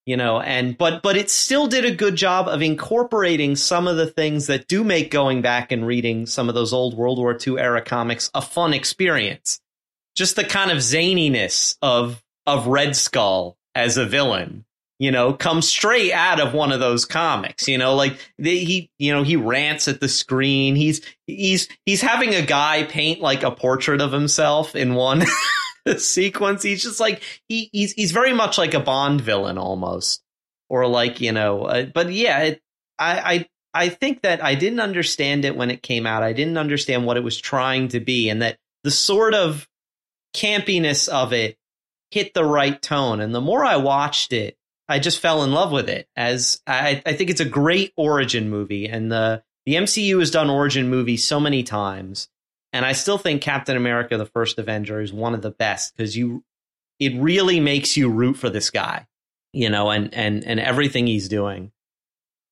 you 0.06 0.18
know. 0.18 0.40
And 0.40 0.78
but 0.78 1.02
but 1.02 1.18
it 1.18 1.30
still 1.30 1.68
did 1.68 1.86
a 1.86 1.96
good 1.96 2.16
job 2.16 2.48
of 2.48 2.62
incorporating 2.62 3.56
some 3.56 3.88
of 3.88 3.98
the 3.98 4.08
things 4.08 4.48
that 4.48 4.68
do 4.68 4.84
make 4.84 5.12
going 5.12 5.42
back 5.42 5.72
and 5.72 5.86
reading 5.86 6.26
some 6.26 6.50
of 6.50 6.56
those 6.56 6.74
old 6.74 6.96
World 6.96 7.18
War 7.18 7.38
II 7.46 7.60
era 7.60 7.82
comics 7.82 8.30
a 8.34 8.42
fun 8.42 8.74
experience. 8.74 9.60
Just 10.16 10.36
the 10.36 10.44
kind 10.44 10.72
of 10.72 10.78
zaniness 10.78 11.78
of 11.82 12.24
of 12.46 12.68
Red 12.68 12.96
Skull 12.96 13.58
as 13.74 13.98
a 13.98 14.06
villain 14.06 14.66
you 14.98 15.12
know, 15.12 15.34
comes 15.34 15.68
straight 15.68 16.14
out 16.14 16.40
of 16.40 16.54
one 16.54 16.72
of 16.72 16.80
those 16.80 17.06
comics. 17.06 17.68
You 17.68 17.78
know, 17.78 17.96
like 17.96 18.18
he, 18.38 18.90
you 18.98 19.14
know, 19.14 19.24
he 19.24 19.36
rants 19.36 19.88
at 19.88 20.00
the 20.00 20.08
screen. 20.08 20.76
He's 20.76 21.02
he's 21.28 21.68
he's 21.86 22.02
having 22.02 22.34
a 22.34 22.42
guy 22.42 22.84
paint 22.84 23.20
like 23.20 23.44
a 23.44 23.52
portrait 23.52 24.02
of 24.02 24.12
himself 24.12 24.76
in 24.76 24.96
one 24.96 25.24
sequence. 25.98 26.64
He's 26.64 26.84
just 26.84 27.00
like 27.00 27.22
he 27.48 27.70
he's 27.72 27.94
he's 27.94 28.12
very 28.12 28.34
much 28.34 28.58
like 28.58 28.74
a 28.74 28.80
Bond 28.80 29.22
villain 29.22 29.58
almost, 29.58 30.24
or 30.70 30.88
like 30.88 31.22
you 31.22 31.32
know. 31.32 31.64
Uh, 31.64 31.86
but 31.86 32.12
yeah, 32.12 32.40
it, 32.42 32.62
I 33.00 33.20
I. 33.20 33.50
I 33.78 33.90
think 33.90 34.22
that 34.22 34.42
I 34.42 34.56
didn't 34.56 34.80
understand 34.80 35.44
it 35.44 35.58
when 35.58 35.70
it 35.70 35.84
came 35.84 36.08
out. 36.08 36.24
I 36.24 36.32
didn't 36.32 36.58
understand 36.58 37.06
what 37.06 37.18
it 37.18 37.26
was 37.26 37.38
trying 37.38 37.90
to 37.90 38.00
be, 38.00 38.30
and 38.30 38.42
that 38.42 38.58
the 38.86 38.92
sort 38.92 39.34
of 39.34 39.68
campiness 40.34 41.10
of 41.10 41.34
it 41.34 41.58
hit 42.12 42.34
the 42.34 42.46
right 42.46 42.82
tone. 42.82 43.20
And 43.20 43.36
the 43.36 43.42
more 43.42 43.66
I 43.66 43.76
watched 43.76 44.32
it, 44.32 44.58
I 44.88 45.00
just 45.00 45.20
fell 45.20 45.44
in 45.44 45.52
love 45.52 45.72
with 45.74 45.90
it. 45.90 46.08
As 46.16 46.62
I, 46.66 47.02
I 47.06 47.14
think 47.14 47.30
it's 47.30 47.42
a 47.42 47.46
great 47.46 47.92
origin 47.98 48.50
movie, 48.50 48.88
and 48.88 49.12
the 49.12 49.44
the 49.66 49.74
MCU 49.74 50.20
has 50.20 50.32
done 50.32 50.50
origin 50.50 50.90
movies 50.90 51.24
so 51.24 51.40
many 51.40 51.64
times, 51.64 52.30
and 52.76 52.86
I 52.86 52.92
still 52.92 53.18
think 53.18 53.42
Captain 53.42 53.78
America: 53.78 54.18
The 54.18 54.26
First 54.26 54.60
Avenger 54.60 55.00
is 55.00 55.14
one 55.14 55.34
of 55.34 55.42
the 55.42 55.50
best 55.50 55.96
because 55.96 56.18
you, 56.18 56.44
it 57.00 57.16
really 57.16 57.62
makes 57.62 57.96
you 57.96 58.10
root 58.10 58.36
for 58.36 58.50
this 58.50 58.70
guy, 58.70 59.08
you 59.54 59.70
know, 59.70 59.90
and 59.92 60.14
and 60.14 60.44
and 60.44 60.60
everything 60.60 61.08
he's 61.08 61.30
doing, 61.30 61.72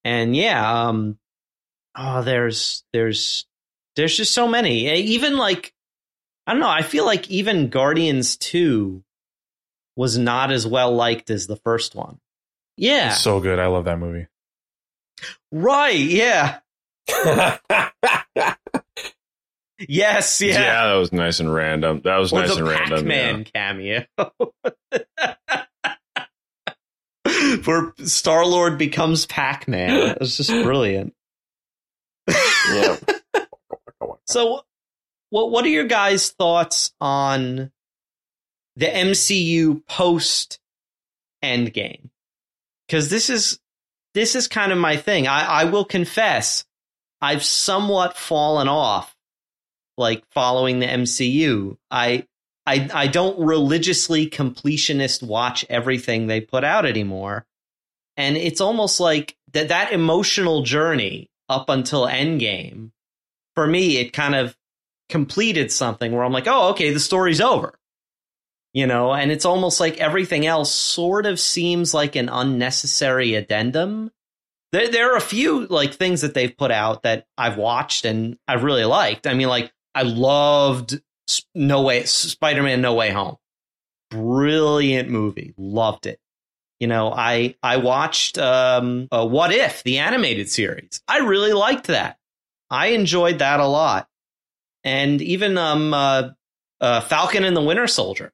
and 0.06 0.34
yeah, 0.34 0.88
um, 0.88 1.20
oh, 1.98 2.22
there's 2.22 2.86
there's 2.94 3.46
there's 3.98 4.16
just 4.16 4.34
so 4.34 4.48
many, 4.48 4.90
even 4.98 5.36
like 5.36 5.74
I 6.48 6.54
don't 6.54 6.62
know, 6.62 6.70
I 6.70 6.84
feel 6.84 7.06
like 7.06 7.30
even 7.30 7.68
Guardians 7.68 8.38
Two 8.38 9.04
was 9.98 10.18
not 10.18 10.54
as 10.54 10.66
well 10.66 10.96
liked 10.96 11.32
as 11.32 11.48
the 11.48 11.58
first 11.58 11.96
one. 11.96 12.18
Yeah. 12.78 13.10
It's 13.10 13.20
so 13.22 13.42
good. 13.42 13.60
I 13.60 13.68
love 13.68 13.86
that 13.86 14.00
movie. 14.00 14.28
Right. 15.52 16.00
Yeah. 16.00 16.60
Yes. 19.80 20.42
yeah. 20.42 20.54
Yeah. 20.54 20.88
that 20.88 20.94
was 20.96 21.12
nice 21.12 21.40
and 21.40 21.54
random. 21.54 22.02
That 22.04 22.18
was 22.18 22.32
Or 22.32 22.42
nice 22.42 22.56
and 22.56 22.68
random. 22.68 23.00
Pac-Man 23.00 23.46
cameo. 23.46 24.06
Where 27.66 27.94
Star 28.04 28.46
Lord 28.46 28.78
becomes 28.78 29.26
Pac-Man. 29.26 30.12
It 30.12 30.20
was 30.20 30.38
just 30.38 30.50
brilliant. 30.50 31.14
yeah. 32.28 32.98
So, 34.26 34.62
what 35.32 35.52
what 35.52 35.66
are 35.66 35.70
your 35.70 35.84
guys' 35.86 36.30
thoughts 36.30 36.94
on 37.02 37.72
the 38.78 38.86
MCU 38.86 39.86
post 39.86 40.60
Endgame? 41.44 42.10
Because 42.88 43.10
this 43.10 43.30
is 43.30 43.60
this 44.14 44.36
is 44.36 44.48
kind 44.48 44.72
of 44.72 44.78
my 44.78 44.96
thing. 44.98 45.28
I, 45.28 45.46
I 45.46 45.64
will 45.66 45.84
confess, 45.86 46.66
I've 47.22 47.44
somewhat 47.44 48.18
fallen 48.18 48.68
off, 48.70 49.13
like 49.98 50.24
following 50.32 50.80
the 50.80 50.88
MCU. 50.88 51.78
I 51.92 52.26
I 52.66 52.90
I 52.94 53.08
don't 53.08 53.40
religiously 53.40 54.30
completionist 54.30 55.24
watch 55.24 55.66
everything 55.70 56.28
they 56.28 56.42
put 56.42 56.64
out 56.64 56.86
anymore. 56.86 57.46
and 58.18 58.38
it's 58.38 58.62
almost 58.62 59.00
like 59.00 59.36
that 59.54 59.70
that 59.70 59.92
emotional 59.92 60.64
journey 60.64 61.30
up 61.50 61.70
until 61.70 62.08
Endgame. 62.08 62.92
For 63.56 63.68
me, 63.68 63.98
it 63.98 64.14
kind 64.14 64.36
of 64.36 64.58
completed 65.10 65.72
something 65.72 66.12
where 66.12 66.24
I'm 66.24 66.34
like, 66.34 66.48
oh, 66.48 66.70
okay, 66.72 66.92
the 66.92 67.00
story's 67.00 67.42
over. 67.42 67.78
You 68.74 68.88
know, 68.88 69.14
and 69.14 69.32
it's 69.32 69.46
almost 69.46 69.80
like 69.80 70.00
everything 70.00 70.48
else 70.48 70.74
sort 70.74 71.28
of 71.28 71.40
seems 71.40 71.94
like 71.94 72.16
an 72.16 72.30
unnecessary 72.30 73.36
addendum. 73.36 74.12
There, 74.72 74.90
there 74.90 75.14
are 75.14 75.18
a 75.18 75.22
few 75.22 75.68
like 75.68 75.94
things 75.94 76.22
that 76.22 76.34
they've 76.34 76.56
put 76.58 76.72
out 76.72 77.04
that 77.04 77.28
I've 77.38 77.58
watched 77.58 78.06
and 78.06 78.38
I've 78.48 78.64
really 78.64 78.86
liked. 78.86 79.28
I 79.28 79.36
mean, 79.36 79.50
like 79.50 79.72
I 79.96 80.04
loved 80.04 81.02
No 81.54 81.82
Way 81.84 82.04
Spider-Man 82.04 82.82
No 82.82 82.94
Way 82.94 83.12
Home. 83.12 83.38
Brilliant 84.10 85.10
movie. 85.10 85.54
Loved 85.58 86.06
it. 86.06 86.20
You 86.80 86.88
know, 86.88 87.14
I 87.14 87.56
I 87.64 87.78
watched 87.78 88.38
um 88.38 89.08
uh, 89.12 89.26
What 89.26 89.54
If, 89.54 89.84
the 89.84 90.00
animated 90.00 90.50
series. 90.50 91.02
I 91.08 91.20
really 91.20 91.54
liked 91.54 91.88
that. 91.88 92.18
I 92.70 92.88
enjoyed 92.88 93.40
that 93.40 93.60
a 93.60 93.68
lot. 93.68 94.10
And 94.84 95.22
even 95.22 95.58
um 95.58 95.94
uh, 95.94 96.30
uh 96.82 97.02
Falcon 97.02 97.44
and 97.44 97.56
the 97.56 97.62
Winter 97.62 97.88
Soldier. 97.88 98.34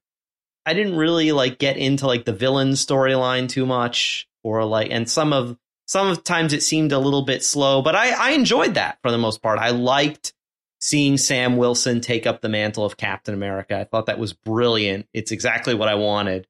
I 0.65 0.73
didn't 0.73 0.95
really 0.95 1.31
like 1.31 1.57
get 1.57 1.77
into 1.77 2.07
like 2.07 2.25
the 2.25 2.33
villain 2.33 2.71
storyline 2.71 3.49
too 3.49 3.65
much 3.65 4.27
or 4.43 4.65
like 4.65 4.91
and 4.91 5.09
some 5.09 5.33
of 5.33 5.57
sometimes 5.87 6.53
it 6.53 6.63
seemed 6.63 6.91
a 6.91 6.99
little 6.99 7.23
bit 7.23 7.43
slow, 7.43 7.81
but 7.81 7.95
I 7.95 8.11
I 8.11 8.31
enjoyed 8.31 8.75
that 8.75 8.99
for 9.01 9.11
the 9.11 9.17
most 9.17 9.41
part. 9.41 9.59
I 9.59 9.69
liked 9.69 10.33
seeing 10.79 11.17
Sam 11.17 11.57
Wilson 11.57 12.01
take 12.01 12.25
up 12.25 12.41
the 12.41 12.49
mantle 12.49 12.85
of 12.85 12.97
Captain 12.97 13.33
America. 13.33 13.77
I 13.77 13.83
thought 13.83 14.05
that 14.07 14.19
was 14.19 14.33
brilliant. 14.33 15.07
It's 15.13 15.31
exactly 15.31 15.73
what 15.73 15.87
I 15.89 15.95
wanted 15.95 16.47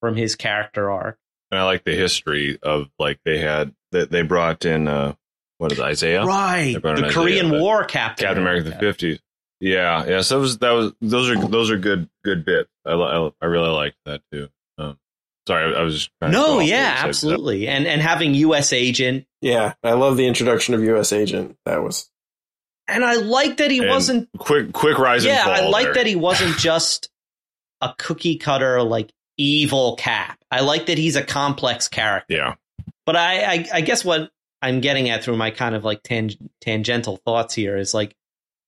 from 0.00 0.16
his 0.16 0.36
character 0.36 0.90
arc. 0.90 1.18
And 1.50 1.58
I 1.60 1.64
like 1.64 1.84
the 1.84 1.94
history 1.94 2.58
of 2.62 2.88
like 2.98 3.18
they 3.24 3.38
had 3.38 3.74
that 3.92 4.10
they 4.10 4.22
brought 4.22 4.64
in 4.64 4.86
uh 4.86 5.14
what 5.58 5.72
is 5.72 5.78
it, 5.78 5.82
Isaiah? 5.84 6.24
Right. 6.24 6.80
The 6.80 6.94
in 7.04 7.10
Korean 7.10 7.46
Isaiah, 7.46 7.60
War 7.60 7.84
Captain. 7.84 8.26
Captain 8.26 8.42
America 8.42 8.70
the 8.70 8.76
fifties. 8.76 9.18
Yeah, 9.60 10.06
yeah. 10.06 10.20
So 10.22 10.36
that 10.36 10.40
was 10.40 10.58
that 10.58 10.70
was 10.70 10.92
those 11.02 11.28
are 11.28 11.46
those 11.48 11.70
are 11.70 11.76
good 11.76 12.08
good 12.24 12.44
bits. 12.44 12.70
I 12.86 12.92
I, 12.92 13.30
I 13.42 13.46
really 13.46 13.68
liked 13.68 13.96
that 14.06 14.22
too. 14.32 14.48
Um, 14.78 14.98
sorry, 15.46 15.74
I, 15.74 15.80
I 15.80 15.82
was 15.82 15.94
just 15.94 16.10
trying 16.18 16.32
No, 16.32 16.60
off 16.60 16.64
yeah, 16.66 16.92
what 16.92 16.96
you 16.96 16.96
said. 17.02 17.08
absolutely. 17.08 17.68
And 17.68 17.86
and 17.86 18.00
having 18.00 18.34
US 18.34 18.72
agent 18.72 19.26
Yeah, 19.42 19.74
I 19.82 19.92
love 19.92 20.16
the 20.16 20.26
introduction 20.26 20.72
of 20.74 20.82
U.S. 20.82 21.12
Agent. 21.12 21.56
That 21.66 21.82
was 21.82 22.09
and 22.90 23.04
I 23.04 23.14
like 23.14 23.56
that 23.58 23.70
he 23.70 23.78
And 23.78 23.88
wasn't 23.88 24.28
quick 24.38 24.72
quick 24.72 24.98
rise 24.98 25.24
and 25.24 25.32
Yeah, 25.34 25.44
fall. 25.44 25.54
I 25.54 25.60
like 25.68 25.84
there. 25.86 25.94
that 25.94 26.06
he 26.06 26.16
wasn't 26.16 26.56
just 26.58 27.08
a 27.80 27.94
cookie 27.98 28.36
cutter 28.36 28.82
like 28.82 29.10
evil 29.38 29.96
cap. 29.96 30.38
I 30.50 30.60
like 30.60 30.86
that 30.86 30.98
he's 30.98 31.16
a 31.16 31.22
complex 31.22 31.88
character. 31.88 32.34
Yeah, 32.34 32.54
But 33.06 33.16
I, 33.16 33.44
I, 33.54 33.66
I 33.74 33.80
guess 33.80 34.04
what 34.04 34.30
I'm 34.60 34.80
getting 34.80 35.08
at 35.08 35.24
through 35.24 35.36
my 35.36 35.50
kind 35.50 35.74
of 35.74 35.84
like 35.84 36.02
tang- 36.02 36.50
tangential 36.60 37.16
thoughts 37.24 37.54
here 37.54 37.76
is 37.78 37.94
like, 37.94 38.14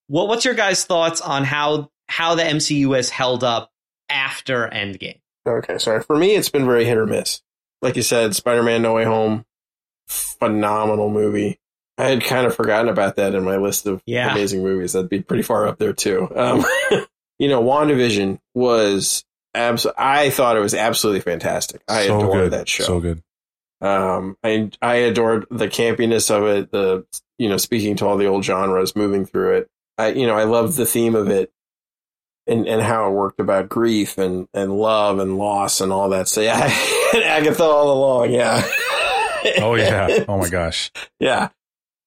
what 0.07 0.29
what's 0.29 0.45
your 0.45 0.55
guys' 0.55 0.85
thoughts 0.85 1.21
on 1.21 1.45
how 1.45 1.91
how 2.09 2.35
the 2.35 2.43
MCU 2.43 2.95
has 2.97 3.11
held 3.11 3.45
up 3.45 3.71
after 4.09 4.69
Endgame? 4.69 5.21
okay. 5.47 5.77
Sorry, 5.79 6.03
for 6.03 6.17
me, 6.17 6.35
it's 6.37 6.49
been 6.49 6.65
very 6.67 6.85
hit 6.85 6.97
or 6.97 7.07
miss. 7.07 7.43
Like 7.83 7.97
you 7.97 8.03
said, 8.03 8.35
Spider-Man: 8.37 8.81
No 8.83 8.95
Way 8.95 9.05
Home, 9.05 9.45
phenomenal 10.09 11.11
movie. 11.11 11.59
I 12.03 12.09
had 12.09 12.25
kind 12.25 12.47
of 12.47 12.55
forgotten 12.55 12.89
about 12.89 13.17
that 13.17 13.35
in 13.35 13.45
my 13.45 13.57
list 13.57 13.87
of 13.87 14.03
Yeah. 14.07 14.33
amazing 14.33 14.63
movies. 14.63 14.93
That'd 14.93 15.09
be 15.11 15.23
pretty 15.23 15.43
far 15.43 15.67
up 15.69 15.79
there 15.79 15.93
too. 15.93 16.29
Um, 16.35 16.65
you 17.39 17.49
know, 17.49 17.63
WandaVision 17.63 18.39
was 18.55 19.25
abs. 19.55 19.87
I 19.97 20.31
thought 20.31 20.57
it 20.57 20.61
was 20.61 20.75
absolutely 20.75 21.21
fantastic. 21.21 21.83
I 21.89 22.07
so 22.07 22.19
adored 22.19 22.33
good. 22.33 22.53
that 22.53 22.69
show. 22.69 22.85
So 22.85 23.01
good. 23.01 23.23
Um, 23.81 24.37
I 24.45 24.71
I 24.81 24.95
adored 24.97 25.47
the 25.51 25.67
campiness 25.69 26.31
of 26.31 26.45
it. 26.45 26.71
The 26.71 27.05
you 27.39 27.49
know 27.49 27.57
speaking 27.57 27.97
to 27.97 28.07
all 28.07 28.17
the 28.17 28.27
old 28.27 28.45
genres, 28.45 28.95
moving 28.95 29.27
through 29.27 29.57
it. 29.59 29.69
I 29.99 30.09
you 30.13 30.27
know 30.27 30.37
I 30.37 30.45
loved 30.45 30.77
the 30.77 30.87
theme 30.87 31.15
of 31.17 31.29
it, 31.29 31.51
and 32.47 32.67
and 32.69 32.81
how 32.81 33.09
it 33.09 33.13
worked 33.13 33.41
about 33.41 33.69
grief 33.69 34.19
and 34.19 34.47
and 34.55 34.73
love 34.77 35.19
and 35.19 35.37
loss 35.37 35.81
and 35.81 35.93
all 35.93 36.09
that. 36.11 36.29
So 36.29 36.41
yeah, 36.41 36.59
Agatha 37.15 37.65
all 37.65 37.91
along. 37.93 38.31
Yeah. 38.33 38.63
Oh 39.59 39.75
yeah. 39.75 40.25
Oh 40.29 40.39
my 40.39 40.49
gosh. 40.49 40.93
yeah. 41.19 41.49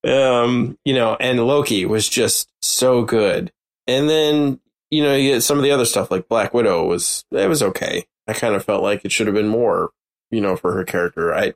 Um, 0.05 0.77
you 0.85 0.93
know, 0.93 1.15
and 1.19 1.45
Loki 1.45 1.85
was 1.85 2.07
just 2.07 2.49
so 2.61 3.03
good. 3.03 3.51
And 3.87 4.09
then, 4.09 4.59
you 4.91 5.03
know, 5.03 5.15
you 5.15 5.33
get 5.33 5.41
some 5.41 5.57
of 5.57 5.63
the 5.63 5.71
other 5.71 5.85
stuff 5.85 6.11
like 6.11 6.27
Black 6.27 6.53
Widow 6.53 6.85
was 6.85 7.25
it 7.31 7.49
was 7.49 7.63
okay. 7.63 8.05
I 8.27 8.33
kind 8.33 8.55
of 8.55 8.63
felt 8.65 8.83
like 8.83 9.03
it 9.05 9.11
should 9.11 9.27
have 9.27 9.35
been 9.35 9.47
more, 9.47 9.91
you 10.31 10.41
know, 10.41 10.55
for 10.55 10.73
her 10.73 10.83
character. 10.83 11.33
I 11.33 11.53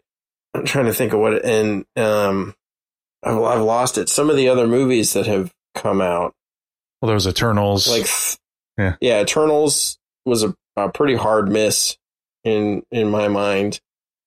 I'm 0.54 0.66
trying 0.66 0.86
to 0.86 0.94
think 0.94 1.14
of 1.14 1.20
what 1.20 1.34
it, 1.34 1.46
and 1.46 1.86
um 1.96 2.56
I've, 3.24 3.40
I've 3.42 3.62
lost 3.62 3.98
it. 3.98 4.10
Some 4.10 4.30
of 4.30 4.36
the 4.38 4.50
other 4.50 4.68
movies 4.68 5.14
that 5.14 5.28
have 5.28 5.54
come 5.76 6.02
out, 6.02 6.34
Well, 7.02 7.08
there 7.08 7.16
was 7.16 7.28
Eternals. 7.28 7.88
like 7.88 8.08
Yeah. 8.78 8.96
yeah, 9.02 9.22
Eternals 9.22 10.00
was 10.26 10.44
a, 10.44 10.56
a 10.76 10.90
pretty 10.90 11.16
hard 11.16 11.50
miss 11.52 11.98
in 12.44 12.84
in 12.92 13.10
my 13.10 13.28
mind. 13.28 13.76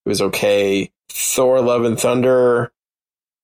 It 0.04 0.08
was 0.08 0.22
okay. 0.22 0.90
Thor: 1.08 1.60
Love 1.60 1.84
and 1.84 1.98
Thunder, 1.98 2.72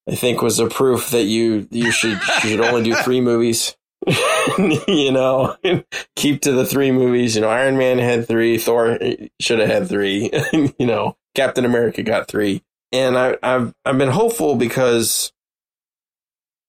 I 0.08 0.14
think, 0.14 0.40
was 0.40 0.58
a 0.58 0.68
proof 0.68 1.10
that 1.10 1.24
you 1.24 1.68
you 1.70 1.92
should 1.92 2.18
you 2.44 2.50
should 2.50 2.60
only 2.60 2.82
do 2.82 2.94
three 2.94 3.20
movies. 3.20 3.76
you 4.88 5.12
know, 5.12 5.56
keep 6.16 6.42
to 6.42 6.52
the 6.52 6.64
three 6.64 6.92
movies. 6.92 7.34
You 7.34 7.42
know, 7.42 7.48
Iron 7.48 7.76
Man 7.76 7.98
had 7.98 8.26
three. 8.26 8.58
Thor 8.58 8.98
should 9.40 9.58
have 9.58 9.68
had 9.68 9.88
three. 9.88 10.30
you 10.78 10.86
know, 10.86 11.16
Captain 11.34 11.64
America 11.64 12.02
got 12.02 12.28
three. 12.28 12.62
And 12.90 13.18
I, 13.18 13.36
I've 13.42 13.74
I've 13.84 13.98
been 13.98 14.08
hopeful 14.08 14.56
because 14.56 15.32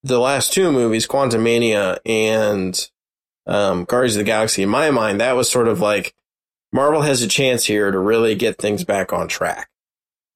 the 0.03 0.19
last 0.19 0.51
two 0.51 0.71
movies, 0.71 1.07
Quantumania 1.07 1.99
and 2.05 2.89
um, 3.47 3.85
Guardians 3.85 4.15
of 4.15 4.19
the 4.19 4.25
Galaxy, 4.25 4.63
in 4.63 4.69
my 4.69 4.91
mind, 4.91 5.21
that 5.21 5.35
was 5.37 5.49
sort 5.49 5.69
of 5.69 5.79
like 5.79 6.13
Marvel 6.73 7.01
has 7.01 7.21
a 7.21 7.27
chance 7.27 7.65
here 7.65 7.89
to 7.89 7.99
really 7.99 8.35
get 8.35 8.57
things 8.57 8.83
back 8.83 9.13
on 9.13 9.29
track 9.29 9.68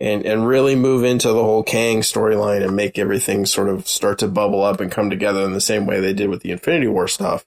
and 0.03 0.25
and 0.25 0.45
really 0.45 0.75
move 0.75 1.05
into 1.05 1.29
the 1.29 1.43
whole 1.43 1.63
Kang 1.63 2.01
storyline 2.01 2.61
and 2.61 2.75
make 2.75 2.99
everything 2.99 3.45
sort 3.45 3.69
of 3.69 3.87
start 3.87 4.19
to 4.19 4.27
bubble 4.27 4.61
up 4.61 4.81
and 4.81 4.91
come 4.91 5.09
together 5.09 5.43
in 5.43 5.53
the 5.53 5.61
same 5.61 5.85
way 5.85 6.01
they 6.01 6.13
did 6.13 6.29
with 6.29 6.41
the 6.41 6.51
Infinity 6.51 6.87
War 6.87 7.07
stuff. 7.07 7.45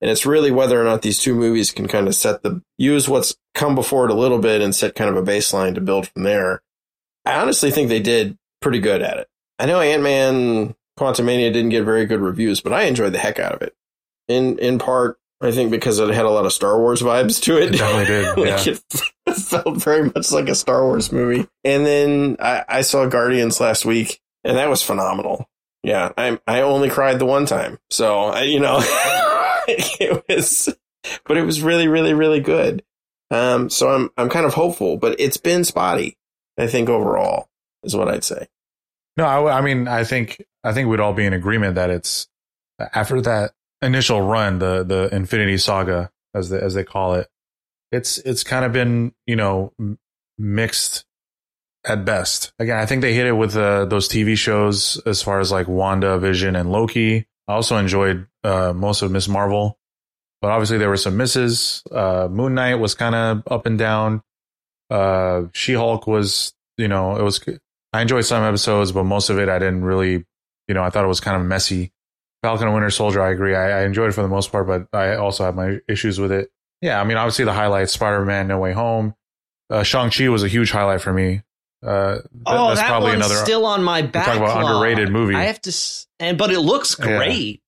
And 0.00 0.10
it's 0.10 0.24
really 0.24 0.50
whether 0.50 0.80
or 0.80 0.84
not 0.84 1.02
these 1.02 1.18
two 1.18 1.34
movies 1.34 1.72
can 1.72 1.86
kind 1.86 2.08
of 2.08 2.14
set 2.14 2.42
the 2.42 2.62
use 2.78 3.06
what's 3.06 3.36
come 3.54 3.74
before 3.74 4.06
it 4.06 4.10
a 4.10 4.14
little 4.14 4.38
bit 4.38 4.62
and 4.62 4.74
set 4.74 4.94
kind 4.94 5.14
of 5.14 5.16
a 5.16 5.30
baseline 5.30 5.74
to 5.74 5.82
build 5.82 6.08
from 6.08 6.22
there. 6.22 6.62
I 7.26 7.38
honestly 7.38 7.70
think 7.70 7.90
they 7.90 8.00
did 8.00 8.38
pretty 8.62 8.80
good 8.80 9.02
at 9.02 9.18
it. 9.18 9.28
I 9.58 9.66
know 9.66 9.82
Ant 9.82 10.02
Man 10.02 10.74
Quantumania 10.98 11.52
didn't 11.52 11.68
get 11.68 11.84
very 11.84 12.06
good 12.06 12.20
reviews, 12.20 12.62
but 12.62 12.72
I 12.72 12.84
enjoyed 12.84 13.12
the 13.12 13.18
heck 13.18 13.38
out 13.38 13.52
of 13.52 13.60
it. 13.60 13.74
In 14.26 14.58
in 14.58 14.78
part, 14.78 15.18
I 15.42 15.52
think 15.52 15.70
because 15.70 15.98
it 15.98 16.10
had 16.10 16.26
a 16.26 16.30
lot 16.30 16.44
of 16.44 16.52
Star 16.52 16.78
Wars 16.78 17.00
vibes 17.00 17.40
to 17.42 17.56
it. 17.56 17.74
It 17.74 17.78
definitely 17.78 18.06
did, 18.06 18.26
like 18.36 18.66
yeah. 18.66 18.74
it 19.26 19.34
felt 19.36 19.76
very 19.82 20.10
much 20.14 20.30
like 20.32 20.48
a 20.48 20.54
Star 20.54 20.84
Wars 20.84 21.10
movie. 21.10 21.48
And 21.64 21.86
then 21.86 22.36
I, 22.38 22.64
I 22.68 22.80
saw 22.82 23.06
Guardians 23.06 23.60
last 23.60 23.84
week, 23.86 24.20
and 24.44 24.58
that 24.58 24.68
was 24.68 24.82
phenomenal. 24.82 25.48
Yeah, 25.82 26.12
I 26.18 26.38
I 26.46 26.60
only 26.60 26.90
cried 26.90 27.18
the 27.18 27.26
one 27.26 27.46
time, 27.46 27.78
so 27.88 28.24
I, 28.24 28.42
you 28.42 28.60
know, 28.60 28.80
it 29.66 30.22
was, 30.28 30.68
but 31.24 31.38
it 31.38 31.42
was 31.42 31.62
really, 31.62 31.88
really, 31.88 32.12
really 32.12 32.40
good. 32.40 32.82
Um, 33.30 33.70
so 33.70 33.88
I'm 33.88 34.10
I'm 34.18 34.28
kind 34.28 34.44
of 34.44 34.52
hopeful, 34.52 34.98
but 34.98 35.18
it's 35.18 35.38
been 35.38 35.64
spotty. 35.64 36.18
I 36.58 36.66
think 36.66 36.90
overall 36.90 37.48
is 37.82 37.96
what 37.96 38.08
I'd 38.08 38.24
say. 38.24 38.48
No, 39.16 39.24
I, 39.24 39.58
I 39.58 39.60
mean, 39.62 39.88
I 39.88 40.04
think 40.04 40.44
I 40.62 40.74
think 40.74 40.90
we'd 40.90 41.00
all 41.00 41.14
be 41.14 41.24
in 41.24 41.32
agreement 41.32 41.76
that 41.76 41.88
it's 41.88 42.28
after 42.78 43.22
that 43.22 43.52
initial 43.82 44.22
run, 44.22 44.58
the 44.58 44.84
the 44.84 45.14
Infinity 45.14 45.58
Saga, 45.58 46.10
as 46.34 46.48
the, 46.50 46.62
as 46.62 46.74
they 46.74 46.84
call 46.84 47.14
it. 47.14 47.28
It's 47.92 48.18
it's 48.18 48.44
kind 48.44 48.64
of 48.64 48.72
been 48.72 49.12
you 49.26 49.36
know 49.36 49.72
m- 49.78 49.98
mixed 50.38 51.04
at 51.84 52.04
best. 52.04 52.52
Again, 52.58 52.78
I 52.78 52.86
think 52.86 53.02
they 53.02 53.14
hit 53.14 53.26
it 53.26 53.32
with 53.32 53.56
uh, 53.56 53.86
those 53.86 54.08
TV 54.08 54.36
shows 54.36 55.00
as 55.06 55.22
far 55.22 55.40
as 55.40 55.50
like 55.50 55.66
WandaVision, 55.66 56.58
and 56.58 56.70
Loki. 56.70 57.26
I 57.48 57.54
also 57.54 57.76
enjoyed 57.78 58.26
uh, 58.44 58.72
most 58.72 59.02
of 59.02 59.10
Miss 59.10 59.26
Marvel, 59.28 59.78
but 60.40 60.50
obviously 60.50 60.78
there 60.78 60.88
were 60.88 60.96
some 60.96 61.16
misses. 61.16 61.82
Uh, 61.90 62.28
Moon 62.30 62.54
Knight 62.54 62.76
was 62.76 62.94
kind 62.94 63.14
of 63.14 63.42
up 63.50 63.66
and 63.66 63.78
down. 63.78 64.22
Uh, 64.88 65.44
She 65.52 65.72
Hulk 65.74 66.06
was, 66.06 66.52
you 66.76 66.86
know, 66.88 67.16
it 67.16 67.22
was. 67.22 67.40
I 67.92 68.02
enjoyed 68.02 68.24
some 68.24 68.44
episodes, 68.44 68.92
but 68.92 69.02
most 69.04 69.30
of 69.30 69.38
it 69.40 69.48
I 69.48 69.58
didn't 69.58 69.82
really, 69.82 70.24
you 70.68 70.74
know, 70.74 70.82
I 70.84 70.90
thought 70.90 71.04
it 71.04 71.08
was 71.08 71.18
kind 71.20 71.36
of 71.36 71.44
messy. 71.44 71.90
Falcon 72.42 72.66
and 72.66 72.74
Winter 72.74 72.90
Soldier, 72.90 73.20
I 73.22 73.30
agree. 73.30 73.54
I, 73.54 73.80
I 73.80 73.84
enjoyed 73.84 74.08
it 74.08 74.12
for 74.12 74.22
the 74.22 74.28
most 74.28 74.50
part, 74.50 74.66
but 74.66 74.86
I 74.96 75.16
also 75.16 75.44
have 75.44 75.54
my 75.54 75.78
issues 75.88 76.18
with 76.18 76.32
it. 76.32 76.50
Yeah, 76.80 77.00
I 77.00 77.04
mean, 77.04 77.16
obviously 77.18 77.44
the 77.44 77.52
highlights: 77.52 77.92
Spider 77.92 78.24
Man, 78.24 78.48
No 78.48 78.58
Way 78.58 78.72
Home. 78.72 79.14
Uh, 79.68 79.82
Shang 79.82 80.10
Chi 80.10 80.28
was 80.28 80.42
a 80.42 80.48
huge 80.48 80.70
highlight 80.70 81.00
for 81.02 81.12
me. 81.12 81.42
Uh, 81.86 82.14
th- 82.16 82.24
Oh, 82.46 82.68
that's 82.68 82.80
that 82.80 82.88
probably 82.88 83.10
one's 83.10 83.26
another. 83.26 83.44
still 83.44 83.64
on 83.66 83.82
my 83.84 84.02
talk 84.02 84.12
backlog. 84.12 84.36
about 84.38 84.64
underrated 84.64 85.10
movie. 85.10 85.34
I 85.34 85.44
have 85.44 85.60
to, 85.62 85.70
s- 85.70 86.06
and 86.18 86.36
but 86.38 86.50
it 86.50 86.60
looks 86.60 86.96
Yeah. 86.98 87.16
great. 87.18 87.62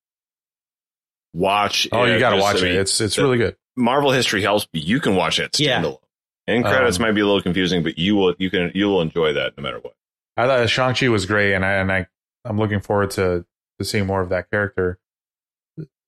watch. 1.34 1.88
oh, 1.92 2.04
you 2.04 2.18
got 2.18 2.30
to 2.30 2.36
watch 2.40 2.62
I 2.62 2.66
it. 2.66 2.74
It's 2.76 3.00
it's 3.00 3.18
really 3.18 3.38
good. 3.38 3.56
Marvel 3.76 4.12
history 4.12 4.42
helps, 4.42 4.66
but 4.72 4.82
you 4.82 5.00
can 5.00 5.16
watch 5.16 5.38
it 5.38 5.58
Yeah. 5.58 5.80
standalone. 5.82 5.98
End 6.46 6.64
credits 6.64 6.96
Um, 6.98 7.02
might 7.02 7.12
be 7.12 7.20
a 7.20 7.26
little 7.26 7.40
confusing, 7.42 7.82
but 7.82 7.98
you 7.98 8.16
will 8.16 8.34
you 8.38 8.50
can 8.50 8.72
you 8.74 8.86
will 8.88 9.00
enjoy 9.00 9.32
that 9.34 9.56
no 9.56 9.62
matter 9.62 9.78
what. 9.78 9.94
I 10.36 10.46
thought 10.46 10.68
Shang 10.68 10.94
Chi 10.94 11.08
was 11.08 11.26
great, 11.26 11.54
and 11.54 11.64
I 11.64 11.72
and 11.74 11.90
I 11.92 12.06
I'm 12.44 12.58
looking 12.58 12.80
forward 12.80 13.12
to 13.12 13.44
to 13.82 13.88
seeing 13.88 14.06
more 14.06 14.20
of 14.20 14.28
that 14.30 14.50
character. 14.50 14.98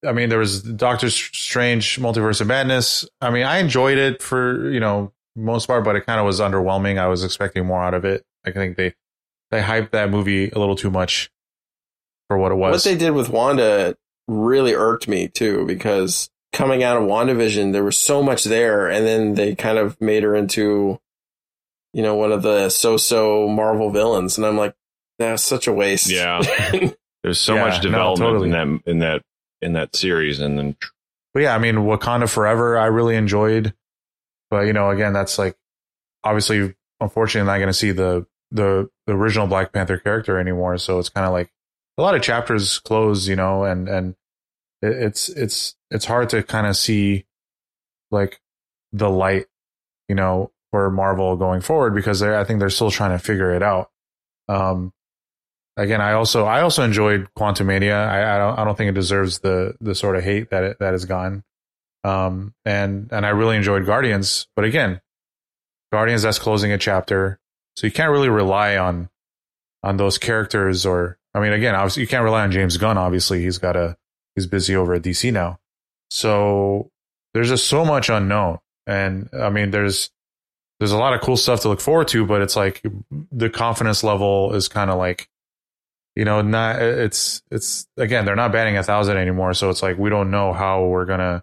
I 0.07 0.13
mean, 0.13 0.29
there 0.29 0.39
was 0.39 0.63
Doctor 0.63 1.09
Strange, 1.11 1.99
Multiverse 1.99 2.41
of 2.41 2.47
Madness. 2.47 3.09
I 3.21 3.31
mean, 3.31 3.45
I 3.45 3.59
enjoyed 3.59 3.99
it 3.99 4.23
for 4.23 4.71
you 4.71 4.81
know 4.81 5.13
most 5.37 5.67
part, 5.67 5.85
but 5.85 5.97
it 5.97 6.07
kind 6.07 6.21
of 6.21 6.27
was 6.27 6.41
underwhelming. 6.41 6.99
I 6.99 7.09
was 7.09 7.25
expecting 7.25 7.67
more 7.67 7.83
out 7.83 7.95
of 7.95 8.05
it. 8.05 8.25
I 8.45 8.51
think 8.51 8.77
they 8.77 8.95
they 9.51 9.63
hyped 9.63 9.91
that 9.93 10.11
movie 10.11 10.51
a 10.51 10.59
little 10.59 10.77
too 10.77 10.91
much 10.91 11.31
for 12.29 12.39
what 12.39 12.53
it 12.53 12.57
was. 12.57 12.73
What 12.73 12.91
they 12.91 12.99
did 12.99 13.13
with 13.13 13.29
Wanda 13.29 13.97
really 14.29 14.75
irked 14.75 15.09
me 15.09 15.29
too, 15.29 15.67
because 15.67 16.31
coming 16.53 16.83
out 16.83 16.97
of 16.97 17.05
WandaVision, 17.05 17.73
there 17.73 17.85
was 17.85 17.99
so 17.99 18.23
much 18.23 18.45
there, 18.45 18.89
and 18.89 19.07
then 19.07 19.35
they 19.35 19.55
kind 19.55 19.79
of 19.79 20.01
made 20.01 20.23
her 20.23 20.35
into, 20.35 20.99
you 21.93 22.03
know, 22.03 22.15
one 22.15 22.33
of 22.33 22.43
the 22.43 22.69
so-so 22.69 23.49
Marvel 23.49 23.91
villains, 23.91 24.39
and 24.39 24.47
I'm 24.47 24.57
like, 24.57 24.75
that's 25.19 25.43
such 25.43 25.67
a 25.67 25.73
waste. 25.73 26.11
Yeah. 26.11 26.43
There's 27.25 27.41
so 27.41 27.55
Yeah, 27.57 27.65
much 27.65 27.77
no, 27.77 27.91
development 27.91 28.19
totally. 28.31 28.47
in 28.47 28.53
that 28.53 28.91
in 28.91 28.99
that 29.01 29.23
in 29.63 29.73
that 29.73 29.97
series, 29.97 30.39
and 30.41 30.57
then 30.59 30.77
But 31.33 31.43
yeah, 31.43 31.55
I 31.57 31.59
mean, 31.59 31.75
Wakanda 31.77 32.29
Forever, 32.33 32.79
I 32.79 32.87
really 32.87 33.17
enjoyed. 33.17 33.75
But 34.51 34.67
you 34.67 34.73
know, 34.73 34.91
again, 34.91 35.13
that's 35.15 35.39
like 35.39 35.57
obviously, 36.23 36.75
unfortunately, 37.01 37.47
not 37.51 37.57
going 37.57 37.69
to 37.69 37.73
see 37.73 37.91
the 37.91 38.27
the 38.53 38.89
the 39.07 39.15
original 39.15 39.47
Black 39.49 39.73
Panther 39.73 39.99
character 39.99 40.39
anymore. 40.39 40.79
So 40.79 40.99
it's 41.01 41.09
kind 41.09 41.27
of 41.27 41.33
like 41.33 41.51
a 41.99 42.03
lot 42.03 42.15
of 42.15 42.23
chapters 42.23 42.79
close, 42.79 43.27
you 43.27 43.37
know, 43.37 43.65
and 43.65 43.89
and 43.89 44.15
it, 44.83 44.93
it's 44.93 45.29
it's 45.31 45.75
it's 45.91 46.05
hard 46.05 46.29
to 46.29 46.43
kind 46.43 46.67
of 46.67 46.77
see 46.77 47.25
like 48.11 48.39
the 48.93 49.09
light, 49.11 49.47
you 50.11 50.15
know, 50.15 50.53
for 50.71 50.91
Marvel 50.91 51.37
going 51.37 51.63
forward 51.63 51.95
because 51.95 52.21
they 52.21 52.37
I 52.37 52.45
think 52.45 52.61
they're 52.61 52.69
still 52.71 52.91
trying 52.91 53.13
to 53.13 53.19
figure 53.19 53.55
it 53.55 53.63
out. 53.63 53.91
Um, 54.47 54.93
again, 55.77 56.01
I 56.01 56.13
also 56.13 56.45
I 56.45 56.63
also 56.63 56.83
enjoyed 56.83 57.29
Quantumania. 57.37 58.07
I, 58.07 58.35
I 58.35 58.39
don't 58.39 58.59
I 58.59 58.65
don't 58.65 58.77
think 58.77 58.91
it 58.91 58.95
deserves 58.95 59.41
the 59.41 59.75
the 59.81 59.95
sort 59.95 60.17
of 60.17 60.25
hate 60.25 60.51
that 60.51 60.65
it 60.65 60.79
that 60.81 60.93
has 60.93 61.05
gotten. 61.05 61.45
Um, 62.03 62.55
and 62.65 63.09
and 63.13 63.25
I 63.25 63.31
really 63.31 63.57
enjoyed 63.57 63.87
Guardians, 63.87 64.47
but 64.55 64.65
again, 64.65 65.01
Guardians 65.93 66.23
that's 66.23 66.39
closing 66.39 66.71
a 66.71 66.79
chapter, 66.79 67.39
so 67.77 67.87
you 67.87 67.93
can't 67.93 68.11
really 68.11 68.29
rely 68.29 68.77
on 68.77 69.09
on 69.83 69.97
those 69.97 70.19
characters. 70.19 70.85
Or 70.85 71.19
I 71.35 71.41
mean, 71.41 71.53
again, 71.53 71.75
obviously 71.75 72.03
you 72.03 72.09
can't 72.09 72.25
rely 72.25 72.43
on 72.43 72.53
James 72.53 72.77
Gunn. 72.77 72.99
Obviously, 72.99 73.43
he's 73.43 73.59
got 73.59 73.77
a 73.77 73.97
he's 74.35 74.47
busy 74.47 74.77
over 74.77 74.95
at 74.95 75.03
DC 75.03 75.33
now. 75.33 75.59
So 76.11 76.91
there's 77.33 77.49
just 77.49 77.69
so 77.69 77.85
much 77.85 78.11
unknown, 78.11 78.59
and 78.87 79.31
I 79.33 79.49
mean, 79.49 79.71
there's 79.71 80.11
there's 80.79 80.93
a 80.93 80.99
lot 80.99 81.15
of 81.15 81.23
cool 81.23 81.39
stuff 81.39 81.61
to 81.61 81.69
look 81.69 81.81
forward 81.81 82.09
to, 82.09 82.27
but 82.27 82.43
it's 82.43 82.57
like 82.57 82.83
the 83.33 83.49
confidence 83.49 84.05
level 84.05 84.53
is 84.55 84.69
kind 84.69 84.91
of 84.91 84.99
like 84.99 85.29
you 86.17 86.25
know 86.25 86.43
not 86.43 86.81
it's 86.81 87.43
it's 87.51 87.87
again 87.97 88.25
they're 88.25 88.37
not 88.37 88.53
batting 88.53 88.77
a 88.77 88.83
thousand 88.83 89.17
anymore 89.17 89.53
so 89.55 89.71
it's 89.71 89.83
like 89.83 89.99
we 89.99 90.11
don't 90.11 90.31
know 90.31 90.53
how 90.53 90.85
we're 90.85 91.05
gonna 91.05 91.43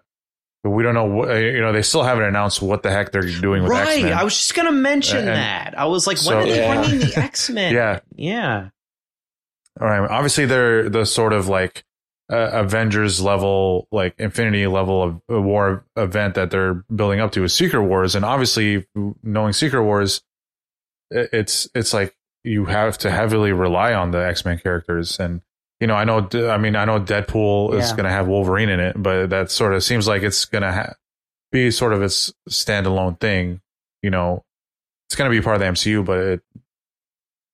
we 0.64 0.82
don't 0.82 0.94
know 0.94 1.04
what 1.06 1.28
you 1.36 1.60
know 1.60 1.72
they 1.72 1.82
still 1.82 2.02
haven't 2.04 2.24
announced 2.24 2.62
what 2.62 2.82
the 2.82 2.90
heck 2.90 3.10
they're 3.12 3.22
doing 3.22 3.62
with 3.64 3.72
right. 3.72 3.88
X-Men. 3.96 4.12
I 4.12 4.22
was 4.24 4.36
just 4.36 4.54
gonna 4.54 4.70
mention 4.72 5.18
And- 5.18 5.28
that. 5.28 5.78
I 5.78 5.86
was 5.86 6.06
like, 6.06 6.16
So- 6.18 6.36
when 6.36 6.38
are 6.38 6.50
they 6.50 6.56
Yeah. 6.60 6.80
bringing 6.80 6.98
the 7.00 7.12
X 7.20 7.50
Men? 7.50 7.74
Yeah. 7.74 7.98
yeah. 8.16 8.68
All 9.80 9.88
right. 9.88 10.08
Obviously, 10.08 10.46
they're 10.46 10.88
the 10.88 11.04
sort 11.04 11.32
of 11.32 11.48
like 11.48 11.82
uh, 12.30 12.50
Avengers 12.52 13.20
level, 13.20 13.88
like 13.90 14.14
Infinity 14.18 14.66
level 14.68 15.02
of 15.02 15.20
a 15.28 15.40
war 15.40 15.84
event 15.96 16.34
that 16.36 16.50
they're 16.52 16.74
building 16.94 17.18
up 17.20 17.32
to 17.32 17.42
is 17.44 17.52
Secret 17.54 17.82
Wars, 17.82 18.14
and 18.14 18.24
obviously, 18.24 18.86
knowing 19.22 19.52
Secret 19.52 19.82
Wars, 19.82 20.22
it's 21.10 21.68
it's 21.74 21.92
like 21.92 22.14
you 22.44 22.66
have 22.66 22.98
to 22.98 23.10
heavily 23.10 23.52
rely 23.52 23.94
on 23.94 24.10
the 24.10 24.18
X 24.18 24.44
Men 24.44 24.58
characters, 24.58 25.18
and 25.18 25.42
you 25.80 25.86
know, 25.86 25.94
I 25.94 26.04
know, 26.04 26.28
I 26.48 26.58
mean, 26.58 26.76
I 26.76 26.84
know 26.84 27.00
Deadpool 27.00 27.74
is 27.74 27.90
going 27.92 28.04
to 28.04 28.10
have 28.10 28.28
Wolverine 28.28 28.68
in 28.68 28.78
it, 28.78 28.94
but 28.96 29.30
that 29.30 29.50
sort 29.50 29.74
of 29.74 29.82
seems 29.82 30.06
like 30.06 30.22
it's 30.22 30.44
going 30.44 30.62
to 30.62 30.72
ha- 30.72 30.94
be 31.50 31.72
sort 31.72 31.92
of 31.92 32.02
its 32.02 32.32
standalone 32.48 33.18
thing. 33.18 33.60
You 34.00 34.10
know, 34.10 34.44
it's 35.08 35.16
going 35.16 35.30
to 35.30 35.36
be 35.36 35.42
part 35.42 35.56
of 35.56 35.60
the 35.60 35.66
MCU, 35.66 36.04
but 36.04 36.18
it 36.18 36.40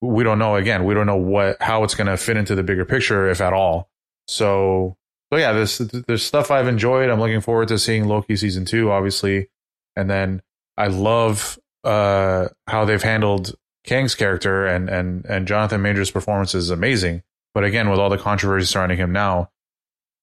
we 0.01 0.23
don't 0.25 0.39
know 0.39 0.55
again 0.55 0.85
we 0.85 0.95
don't 0.95 1.07
know 1.07 1.17
what 1.17 1.61
how 1.61 1.83
it's 1.85 1.95
going 1.95 2.07
to 2.07 2.17
fit 2.17 2.37
into 2.37 2.55
the 2.55 2.63
bigger 2.63 2.85
picture 2.85 3.29
if 3.29 3.41
at 3.41 3.53
all. 3.53 3.89
So 4.27 4.97
so 5.33 5.39
yeah 5.39 5.53
this 5.53 5.79
there's 5.79 6.23
stuff 6.23 6.51
i've 6.51 6.69
enjoyed. 6.69 7.11
I'm 7.11 7.21
looking 7.21 7.41
forward 7.41 7.69
to 7.69 7.79
seeing 7.79 8.07
loki 8.07 8.37
season 8.37 8.65
two 8.65 8.91
obviously. 8.91 9.49
And 9.97 10.09
then 10.09 10.43
i 10.77 10.87
love 10.87 11.59
uh 11.85 12.49
how 12.67 12.85
they've 12.85 13.03
handled 13.03 13.57
kang's 13.85 14.15
character 14.15 14.67
and 14.67 14.89
and 14.89 15.25
and 15.27 15.47
jonathan 15.49 15.83
Majors' 15.83 16.11
performance 16.11 16.55
is 16.55 16.71
amazing. 16.71 17.23
But 17.55 17.65
again 17.65 17.91
with 17.91 17.99
all 17.99 18.11
the 18.11 18.19
controversy 18.19 18.67
surrounding 18.67 18.99
him 18.99 19.13
now 19.13 19.51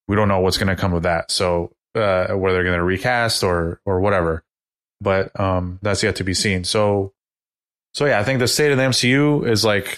we 0.07 0.15
don't 0.15 0.27
know 0.27 0.39
what's 0.39 0.57
going 0.57 0.67
to 0.67 0.75
come 0.75 0.93
of 0.93 1.03
that. 1.03 1.31
So 1.31 1.73
uh 1.95 2.27
whether 2.27 2.55
they're 2.55 2.63
going 2.63 2.77
to 2.77 2.83
recast 2.83 3.43
or 3.43 3.81
or 3.85 3.99
whatever. 3.99 4.43
But 5.01 5.37
um 5.39 5.79
that's 5.81 6.03
yet 6.03 6.17
to 6.17 6.23
be 6.23 6.33
seen. 6.33 6.63
So 6.63 7.13
so 7.95 8.05
yeah, 8.05 8.19
I 8.19 8.23
think 8.25 8.39
the 8.39 8.47
state 8.47 8.71
of 8.71 8.77
the 8.77 8.83
MCU 8.83 9.47
is 9.47 9.63
like 9.63 9.97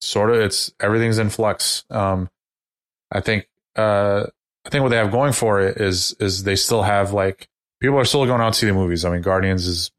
sort 0.00 0.30
of 0.30 0.36
it's 0.40 0.72
everything's 0.80 1.18
in 1.18 1.30
flux. 1.30 1.84
Um, 1.90 2.30
I 3.10 3.20
think 3.20 3.48
uh, 3.76 4.26
I 4.64 4.68
think 4.70 4.82
what 4.82 4.90
they 4.90 4.96
have 4.96 5.10
going 5.10 5.32
for 5.32 5.60
it 5.60 5.78
is 5.78 6.14
is 6.20 6.44
they 6.44 6.54
still 6.54 6.82
have 6.82 7.12
like 7.12 7.48
people 7.80 7.98
are 7.98 8.04
still 8.04 8.24
going 8.24 8.40
out 8.40 8.52
to 8.52 8.58
see 8.58 8.66
the 8.66 8.72
movies. 8.72 9.04
I 9.04 9.10
mean, 9.10 9.22
Guardians 9.22 9.66
is 9.66 9.90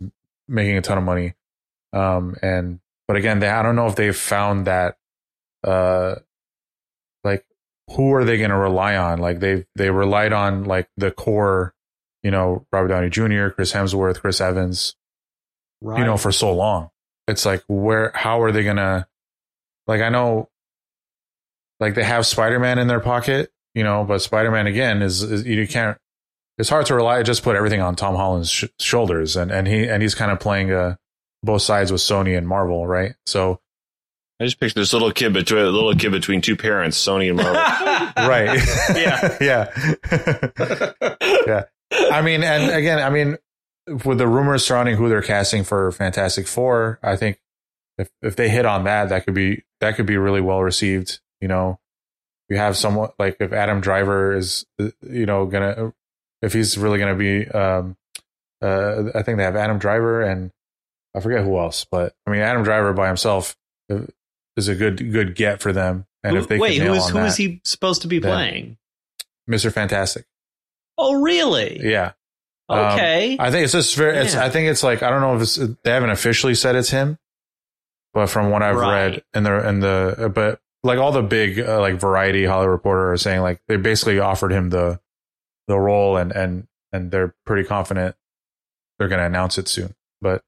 making 0.47 0.77
a 0.77 0.81
ton 0.81 0.97
of 0.97 1.03
money, 1.03 1.33
um, 1.93 2.35
and 2.41 2.79
but 3.07 3.17
again, 3.17 3.39
they 3.39 3.47
I 3.49 3.63
don't 3.63 3.75
know 3.75 3.87
if 3.87 3.95
they've 3.95 4.15
found 4.15 4.67
that 4.67 4.97
uh, 5.63 6.15
like 7.23 7.45
who 7.95 8.13
are 8.13 8.23
they 8.23 8.37
going 8.37 8.51
to 8.51 8.55
rely 8.57 8.95
on? 8.95 9.19
Like 9.19 9.39
they 9.39 9.65
they 9.75 9.89
relied 9.89 10.33
on 10.33 10.65
like 10.65 10.87
the 10.97 11.11
core, 11.11 11.73
you 12.23 12.31
know, 12.31 12.65
Robert 12.71 12.89
Downey 12.89 13.09
Jr., 13.09 13.49
Chris 13.49 13.73
Hemsworth, 13.73 14.21
Chris 14.21 14.39
Evans, 14.41 14.95
Right. 15.81 15.99
you 15.99 16.05
know, 16.05 16.17
for 16.17 16.31
so 16.31 16.53
long. 16.53 16.89
It's 17.27 17.45
like 17.45 17.63
where 17.67 18.11
how 18.13 18.41
are 18.41 18.51
they 18.51 18.63
gonna 18.63 19.07
like 19.87 20.01
I 20.01 20.09
know 20.09 20.49
like 21.79 21.95
they 21.95 22.03
have 22.03 22.25
Spider 22.25 22.59
Man 22.59 22.77
in 22.79 22.87
their 22.87 22.99
pocket, 22.99 23.51
you 23.73 23.83
know, 23.83 24.03
but 24.03 24.19
Spider 24.21 24.51
Man 24.51 24.67
again 24.67 25.01
is, 25.01 25.23
is 25.23 25.45
you 25.45 25.67
can't 25.67 25.97
it's 26.57 26.69
hard 26.69 26.85
to 26.87 26.95
rely 26.95 27.23
just 27.23 27.43
put 27.43 27.55
everything 27.55 27.81
on 27.81 27.95
Tom 27.95 28.15
Holland's 28.15 28.51
sh- 28.51 28.65
shoulders 28.79 29.35
and 29.37 29.49
and 29.51 29.67
he 29.67 29.87
and 29.87 30.01
he's 30.01 30.15
kind 30.15 30.31
of 30.31 30.39
playing 30.39 30.71
uh 30.71 30.95
both 31.43 31.61
sides 31.61 31.91
with 31.91 32.01
Sony 32.01 32.37
and 32.37 32.47
Marvel, 32.47 32.85
right? 32.85 33.15
So 33.25 33.59
I 34.39 34.45
just 34.45 34.59
picture 34.59 34.79
this 34.79 34.93
little 34.93 35.11
kid 35.11 35.33
between 35.33 35.61
a 35.61 35.69
little 35.69 35.93
kid 35.93 36.11
between 36.11 36.41
two 36.41 36.55
parents, 36.55 36.97
Sony 36.97 37.27
and 37.27 37.37
Marvel. 37.37 37.53
right. 38.29 38.59
Yeah. 38.95 39.37
yeah. 39.41 40.93
yeah. 41.45 41.63
I 42.11 42.21
mean, 42.21 42.43
and 42.43 42.71
again, 42.71 42.99
I 42.99 43.09
mean, 43.09 43.37
with 44.05 44.17
the 44.17 44.27
rumors 44.27 44.65
surrounding 44.65 44.95
who 44.95 45.09
they're 45.09 45.21
casting 45.21 45.63
for 45.63 45.91
Fantastic 45.91 46.47
Four, 46.47 46.99
I 47.03 47.15
think 47.15 47.39
if 47.97 48.09
if 48.21 48.35
they 48.35 48.49
hit 48.49 48.65
on 48.65 48.85
that, 48.85 49.09
that 49.09 49.25
could 49.25 49.33
be 49.33 49.63
that 49.81 49.95
could 49.95 50.05
be 50.05 50.17
really 50.17 50.41
well 50.41 50.61
received. 50.61 51.19
You 51.41 51.47
know, 51.47 51.79
you 52.47 52.57
have 52.57 52.77
someone 52.77 53.09
like 53.17 53.37
if 53.39 53.51
Adam 53.51 53.81
Driver 53.81 54.35
is, 54.35 54.65
you 54.77 55.25
know, 55.25 55.45
gonna 55.45 55.93
if 56.41 56.53
he's 56.53 56.77
really 56.77 56.99
gonna 56.99 57.15
be, 57.15 57.47
um, 57.47 57.97
uh, 58.61 59.05
I 59.15 59.23
think 59.23 59.37
they 59.37 59.43
have 59.43 59.55
Adam 59.55 59.79
Driver 59.79 60.21
and 60.21 60.51
I 61.15 61.19
forget 61.21 61.43
who 61.43 61.57
else, 61.57 61.85
but 61.89 62.13
I 62.27 62.31
mean, 62.31 62.41
Adam 62.41 62.63
Driver 62.63 62.93
by 62.93 63.07
himself 63.07 63.55
is 64.57 64.67
a 64.67 64.75
good 64.75 65.11
good 65.11 65.35
get 65.35 65.61
for 65.61 65.73
them. 65.73 66.05
And 66.23 66.35
Who- 66.35 66.41
if 66.43 66.47
they 66.49 66.57
wait, 66.59 66.81
who 66.81 66.93
is 66.93 67.07
who 67.07 67.13
that, 67.19 67.27
is 67.27 67.37
he 67.37 67.61
supposed 67.63 68.01
to 68.03 68.07
be 68.07 68.19
playing? 68.19 68.77
Mr. 69.49 69.71
Fantastic. 69.71 70.25
Oh, 70.97 71.21
really? 71.21 71.79
Yeah. 71.81 72.11
Um, 72.67 72.79
Okay. 72.93 73.37
I 73.39 73.49
think 73.51 73.63
it's 73.63 73.73
just 73.73 73.95
very. 73.95 74.17
It's. 74.17 74.35
Yeah. 74.35 74.43
I 74.45 74.49
think 74.49 74.67
it's 74.69 74.83
like 74.83 75.01
I 75.01 75.09
don't 75.09 75.21
know 75.21 75.35
if 75.35 75.41
it's. 75.41 75.55
They 75.55 75.91
haven't 75.91 76.11
officially 76.11 76.53
said 76.55 76.75
it's 76.75 76.89
him, 76.91 77.17
but 78.13 78.27
from 78.27 78.51
what 78.51 78.61
I've 78.61 78.75
Right. 78.75 78.93
read 79.11 79.23
in 79.33 79.43
the 79.43 79.67
in 79.67 79.79
the 79.79 80.31
but 80.35 80.61
like 80.83 80.99
all 80.99 81.11
the 81.11 81.23
big 81.23 81.59
uh, 81.59 81.79
like 81.79 81.95
Variety 81.95 82.45
Hollywood 82.45 82.71
Reporter 82.71 83.11
are 83.13 83.17
saying 83.17 83.41
like 83.41 83.61
they 83.67 83.77
basically 83.77 84.19
offered 84.19 84.51
him 84.51 84.69
the 84.69 84.99
the 85.67 85.79
role 85.79 86.15
and 86.17 86.31
and 86.31 86.67
and 86.93 87.09
they're 87.11 87.33
pretty 87.45 87.67
confident 87.67 88.15
they're 88.99 89.07
going 89.07 89.19
to 89.19 89.25
announce 89.25 89.57
it 89.57 89.67
soon. 89.67 89.95
But 90.21 90.43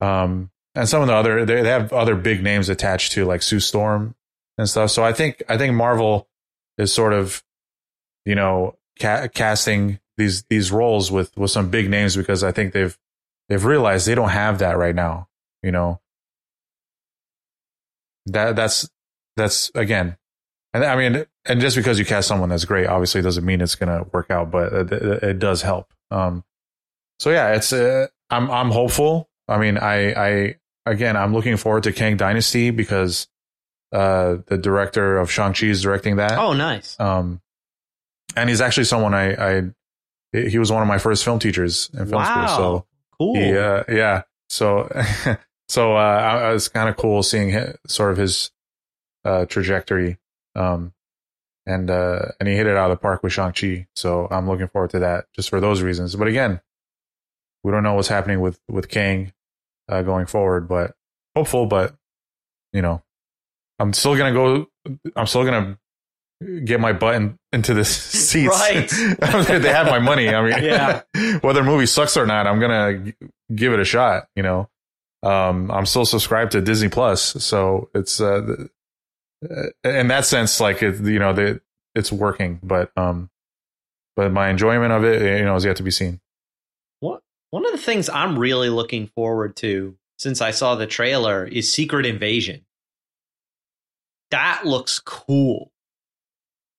um 0.00 0.50
and 0.74 0.88
some 0.88 1.02
of 1.02 1.08
the 1.08 1.14
other 1.14 1.44
they, 1.44 1.62
they 1.62 1.68
have 1.68 1.92
other 1.92 2.14
big 2.14 2.42
names 2.42 2.68
attached 2.68 3.12
to 3.12 3.24
like 3.24 3.42
Sue 3.42 3.60
Storm 3.60 4.14
and 4.58 4.68
stuff. 4.68 4.90
So 4.90 5.04
I 5.04 5.12
think 5.12 5.42
I 5.48 5.58
think 5.58 5.74
Marvel 5.74 6.28
is 6.78 6.92
sort 6.92 7.12
of 7.12 7.42
you 8.24 8.34
know 8.34 8.76
ca- 9.00 9.28
casting 9.28 10.00
these 10.16 10.44
these 10.44 10.70
roles 10.70 11.10
with 11.10 11.36
with 11.36 11.50
some 11.50 11.70
big 11.70 11.90
names 11.90 12.16
because 12.16 12.44
I 12.44 12.52
think 12.52 12.72
they've 12.72 12.96
they've 13.48 13.64
realized 13.64 14.06
they 14.06 14.14
don't 14.14 14.30
have 14.30 14.58
that 14.58 14.76
right 14.76 14.94
now. 14.94 15.28
You 15.62 15.72
know, 15.72 16.00
that 18.26 18.56
that's 18.56 18.88
that's 19.36 19.70
again, 19.74 20.16
and 20.72 20.84
I 20.84 20.96
mean, 20.96 21.26
and 21.46 21.60
just 21.60 21.76
because 21.76 21.98
you 21.98 22.04
cast 22.04 22.28
someone 22.28 22.48
that's 22.48 22.64
great, 22.64 22.86
obviously 22.86 23.22
doesn't 23.22 23.44
mean 23.44 23.60
it's 23.60 23.74
gonna 23.74 24.04
work 24.12 24.30
out, 24.30 24.50
but 24.50 24.72
it, 24.72 24.92
it, 24.92 25.38
does 25.38 25.62
help. 25.62 25.92
Um, 26.10 26.44
so 27.18 27.30
yeah, 27.30 27.54
it's 27.54 27.72
uh, 27.72 28.08
I'm 28.30 28.50
I'm 28.50 28.70
hopeful. 28.70 29.28
I 29.48 29.58
mean, 29.58 29.78
I 29.78 30.12
I 30.12 30.56
again, 30.86 31.16
I'm 31.16 31.32
looking 31.32 31.56
forward 31.56 31.84
to 31.84 31.92
Kang 31.92 32.16
Dynasty 32.16 32.70
because 32.70 33.28
uh, 33.92 34.38
the 34.46 34.58
director 34.58 35.18
of 35.18 35.30
Shang 35.30 35.52
Chi 35.52 35.66
is 35.66 35.82
directing 35.82 36.16
that. 36.16 36.38
Oh, 36.38 36.52
nice. 36.52 36.98
Um, 36.98 37.40
and 38.36 38.48
he's 38.48 38.60
actually 38.60 38.84
someone 38.84 39.14
I 39.14 39.58
I 39.58 39.62
he 40.32 40.58
was 40.58 40.72
one 40.72 40.82
of 40.82 40.88
my 40.88 40.98
first 40.98 41.24
film 41.24 41.38
teachers 41.38 41.90
in 41.92 42.06
film 42.06 42.22
wow. 42.22 42.46
school. 42.46 42.56
So 42.56 42.86
cool. 43.18 43.34
he, 43.36 43.56
uh, 43.56 43.84
yeah. 43.88 44.22
So 44.48 44.88
so 45.68 45.96
uh, 45.96 45.98
I, 46.00 46.54
it's 46.54 46.68
kind 46.68 46.88
of 46.88 46.96
cool 46.96 47.22
seeing 47.22 47.50
his, 47.50 47.76
sort 47.86 48.10
of 48.10 48.16
his 48.16 48.50
uh, 49.24 49.46
trajectory. 49.46 50.18
Um, 50.56 50.92
and 51.66 51.90
uh, 51.90 52.26
and 52.40 52.48
he 52.48 52.56
hit 52.56 52.66
it 52.66 52.76
out 52.76 52.90
of 52.90 52.98
the 52.98 53.00
park 53.00 53.22
with 53.22 53.32
Shang 53.32 53.52
Chi. 53.52 53.86
So 53.94 54.28
I'm 54.30 54.48
looking 54.48 54.68
forward 54.68 54.90
to 54.90 54.98
that 55.00 55.26
just 55.34 55.50
for 55.50 55.60
those 55.60 55.82
reasons. 55.82 56.14
But 56.14 56.28
again, 56.28 56.60
we 57.64 57.72
don't 57.72 57.82
know 57.82 57.94
what's 57.94 58.08
happening 58.08 58.40
with 58.40 58.60
with 58.68 58.88
Kang 58.88 59.32
uh, 59.88 60.02
going 60.02 60.26
forward, 60.26 60.68
but 60.68 60.94
hopeful. 61.34 61.66
But 61.66 61.94
you 62.72 62.82
know, 62.82 63.02
I'm 63.80 63.92
still 63.92 64.16
gonna 64.16 64.32
go. 64.32 64.66
I'm 65.16 65.26
still 65.26 65.44
gonna 65.44 65.78
get 66.64 66.78
my 66.78 66.92
butt 66.92 67.14
in, 67.14 67.38
into 67.52 67.72
this 67.74 67.88
seats. 67.96 68.48
Right. 68.48 68.88
they 69.62 69.70
have 69.72 69.86
my 69.86 69.98
money. 69.98 70.28
I 70.28 70.42
mean, 70.42 70.62
Yeah. 70.64 71.02
whether 71.40 71.64
movie 71.64 71.86
sucks 71.86 72.16
or 72.16 72.26
not, 72.26 72.46
I'm 72.46 72.60
gonna 72.60 72.98
g- 72.98 73.14
give 73.54 73.72
it 73.72 73.80
a 73.80 73.84
shot. 73.84 74.28
You 74.36 74.42
know, 74.42 74.68
um, 75.22 75.70
I'm 75.70 75.86
still 75.86 76.04
subscribed 76.04 76.52
to 76.52 76.60
Disney 76.60 76.88
Plus, 76.90 77.22
so 77.42 77.88
it's 77.94 78.20
uh, 78.20 78.66
uh, 79.50 79.88
in 79.88 80.08
that 80.08 80.26
sense, 80.26 80.60
like 80.60 80.82
it, 80.82 81.00
you 81.00 81.18
know, 81.18 81.58
it's 81.94 82.12
working. 82.12 82.60
But 82.62 82.90
um, 82.96 83.30
but 84.16 84.32
my 84.32 84.50
enjoyment 84.50 84.92
of 84.92 85.04
it, 85.04 85.38
you 85.38 85.44
know, 85.44 85.56
is 85.56 85.64
yet 85.64 85.76
to 85.76 85.82
be 85.82 85.90
seen. 85.90 86.20
One 87.54 87.64
of 87.64 87.70
the 87.70 87.78
things 87.78 88.08
I'm 88.08 88.36
really 88.36 88.68
looking 88.68 89.06
forward 89.06 89.54
to 89.58 89.96
since 90.18 90.40
I 90.40 90.50
saw 90.50 90.74
the 90.74 90.88
trailer 90.88 91.46
is 91.46 91.72
Secret 91.72 92.04
Invasion. 92.04 92.64
That 94.32 94.66
looks 94.66 94.98
cool. 94.98 95.70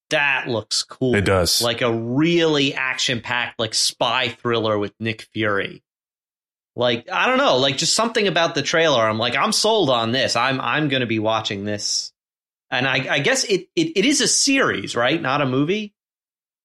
That 0.09 0.49
looks 0.49 0.83
cool. 0.83 1.15
It 1.15 1.23
does. 1.23 1.61
Like 1.61 1.81
a 1.81 1.93
really 1.93 2.73
action 2.73 3.21
packed, 3.21 3.57
like 3.57 3.73
spy 3.73 4.27
thriller 4.27 4.77
with 4.77 4.93
Nick 4.99 5.21
Fury. 5.31 5.81
Like 6.75 7.09
I 7.09 7.27
don't 7.27 7.37
know, 7.37 7.55
like 7.55 7.77
just 7.77 7.93
something 7.93 8.27
about 8.27 8.53
the 8.53 8.61
trailer. 8.61 9.01
I'm 9.01 9.17
like, 9.17 9.37
I'm 9.37 9.53
sold 9.53 9.89
on 9.89 10.11
this. 10.11 10.35
I'm 10.35 10.59
I'm 10.59 10.89
going 10.89 10.99
to 10.99 11.07
be 11.07 11.19
watching 11.19 11.63
this, 11.63 12.11
and 12.69 12.85
I, 12.85 13.13
I 13.13 13.19
guess 13.19 13.45
it, 13.45 13.69
it 13.77 13.95
it 13.95 14.03
is 14.03 14.19
a 14.19 14.27
series, 14.27 14.93
right? 14.93 15.21
Not 15.21 15.41
a 15.41 15.45
movie. 15.45 15.93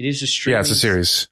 It 0.01 0.07
is 0.07 0.21
a 0.21 0.27
streaming. 0.27 0.57
yeah, 0.57 0.61
it's 0.63 0.71
a 0.71 0.75
series. 0.75 1.29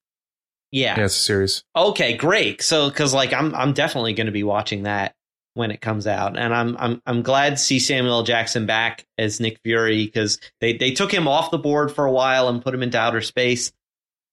Yeah. 0.71 0.97
Yeah, 0.97 1.05
it's 1.05 1.17
a 1.17 1.19
series. 1.19 1.65
Okay, 1.77 2.17
great. 2.17 2.63
So 2.63 2.91
cuz 2.91 3.15
like 3.15 3.33
I'm 3.33 3.55
I'm 3.55 3.73
definitely 3.73 4.15
going 4.15 4.27
to 4.27 4.33
be 4.33 4.45
watching 4.45 4.85
that 4.85 5.15
when 5.55 5.71
it 5.71 5.81
comes 5.81 6.07
out. 6.07 6.39
And 6.39 6.55
I'm 6.55 6.77
I'm 6.79 7.03
I'm 7.07 7.23
glad 7.23 7.51
to 7.51 7.57
see 7.57 7.79
Samuel 7.79 8.23
Jackson 8.23 8.67
back 8.67 9.07
as 9.17 9.41
Nick 9.41 9.61
Fury 9.65 10.07
cuz 10.09 10.39
they 10.61 10.75
they 10.75 10.93
took 10.93 11.13
him 11.13 11.27
off 11.27 11.51
the 11.51 11.59
board 11.59 11.93
for 11.93 12.05
a 12.05 12.13
while 12.13 12.49
and 12.49 12.63
put 12.63 12.75
him 12.75 12.83
into 12.83 12.99
outer 12.99 13.21
space. 13.21 13.73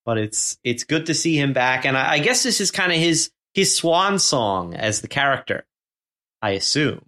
But 0.06 0.18
it's 0.18 0.58
it's 0.64 0.84
good 0.84 1.08
to 1.08 1.14
see 1.14 1.40
him 1.40 1.54
back 1.54 1.86
and 1.86 1.98
I, 1.98 2.14
I 2.14 2.20
guess 2.20 2.44
this 2.44 2.62
is 2.62 2.72
kind 2.72 2.92
of 2.92 2.98
his 3.00 3.32
his 3.54 3.76
swan 3.76 4.20
song 4.20 4.76
as 4.76 5.02
the 5.02 5.08
character. 5.08 5.66
I 6.42 6.52
assume, 6.52 7.06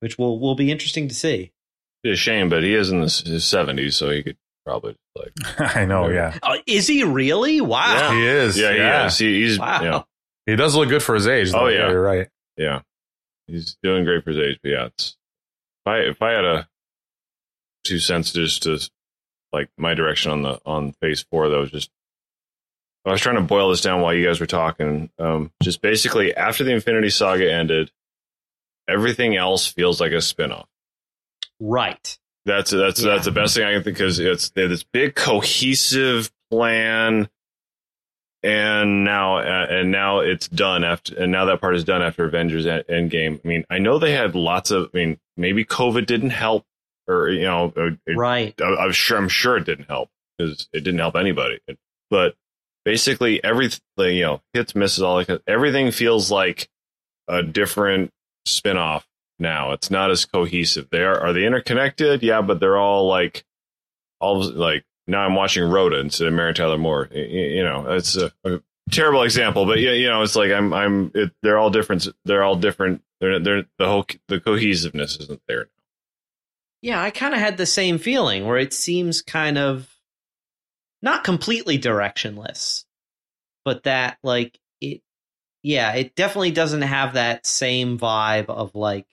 which 0.00 0.18
will 0.18 0.38
will 0.38 0.56
be 0.56 0.70
interesting 0.70 1.08
to 1.08 1.14
see. 1.14 1.52
It's 2.02 2.20
a 2.20 2.22
shame, 2.22 2.48
but 2.48 2.62
he 2.62 2.74
is 2.74 2.90
in 2.90 3.00
his, 3.00 3.20
his 3.20 3.44
70s, 3.44 3.92
so 3.94 4.10
he 4.10 4.22
could 4.22 4.36
probably 4.64 4.96
like. 5.20 5.76
I 5.76 5.84
know. 5.84 6.08
Yeah, 6.08 6.36
Oh, 6.42 6.56
is 6.66 6.86
he 6.86 7.04
really? 7.04 7.60
Wow. 7.60 8.12
he 8.12 8.26
is. 8.26 8.58
Yeah, 8.58 8.70
Yeah, 8.70 9.00
he 9.02 9.06
is. 9.06 9.18
He, 9.18 9.42
he's 9.42 9.58
Wow. 9.58 9.82
yeah, 9.82 10.02
He 10.46 10.56
does 10.56 10.74
look 10.74 10.88
good 10.88 11.02
for 11.02 11.14
his 11.14 11.26
age. 11.28 11.52
Though. 11.52 11.60
Oh, 11.64 11.68
yeah. 11.68 11.88
you're 11.90 12.00
right. 12.02 12.28
yeah, 12.56 12.80
he's 13.46 13.76
doing 13.82 14.04
great 14.04 14.24
for 14.24 14.30
his 14.30 14.38
age. 14.40 14.58
But 14.62 14.68
yeah, 14.70 14.86
it's 14.86 15.16
if 15.84 15.86
I 15.92 15.96
if 15.98 16.22
I 16.22 16.30
had 16.32 16.44
a 16.44 16.68
two 17.84 17.98
cents 17.98 18.32
just 18.32 18.62
to 18.64 18.78
like 19.52 19.68
my 19.76 19.94
direction 19.94 20.32
on 20.32 20.42
the 20.42 20.60
on 20.66 20.92
phase 21.00 21.24
four, 21.30 21.48
that 21.48 21.56
was 21.58 21.70
just 21.70 21.90
I 23.04 23.10
was 23.12 23.20
trying 23.20 23.36
to 23.36 23.42
boil 23.42 23.70
this 23.70 23.80
down 23.80 24.02
while 24.02 24.12
you 24.14 24.26
guys 24.26 24.40
were 24.40 24.46
talking. 24.46 25.10
Um, 25.18 25.52
just 25.62 25.80
basically 25.80 26.34
after 26.36 26.64
the 26.64 26.72
Infinity 26.72 27.10
Saga 27.10 27.50
ended, 27.50 27.90
everything 28.88 29.36
else 29.36 29.66
feels 29.66 30.00
like 30.00 30.12
a 30.12 30.16
spinoff. 30.16 30.66
Right. 31.58 32.18
That's 32.50 32.70
that's 32.72 33.00
Yeah. 33.02 33.12
that's 33.14 33.24
the 33.26 33.30
best 33.30 33.54
thing 33.54 33.64
I 33.64 33.72
can 33.74 33.82
think 33.82 33.96
because 33.96 34.18
it's 34.18 34.50
they 34.50 34.62
have 34.62 34.70
this 34.70 34.82
big 34.82 35.14
cohesive 35.14 36.30
plan, 36.50 37.28
and 38.42 39.04
now 39.04 39.38
uh, 39.38 39.66
and 39.70 39.90
now 39.90 40.20
it's 40.20 40.48
done 40.48 40.82
after 40.84 41.14
and 41.22 41.30
now 41.30 41.44
that 41.46 41.60
part 41.60 41.76
is 41.76 41.84
done 41.84 42.02
after 42.02 42.24
Avengers 42.24 42.66
En- 42.66 42.82
Endgame. 42.88 43.40
I 43.44 43.48
mean, 43.48 43.64
I 43.70 43.78
know 43.78 43.98
they 43.98 44.12
had 44.12 44.34
lots 44.34 44.70
of. 44.70 44.90
I 44.94 44.96
mean, 44.96 45.18
maybe 45.36 45.64
COVID 45.64 46.06
didn't 46.06 46.30
help, 46.30 46.64
or 47.06 47.28
you 47.28 47.42
know, 47.42 47.72
it- 47.76 48.16
Right. 48.16 48.54
I, 48.60 48.76
I'm 48.76 48.92
sure 48.92 49.18
I'm 49.18 49.28
sure 49.28 49.56
it 49.56 49.64
didn't 49.64 49.86
help 49.86 50.08
because 50.38 50.68
it 50.72 50.80
didn't 50.84 51.00
help 51.00 51.16
anybody. 51.16 51.60
But 52.10 52.34
basically, 52.84 53.42
everything 53.44 53.80
you 54.16 54.22
know, 54.22 54.42
hits 54.54 54.74
misses 54.74 55.02
all 55.02 55.24
everything 55.46 55.90
feels 55.92 56.30
like 56.30 56.68
a 57.28 57.42
different 57.42 58.10
spin-off 58.46 59.06
now. 59.40 59.72
It's 59.72 59.90
not 59.90 60.10
as 60.10 60.24
cohesive. 60.24 60.88
They 60.90 61.02
are 61.02 61.18
are 61.18 61.32
they 61.32 61.44
interconnected? 61.46 62.22
Yeah, 62.22 62.42
but 62.42 62.60
they're 62.60 62.76
all 62.78 63.06
like 63.08 63.44
all 64.20 64.42
like 64.50 64.84
now 65.06 65.20
I'm 65.20 65.34
watching 65.34 65.64
Rhoda 65.68 65.98
instead 65.98 66.28
of 66.28 66.34
Mary 66.34 66.54
Tyler 66.54 66.78
Moore. 66.78 67.08
Y- 67.10 67.16
y- 67.20 67.24
You 67.56 67.64
know, 67.64 67.90
it's 67.92 68.16
a, 68.16 68.32
a 68.44 68.60
terrible 68.90 69.22
example, 69.22 69.66
but 69.66 69.80
yeah, 69.80 69.92
you 69.92 70.08
know, 70.08 70.22
it's 70.22 70.36
like 70.36 70.52
I'm 70.52 70.72
I'm 70.72 71.10
it, 71.14 71.32
they're 71.42 71.58
all 71.58 71.70
different. 71.70 72.06
They're 72.24 72.42
all 72.44 72.56
different. 72.56 73.02
They're 73.20 73.38
they're 73.40 73.64
the 73.78 73.86
whole 73.88 74.06
the 74.28 74.40
cohesiveness 74.40 75.16
isn't 75.16 75.42
there. 75.48 75.68
Yeah, 76.82 77.02
I 77.02 77.10
kind 77.10 77.34
of 77.34 77.40
had 77.40 77.56
the 77.56 77.66
same 77.66 77.98
feeling 77.98 78.46
where 78.46 78.56
it 78.56 78.72
seems 78.72 79.20
kind 79.20 79.58
of 79.58 79.88
not 81.02 81.24
completely 81.24 81.78
directionless, 81.78 82.84
but 83.64 83.82
that 83.84 84.18
like 84.22 84.58
it 84.80 85.02
yeah, 85.62 85.92
it 85.94 86.14
definitely 86.14 86.52
doesn't 86.52 86.82
have 86.82 87.14
that 87.14 87.46
same 87.46 87.98
vibe 87.98 88.46
of 88.48 88.74
like 88.74 89.06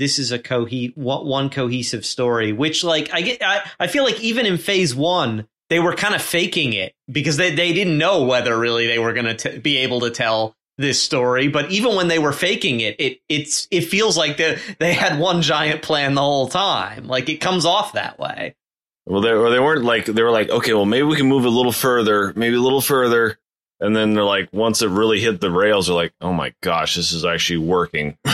this 0.00 0.18
is 0.18 0.32
a 0.32 0.38
cohe 0.38 0.96
one 0.96 1.26
one 1.26 1.50
cohesive 1.50 2.06
story, 2.06 2.52
which 2.52 2.82
like 2.82 3.12
I 3.12 3.20
get 3.20 3.42
I, 3.42 3.60
I 3.78 3.86
feel 3.86 4.02
like 4.02 4.18
even 4.20 4.46
in 4.46 4.56
phase 4.56 4.94
1 4.94 5.46
they 5.68 5.78
were 5.78 5.94
kind 5.94 6.16
of 6.16 6.22
faking 6.22 6.72
it 6.72 6.94
because 7.10 7.36
they 7.36 7.54
they 7.54 7.72
didn't 7.72 7.98
know 7.98 8.24
whether 8.24 8.58
really 8.58 8.86
they 8.86 8.98
were 8.98 9.12
going 9.12 9.36
to 9.36 9.60
be 9.60 9.76
able 9.76 10.00
to 10.00 10.10
tell 10.10 10.56
this 10.78 11.02
story 11.02 11.48
but 11.48 11.70
even 11.70 11.94
when 11.94 12.08
they 12.08 12.18
were 12.18 12.32
faking 12.32 12.80
it 12.80 12.96
it 12.98 13.20
it's 13.28 13.68
it 13.70 13.82
feels 13.82 14.16
like 14.16 14.38
they 14.38 14.58
they 14.78 14.94
had 14.94 15.20
one 15.20 15.42
giant 15.42 15.82
plan 15.82 16.14
the 16.14 16.22
whole 16.22 16.48
time. 16.48 17.06
Like 17.06 17.28
it 17.28 17.36
comes 17.36 17.66
off 17.66 17.92
that 17.92 18.18
way. 18.18 18.56
Well, 19.04 19.20
they 19.20 19.32
or 19.32 19.50
they 19.50 19.60
weren't 19.60 19.84
like 19.84 20.06
they 20.06 20.22
were 20.22 20.30
like, 20.30 20.48
okay, 20.48 20.72
well 20.72 20.86
maybe 20.86 21.02
we 21.02 21.16
can 21.16 21.26
move 21.26 21.44
a 21.44 21.50
little 21.50 21.72
further, 21.72 22.32
maybe 22.36 22.56
a 22.56 22.60
little 22.60 22.80
further, 22.80 23.38
and 23.80 23.94
then 23.96 24.14
they're 24.14 24.24
like, 24.24 24.48
once 24.52 24.82
it 24.82 24.88
really 24.88 25.20
hit 25.20 25.40
the 25.40 25.50
rails, 25.50 25.86
they're 25.86 25.96
like, 25.96 26.12
oh 26.20 26.32
my 26.32 26.52
gosh, 26.62 26.96
this 26.96 27.12
is 27.12 27.24
actually 27.24 27.58
working. 27.58 28.16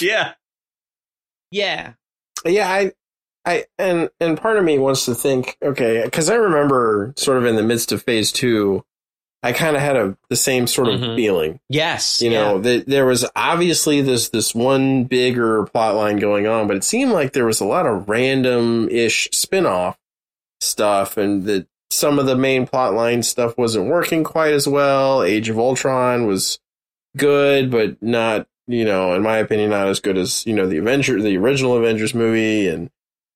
yeah 0.00 0.32
yeah 1.50 1.92
Yeah, 2.44 2.68
I, 2.70 2.92
I, 3.44 3.64
and 3.78 4.10
and 4.20 4.36
part 4.38 4.56
of 4.58 4.64
me 4.64 4.78
wants 4.78 5.04
to 5.06 5.14
think, 5.14 5.56
okay, 5.62 6.02
because 6.04 6.28
I 6.28 6.34
remember 6.34 7.14
sort 7.16 7.38
of 7.38 7.44
in 7.46 7.56
the 7.56 7.62
midst 7.62 7.92
of 7.92 8.02
phase 8.02 8.32
two, 8.32 8.84
I 9.42 9.52
kind 9.52 9.76
of 9.76 9.82
had 9.82 9.96
a 9.96 10.16
the 10.28 10.36
same 10.36 10.66
sort 10.66 10.88
of 10.88 11.00
Mhm. 11.00 11.16
feeling. 11.16 11.60
yes 11.68 12.20
You 12.20 12.30
know, 12.30 12.58
that 12.58 12.86
there 12.86 13.06
was 13.06 13.24
obviously 13.36 14.00
this 14.02 14.28
this 14.30 14.54
one 14.54 15.04
bigger 15.04 15.64
plot 15.66 15.94
line 15.94 16.16
going 16.18 16.46
on, 16.46 16.66
but 16.66 16.76
it 16.76 16.84
seemed 16.84 17.12
like 17.12 17.32
there 17.32 17.46
was 17.46 17.60
a 17.60 17.64
lot 17.64 17.86
of 17.86 18.08
random 18.08 18.88
ish 18.90 19.28
spinoff 19.30 19.96
stuff, 20.60 21.16
and 21.16 21.44
that 21.44 21.66
some 21.96 22.18
of 22.18 22.26
the 22.26 22.36
main 22.36 22.66
plot 22.66 22.92
line 22.92 23.22
stuff 23.22 23.56
wasn't 23.56 23.88
working 23.88 24.22
quite 24.22 24.52
as 24.52 24.68
well. 24.68 25.22
Age 25.22 25.48
of 25.48 25.58
Ultron 25.58 26.26
was 26.26 26.58
good, 27.16 27.70
but 27.70 28.00
not, 28.02 28.46
you 28.66 28.84
know, 28.84 29.14
in 29.14 29.22
my 29.22 29.38
opinion, 29.38 29.70
not 29.70 29.88
as 29.88 30.00
good 30.00 30.18
as 30.18 30.44
you 30.46 30.52
know 30.52 30.66
the 30.68 30.76
Avenger, 30.76 31.20
the 31.20 31.38
original 31.38 31.76
Avengers 31.76 32.14
movie, 32.14 32.68
and 32.68 32.90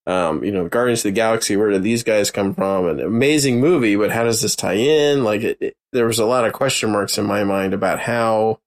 um, 0.07 0.45
you 0.45 0.53
know, 0.53 0.69
Guardians 0.69 1.01
of 1.01 1.05
the 1.05 1.13
Galaxy. 1.13 1.57
Where 1.57 1.71
did 1.71 1.83
these 1.83 2.03
guys 2.03 2.31
come 2.31 2.55
from? 2.55 2.87
An 2.87 3.01
amazing 3.01 3.61
movie, 3.61 3.97
but 3.97 4.11
how 4.11 4.25
does 4.25 4.43
this 4.43 4.57
tie 4.57 4.75
in? 4.75 5.25
Like, 5.25 5.43
it, 5.43 5.59
it, 5.61 5.77
there 5.93 6.07
was 6.07 6.19
a 6.19 6.27
lot 6.27 6.45
of 6.45 6.53
question 6.53 6.91
marks 6.91 7.17
in 7.17 7.25
my 7.25 7.45
mind 7.45 7.73
about 7.73 8.01
how 8.01 8.61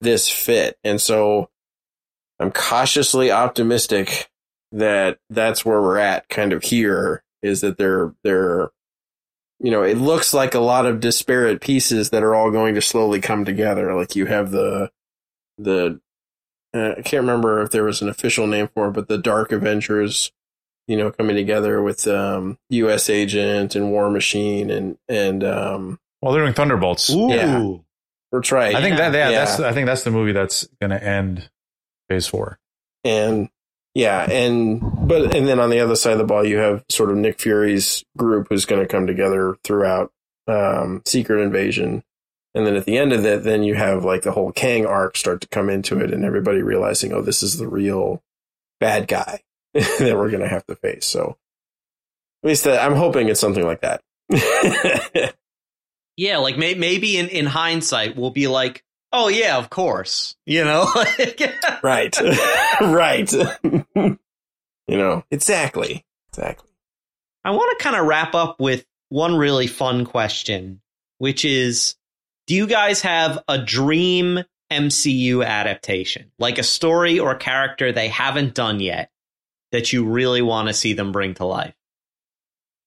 this 0.00 0.28
fit, 0.28 0.78
and 0.84 1.00
so 1.00 1.50
I'm 2.38 2.52
cautiously 2.52 3.32
optimistic 3.32 4.30
that 4.70 5.18
that's 5.28 5.64
where 5.64 5.82
we're 5.82 5.98
at. 5.98 6.28
Kind 6.28 6.52
of 6.52 6.62
here 6.62 7.24
is 7.42 7.62
that 7.62 7.78
they're 7.78 8.14
they're 8.22 8.70
you 9.64 9.70
know, 9.70 9.82
it 9.82 9.96
looks 9.96 10.34
like 10.34 10.54
a 10.54 10.60
lot 10.60 10.84
of 10.84 11.00
disparate 11.00 11.62
pieces 11.62 12.10
that 12.10 12.22
are 12.22 12.34
all 12.34 12.50
going 12.50 12.74
to 12.74 12.82
slowly 12.82 13.18
come 13.18 13.46
together. 13.46 13.94
Like 13.94 14.14
you 14.14 14.26
have 14.26 14.50
the 14.50 14.90
the 15.56 15.98
uh, 16.74 16.94
I 16.98 17.02
can't 17.02 17.22
remember 17.22 17.62
if 17.62 17.70
there 17.70 17.84
was 17.84 18.02
an 18.02 18.10
official 18.10 18.46
name 18.46 18.68
for 18.74 18.88
it, 18.88 18.92
but 18.92 19.08
the 19.08 19.16
Dark 19.16 19.52
Avengers, 19.52 20.32
you 20.86 20.98
know, 20.98 21.10
coming 21.10 21.34
together 21.34 21.80
with 21.82 22.06
um, 22.06 22.58
U.S. 22.68 23.08
Agent 23.08 23.74
and 23.74 23.90
War 23.90 24.10
Machine 24.10 24.70
and 24.70 24.98
and 25.08 25.42
um, 25.42 25.98
Well, 26.20 26.34
they're 26.34 26.42
doing 26.42 26.52
Thunderbolts. 26.52 27.08
Ooh. 27.08 27.30
Yeah. 27.30 27.76
That's 28.32 28.52
right. 28.52 28.74
I 28.74 28.82
think 28.82 28.98
that 28.98 29.14
yeah, 29.14 29.30
Yeah. 29.30 29.44
that's 29.46 29.60
I 29.60 29.72
think 29.72 29.86
that's 29.86 30.02
the 30.02 30.10
movie 30.10 30.32
that's 30.32 30.68
going 30.78 30.90
to 30.90 31.02
end 31.02 31.48
Phase 32.10 32.26
Four. 32.26 32.58
and 33.02 33.48
yeah, 33.94 34.28
and 34.30 34.80
but 35.08 35.34
and 35.34 35.46
then 35.46 35.60
on 35.60 35.70
the 35.70 35.80
other 35.80 35.96
side 35.96 36.12
of 36.12 36.18
the 36.18 36.24
ball, 36.24 36.44
you 36.44 36.58
have 36.58 36.84
sort 36.90 37.10
of 37.10 37.16
Nick 37.16 37.40
Fury's 37.40 38.04
group 38.16 38.48
who's 38.48 38.64
going 38.64 38.82
to 38.82 38.88
come 38.88 39.06
together 39.06 39.56
throughout 39.64 40.10
um, 40.48 41.02
Secret 41.06 41.40
Invasion, 41.40 42.02
and 42.54 42.66
then 42.66 42.76
at 42.76 42.84
the 42.84 42.98
end 42.98 43.12
of 43.12 43.24
it, 43.24 43.44
then 43.44 43.62
you 43.62 43.74
have 43.74 44.04
like 44.04 44.22
the 44.22 44.32
whole 44.32 44.52
Kang 44.52 44.84
arc 44.86 45.16
start 45.16 45.40
to 45.42 45.48
come 45.48 45.70
into 45.70 45.98
it, 46.00 46.12
and 46.12 46.24
everybody 46.24 46.62
realizing, 46.62 47.12
oh, 47.12 47.22
this 47.22 47.42
is 47.42 47.58
the 47.58 47.68
real 47.68 48.22
bad 48.80 49.08
guy 49.08 49.40
that 49.74 50.16
we're 50.16 50.30
going 50.30 50.42
to 50.42 50.48
have 50.48 50.66
to 50.66 50.76
face. 50.76 51.06
So 51.06 51.36
at 52.42 52.48
least 52.48 52.64
that, 52.64 52.84
I'm 52.84 52.96
hoping 52.96 53.28
it's 53.28 53.40
something 53.40 53.64
like 53.64 53.80
that. 53.82 54.02
Yeah, 56.16 56.38
like 56.38 56.56
may- 56.56 56.74
maybe 56.74 57.16
in, 57.18 57.28
in 57.28 57.46
hindsight, 57.46 58.16
we'll 58.16 58.30
be 58.30 58.46
like, 58.46 58.84
oh, 59.14 59.28
yeah, 59.28 59.56
of 59.56 59.70
course. 59.70 60.36
You 60.44 60.64
know? 60.64 60.86
right, 61.82 62.14
right. 62.80 63.32
you 63.94 64.18
know 64.88 65.24
exactly, 65.30 66.04
exactly. 66.28 66.68
I 67.44 67.52
want 67.52 67.78
to 67.78 67.82
kind 67.82 67.96
of 67.96 68.06
wrap 68.06 68.34
up 68.34 68.60
with 68.60 68.84
one 69.08 69.36
really 69.36 69.66
fun 69.66 70.04
question, 70.04 70.82
which 71.18 71.44
is 71.44 71.94
Do 72.46 72.54
you 72.54 72.66
guys 72.66 73.00
have 73.02 73.38
a 73.48 73.58
dream 73.58 74.40
MCU 74.70 75.46
adaptation? 75.46 76.32
Like 76.38 76.58
a 76.58 76.62
story 76.62 77.18
or 77.18 77.34
character 77.36 77.92
they 77.92 78.08
haven't 78.08 78.54
done 78.54 78.80
yet 78.80 79.10
that 79.72 79.92
you 79.92 80.04
really 80.04 80.42
want 80.42 80.68
to 80.68 80.74
see 80.74 80.92
them 80.92 81.12
bring 81.12 81.34
to 81.34 81.44
life? 81.44 81.74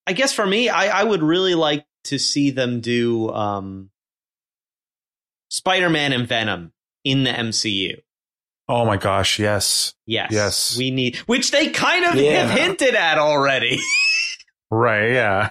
I 0.06 0.14
guess 0.14 0.34
for 0.34 0.46
me, 0.46 0.70
I, 0.70 1.02
I 1.02 1.04
would 1.04 1.22
really 1.22 1.56
like 1.56 1.86
to 2.06 2.18
see 2.18 2.52
them 2.52 2.80
do 2.80 3.30
um, 3.30 3.90
Spider 5.50 5.90
Man 5.90 6.14
and 6.14 6.28
Venom 6.28 6.74
in 7.04 7.24
the 7.24 7.32
MCU. 7.32 8.02
Oh 8.70 8.86
my 8.86 8.98
gosh, 8.98 9.40
yes, 9.40 9.94
Yes. 10.06 10.30
Yes. 10.32 10.78
We 10.78 10.92
need, 10.92 11.16
which 11.20 11.52
they 11.52 11.70
kind 11.70 12.04
of 12.06 12.16
Yeah. 12.16 12.46
have 12.48 12.58
hinted 12.60 12.96
at 12.96 13.18
already. 13.18 13.80
right, 14.72 15.12
yeah. 15.12 15.50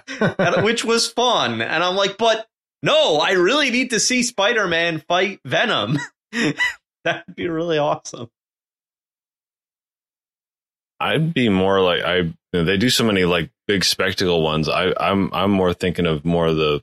which 0.61 0.85
was 0.85 1.07
fun. 1.11 1.61
And 1.61 1.83
I'm 1.83 1.95
like, 1.95 2.17
but 2.17 2.47
no, 2.83 3.17
I 3.17 3.31
really 3.31 3.71
need 3.71 3.89
to 3.89 3.99
see 3.99 4.21
Spider 4.21 4.67
Man 4.67 4.99
fight 5.07 5.39
Venom. 5.45 5.97
that 6.31 7.23
would 7.27 7.35
be 7.35 7.47
really 7.47 7.79
awesome. 7.79 8.29
I'd 10.99 11.33
be 11.33 11.49
more 11.49 11.81
like 11.81 12.01
I. 12.03 12.15
you 12.17 12.33
know, 12.53 12.63
they 12.63 12.77
do 12.77 12.89
so 12.89 13.03
many 13.03 13.25
like 13.25 13.51
big 13.67 13.83
spectacle 13.83 14.41
ones. 14.41 14.67
I, 14.67 14.93
I'm 14.99 15.31
I'm 15.33 15.51
more 15.51 15.73
thinking 15.73 16.05
of 16.07 16.25
more 16.25 16.47
of 16.47 16.55
the 16.55 16.81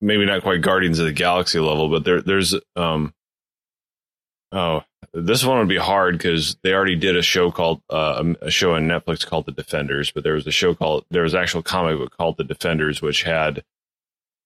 maybe 0.00 0.26
not 0.26 0.42
quite 0.42 0.62
Guardians 0.62 0.98
of 0.98 1.06
the 1.06 1.12
Galaxy 1.12 1.58
level, 1.58 1.88
but 1.88 2.04
there 2.04 2.20
there's 2.20 2.54
um 2.76 3.12
oh 4.52 4.82
this 5.14 5.44
one 5.44 5.58
would 5.58 5.68
be 5.68 5.76
hard 5.76 6.16
because 6.18 6.56
they 6.62 6.72
already 6.72 6.96
did 6.96 7.16
a 7.16 7.22
show 7.22 7.50
called 7.50 7.80
uh, 7.90 8.22
a 8.42 8.50
show 8.50 8.74
on 8.74 8.88
Netflix 8.88 9.26
called 9.26 9.46
The 9.46 9.52
Defenders, 9.52 10.10
but 10.10 10.22
there 10.24 10.34
was 10.34 10.46
a 10.46 10.52
show 10.52 10.74
called 10.74 11.04
there 11.10 11.22
was 11.22 11.34
an 11.34 11.40
actual 11.40 11.62
comic 11.62 11.98
book 11.98 12.16
called 12.16 12.36
The 12.36 12.44
Defenders, 12.44 13.00
which 13.00 13.22
had 13.22 13.64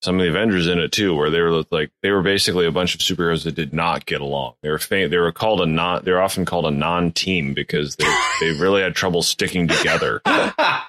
some 0.02 0.18
of 0.18 0.22
the 0.22 0.30
Avengers 0.30 0.66
in 0.66 0.78
it 0.78 0.90
too, 0.92 1.14
where 1.14 1.30
they 1.30 1.40
were 1.40 1.64
like 1.70 1.90
they 2.02 2.10
were 2.10 2.22
basically 2.22 2.66
a 2.66 2.72
bunch 2.72 2.94
of 2.94 3.00
superheroes 3.00 3.44
that 3.44 3.54
did 3.54 3.72
not 3.72 4.06
get 4.06 4.20
along. 4.20 4.54
They 4.62 4.70
were 4.70 4.78
fa- 4.78 5.08
they 5.08 5.18
were 5.18 5.32
called 5.32 5.60
a 5.60 5.66
non 5.66 6.04
they're 6.04 6.22
often 6.22 6.44
called 6.44 6.66
a 6.66 6.70
non 6.70 7.12
team 7.12 7.54
because 7.54 7.96
they 7.96 8.12
they 8.40 8.50
really 8.52 8.82
had 8.82 8.94
trouble 8.94 9.22
sticking 9.22 9.68
together. 9.68 10.20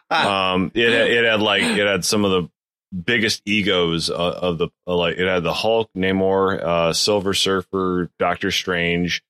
Um, 0.10 0.72
it 0.76 0.92
it 0.92 1.26
had 1.26 1.42
like 1.42 1.64
it 1.64 1.88
had 1.88 2.06
some 2.06 2.24
of 2.24 2.30
the 2.30 2.50
biggest 2.94 3.42
egos 3.46 4.10
uh, 4.10 4.14
of 4.14 4.58
the 4.58 4.68
uh, 4.88 4.96
like 4.96 5.18
it 5.18 5.28
had 5.28 5.44
the 5.44 5.54
Hulk, 5.54 5.90
Namor, 5.98 6.62
uh, 6.62 6.94
Silver 6.94 7.34
Surfer, 7.34 8.10
Doctor 8.20 8.52
Strange. 8.52 9.24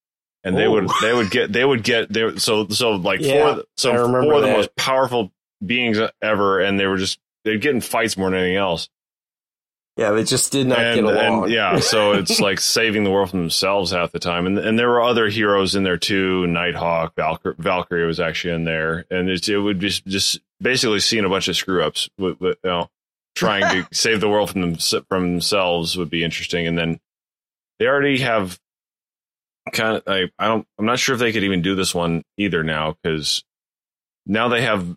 And 0.43 0.57
they 0.57 0.65
Ooh. 0.65 0.71
would, 0.71 0.89
they 1.01 1.13
would 1.13 1.31
get, 1.31 1.53
they 1.53 1.63
would 1.63 1.83
get, 1.83 2.11
they 2.11 2.35
so, 2.35 2.67
so 2.67 2.91
like 2.91 3.21
Yeah, 3.21 3.53
four, 3.55 3.63
so 3.77 3.93
four 3.95 4.33
of 4.33 4.41
the 4.41 4.47
most 4.51 4.75
powerful 4.75 5.31
beings 5.65 5.97
ever, 6.21 6.59
and 6.59 6.77
they 6.77 6.85
were 6.85 6.97
just, 6.97 7.17
they'd 7.45 7.61
get 7.61 7.73
in 7.73 7.79
fights 7.79 8.17
more 8.17 8.29
than 8.29 8.39
anything 8.39 8.57
else 8.57 8.89
Yeah, 9.95 10.11
they 10.11 10.25
just 10.25 10.51
did 10.51 10.67
not 10.67 10.79
and, 10.79 10.95
get 10.95 11.03
along. 11.05 11.43
and 11.43 11.53
yeah, 11.53 11.79
so 11.79 12.11
it's 12.13 12.41
like 12.41 12.59
saving 12.59 13.05
the 13.05 13.11
world 13.11 13.29
from 13.29 13.39
themselves 13.39 13.91
half 13.91 14.11
the 14.11 14.19
time. 14.19 14.45
And 14.45 14.57
and 14.57 14.77
there 14.77 14.89
were 14.89 15.01
other 15.01 15.29
heroes 15.29 15.75
in 15.75 15.83
there 15.83 15.95
too. 15.97 16.45
Nighthawk, 16.47 17.15
Valkyrie, 17.15 17.55
Valkyrie 17.57 18.05
was 18.05 18.19
actually 18.19 18.55
in 18.55 18.65
there, 18.65 19.05
and 19.09 19.29
it's, 19.29 19.47
it 19.47 19.55
would 19.55 19.79
just 19.79 20.05
just 20.05 20.41
basically 20.59 20.99
seeing 20.99 21.23
a 21.23 21.29
bunch 21.29 21.47
of 21.47 21.55
screw 21.55 21.83
ups, 21.83 22.09
you 22.17 22.55
know, 22.65 22.89
trying 23.35 23.69
to 23.69 23.87
save 23.95 24.21
the 24.21 24.29
world 24.29 24.51
from 24.51 24.61
them 24.61 24.75
from 25.09 25.33
themselves 25.33 25.97
would 25.97 26.09
be 26.09 26.23
interesting. 26.23 26.67
And 26.67 26.77
then 26.77 26.99
they 27.79 27.87
already 27.87 28.19
have 28.19 28.59
kind 29.71 29.97
of 29.97 30.03
I, 30.07 30.29
I 30.37 30.47
don't 30.47 30.67
I'm 30.77 30.85
not 30.85 30.99
sure 30.99 31.13
if 31.13 31.19
they 31.19 31.31
could 31.31 31.43
even 31.43 31.61
do 31.61 31.75
this 31.75 31.95
one 31.95 32.23
either 32.37 32.63
now 32.63 32.95
because 33.01 33.43
now 34.25 34.47
they 34.49 34.61
have 34.61 34.95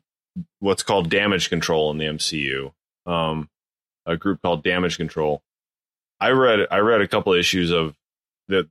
what's 0.60 0.82
called 0.82 1.10
damage 1.10 1.48
control 1.48 1.90
in 1.90 1.98
the 1.98 2.06
MCU. 2.06 2.72
Um, 3.06 3.48
a 4.04 4.16
group 4.16 4.40
called 4.42 4.62
Damage 4.62 4.96
Control. 4.96 5.42
I 6.20 6.30
read 6.30 6.66
I 6.70 6.78
read 6.78 7.00
a 7.00 7.08
couple 7.08 7.32
issues 7.34 7.70
of 7.70 7.94
that. 8.48 8.68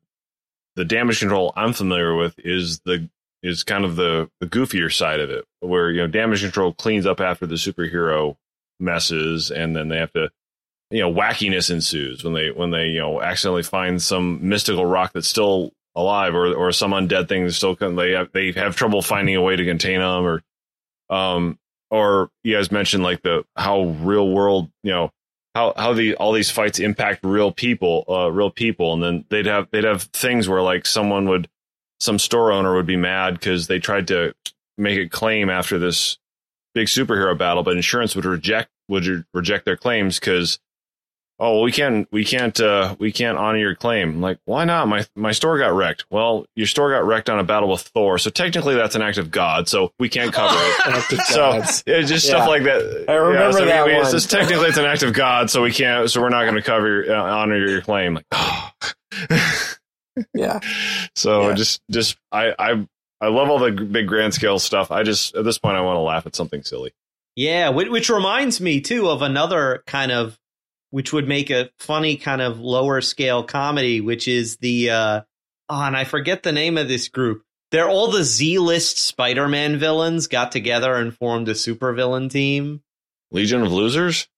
The 0.76 0.86
damage 0.86 1.20
control 1.20 1.53
I'm 1.55 1.72
familiar 1.72 2.16
with 2.16 2.38
is 2.39 2.80
the 2.80 3.09
is 3.43 3.63
kind 3.63 3.86
of 3.86 3.95
the 3.95 4.30
the 4.39 4.47
goofier 4.47 4.91
side 4.91 5.20
of 5.20 5.30
it, 5.30 5.45
where 5.59 5.91
you 5.91 6.01
know 6.01 6.07
damage 6.07 6.41
control 6.41 6.74
cleans 6.74 7.05
up 7.05 7.22
after 7.22 7.45
the 7.45 7.55
superhero 7.55 8.36
messes, 8.80 9.51
and 9.51 9.76
then 9.76 9.88
they 9.89 9.97
have 9.97 10.11
to 10.13 10.30
you 10.91 11.01
know 11.01 11.11
wackiness 11.11 11.71
ensues 11.71 12.23
when 12.23 12.34
they 12.34 12.51
when 12.51 12.71
they 12.71 12.88
you 12.88 12.99
know 12.99 13.21
accidentally 13.21 13.63
find 13.63 14.01
some 14.01 14.47
mystical 14.47 14.86
rock 14.86 15.11
that's 15.13 15.28
still 15.28 15.71
alive 15.95 16.36
or 16.36 16.53
or 16.53 16.71
some 16.71 16.91
undead 16.91 17.28
thing 17.28 17.43
that's 17.43 17.55
still 17.55 17.76
they 17.76 18.11
have, 18.11 18.32
they 18.34 18.51
have 18.51 18.76
trouble 18.76 19.01
finding 19.01 19.36
a 19.36 19.41
way 19.41 19.55
to 19.55 19.65
contain 19.65 19.99
them 19.99 20.26
or 20.26 20.43
um 21.09 21.57
or 21.89 22.30
you 22.43 22.55
guys 22.55 22.71
mentioned 22.71 23.03
like 23.03 23.21
the 23.21 23.43
how 23.55 23.84
real 23.84 24.30
world 24.30 24.69
you 24.84 24.91
know 24.91 25.11
how 25.55 25.73
how 25.78 25.93
the 25.93 26.15
all 26.15 26.34
these 26.34 26.51
fights 26.51 26.80
impact 26.80 27.21
real 27.23 27.51
people 27.51 28.05
uh 28.09 28.30
real 28.32 28.51
people. 28.51 28.93
And 28.93 29.01
then 29.01 29.26
they'd 29.30 29.45
have 29.47 29.69
they'd 29.71 29.86
have 29.86 30.03
things 30.03 30.47
where 30.47 30.61
like 30.61 30.86
someone 30.86 31.28
would 31.30 31.47
some 31.99 32.19
store 32.19 32.51
owner 32.51 32.76
would 32.76 32.86
be 32.86 32.97
mad 32.97 33.36
because 33.36 33.67
they 33.67 33.80
tried 33.80 34.09
to 34.09 34.36
make 34.78 34.99
a 34.99 35.09
claim 35.09 35.49
after 35.49 35.80
this 35.80 36.17
big 36.76 36.86
superhero 36.88 37.36
battle 37.36 37.63
but 37.63 37.76
insurance 37.76 38.15
would 38.15 38.26
reject 38.26 38.69
would 38.88 39.07
re- 39.07 39.23
reject 39.34 39.65
their 39.65 39.78
claims 39.78 40.19
because 40.19 40.59
oh 41.39 41.53
well, 41.55 41.61
we 41.63 41.71
can't 41.71 42.07
we 42.11 42.23
can't 42.23 42.59
uh 42.59 42.95
we 42.99 43.11
can't 43.11 43.38
honor 43.38 43.57
your 43.57 43.76
claim 43.76 44.09
I'm 44.09 44.21
like 44.21 44.38
why 44.45 44.65
not 44.65 44.88
my 44.88 45.05
my 45.15 45.32
store 45.32 45.57
got 45.57 45.73
wrecked 45.73 46.05
well 46.11 46.45
your 46.55 46.67
store 46.67 46.91
got 46.91 47.05
wrecked 47.05 47.30
on 47.30 47.39
a 47.39 47.43
battle 47.43 47.69
with 47.69 47.82
thor 47.82 48.17
so 48.19 48.30
technically 48.30 48.76
that's 48.76 48.95
an 48.95 49.01
act 49.01 49.17
of 49.17 49.32
god 49.32 49.67
so 49.67 49.91
we 49.99 50.07
can't 50.09 50.32
cover 50.34 50.55
it 50.57 51.21
so 51.26 51.53
it's 51.55 51.82
just 52.09 52.28
Yeah. 52.28 52.36
stuff 52.36 52.47
like 52.47 52.63
that. 52.63 53.05
I 53.09 53.13
remember 53.13 53.45
yeah, 53.45 53.51
so 53.51 53.65
that 53.65 53.86
we, 53.86 53.91
we- 53.91 53.95
one. 53.97 54.03
It's 54.03 54.11
just 54.11 54.30
technically 54.32 54.67
it's 54.67 54.78
an 54.78 54.86
act 54.86 55.01
of 55.03 55.13
God, 55.13 55.49
so 55.49 55.61
we 55.63 55.71
can't. 55.71 56.09
So 56.11 56.21
we're 56.21 56.30
not 56.30 56.43
going 56.43 56.55
to 56.55 56.61
cover 56.61 57.03
your, 57.03 57.15
uh, 57.15 57.23
honor 57.23 57.57
your 57.57 57.82
claim. 57.82 58.15
Like, 58.15 58.26
yeah, 60.34 60.59
so 61.15 61.49
Yeah. 61.49 61.55
just 61.55 61.82
just 61.91 62.17
I 62.32 62.53
I 62.57 62.88
I 63.22 63.28
love 63.28 63.49
all 63.49 63.59
the 63.59 63.72
big 63.72 64.07
grand 64.07 64.34
scale 64.34 64.59
stuff. 64.59 64.91
I 64.91 65.03
just 65.03 65.36
at 65.36 65.45
this 65.45 65.57
point 65.57 65.78
I 65.78 65.82
want 65.82 65.97
to 65.97 66.01
laugh 66.01 66.26
at 66.26 66.36
something 66.36 66.63
silly. 66.63 66.93
Yeah, 67.36 67.70
which, 67.70 68.09
reminds 68.09 68.61
me 68.61 68.80
too 68.82 69.09
of 69.09 69.22
another 69.22 69.84
kind 69.86 70.11
of, 70.11 70.39
which 70.91 71.11
would 71.11 71.28
make 71.28 71.49
a 71.49 71.70
funny 71.80 72.16
kind 72.16 72.41
of 72.41 72.59
lower 72.59 73.01
scale 73.01 73.43
comedy, 73.43 73.99
which 73.99 74.28
is 74.28 74.57
the, 74.57 74.89
uh, 74.89 75.22
oh, 75.68 75.82
and 75.84 75.97
I 75.97 76.05
forget 76.05 76.43
the 76.43 76.53
name 76.53 76.78
of 76.78 76.88
this 76.88 77.09
group. 77.09 77.43
They're 77.72 77.89
all 77.89 78.09
the 78.09 78.24
Z 78.24 78.59
list 78.59 78.99
Spider 78.99 79.49
Man 79.49 79.78
villains 79.78 80.28
got 80.28 80.51
together 80.53 80.95
and 80.95 81.13
formed 81.13 81.49
a 81.49 81.53
supervillain 81.53 82.32
team. 82.32 82.82
Legion 83.32 83.63
of 83.63 83.72
Losers. 83.72 84.30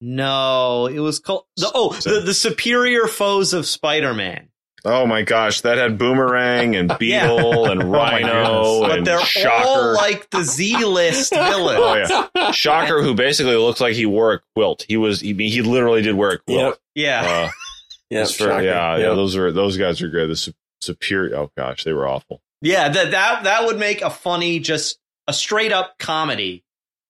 No, 0.00 0.86
it 0.86 0.98
was 0.98 1.18
called 1.18 1.44
the 1.56 1.70
oh 1.74 1.92
the, 1.94 2.20
the 2.20 2.34
superior 2.34 3.06
foes 3.06 3.54
of 3.54 3.66
Spider 3.66 4.12
Man. 4.12 4.50
Oh 4.88 5.04
my 5.06 5.22
gosh, 5.22 5.62
that 5.62 5.78
had 5.78 5.98
Boomerang 5.98 6.76
and 6.76 6.90
Yeah. 7.00 7.26
Beetle 7.28 7.70
and 7.70 7.90
Rhino 7.90 8.80
But 8.82 8.98
and 8.98 9.06
they're 9.06 9.20
Shocker. 9.20 9.68
all 9.68 9.94
like 9.94 10.30
the 10.30 10.42
Z 10.44 10.84
list 10.84 11.30
villains. 11.34 12.10
oh 12.12 12.28
yeah, 12.34 12.50
Shocker, 12.52 13.02
who 13.02 13.14
basically 13.14 13.56
looks 13.56 13.80
like 13.80 13.94
he 13.94 14.06
wore 14.06 14.32
a 14.34 14.40
quilt. 14.54 14.84
He 14.88 14.96
was 14.96 15.20
he, 15.20 15.32
he 15.34 15.62
literally 15.62 16.02
did 16.02 16.14
wear 16.14 16.30
a 16.32 16.38
quilt. 16.38 16.78
Yeah. 16.94 17.20
Uh, 17.22 17.50
yeah, 18.10 18.20
just 18.22 18.38
for- 18.38 18.62
yeah, 18.62 18.96
yeah. 18.96 19.06
Those 19.14 19.36
are 19.36 19.50
those 19.52 19.76
guys 19.76 20.00
are 20.02 20.08
good. 20.08 20.30
The 20.30 20.36
su- 20.36 20.52
superior. 20.80 21.36
Oh 21.36 21.50
gosh, 21.56 21.84
they 21.84 21.92
were 21.92 22.06
awful. 22.06 22.40
Yeah, 22.62 22.88
that 22.88 23.10
that 23.10 23.44
that 23.44 23.66
would 23.66 23.78
make 23.78 24.02
a 24.02 24.10
funny, 24.10 24.60
just 24.60 24.98
a 25.26 25.32
straight 25.32 25.72
up 25.72 25.98
comedy 25.98 26.62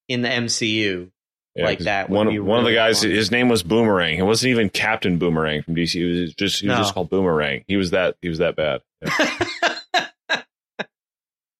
in 0.09 0.21
the 0.23 0.29
MCU. 0.29 1.11
Yeah, 1.57 1.65
Like 1.65 1.79
'cause 1.79 1.85
that 1.85 2.09
would 2.09 2.15
One 2.15 2.29
be 2.29 2.39
one 2.39 2.59
of 2.59 2.65
the 2.65 2.73
guys, 2.73 3.01
fun. 3.01 3.09
his 3.11 3.31
name 3.31 3.49
was 3.49 3.63
Boomerang. 3.63 4.17
It 4.19 4.21
wasn't 4.25 4.51
even 4.51 4.69
Captain 4.69 5.17
Boomerang 5.17 5.63
from 5.63 5.75
DC. 5.75 5.93
He 5.93 6.03
was 6.21 6.33
just 6.35 6.61
he 6.61 6.67
was 6.67 6.77
No. 6.77 6.81
just 6.83 6.93
called 6.93 7.09
Boomerang. 7.09 7.63
He 7.67 7.75
was 7.77 7.91
that 7.91 8.15
he 8.21 8.29
was 8.29 8.37
that 8.37 8.55
bad. 8.55 8.81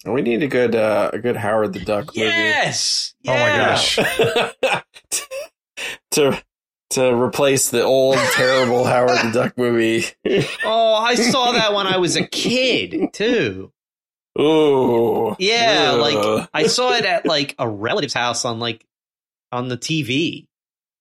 Yeah. 0.06 0.12
We 0.14 0.22
need 0.22 0.42
a 0.44 0.48
good 0.48 0.74
uh, 0.76 1.10
a 1.14 1.20
good 1.20 1.36
Howard 1.36 1.74
the 1.74 1.80
Duck 1.84 2.16
movie. 2.16 2.20
yes. 2.30 3.14
Oh 3.28 3.34
my 3.34 3.58
gosh. 3.58 3.96
to 6.12 6.42
to 6.92 7.14
replace 7.22 7.70
the 7.72 7.82
old 7.84 8.18
terrible 8.36 8.86
Howard 8.86 9.18
the 9.26 9.32
Duck 9.34 9.58
movie. 9.58 10.06
Oh, 10.64 10.94
I 10.94 11.16
saw 11.16 11.52
that 11.54 11.74
when 11.74 11.88
I 11.88 11.98
was 11.98 12.16
a 12.16 12.26
kid 12.26 13.10
too. 13.14 13.72
Ooh. 14.40 15.36
Yeah, 15.40 15.94
Ugh. 15.96 16.00
like 16.00 16.50
I 16.54 16.68
saw 16.68 16.94
it 16.94 17.04
at 17.06 17.26
like 17.26 17.56
a 17.60 17.68
relative's 17.68 18.14
house 18.14 18.46
on 18.46 18.60
like 18.60 18.86
on 19.52 19.68
the 19.70 19.78
TV. 19.78 20.46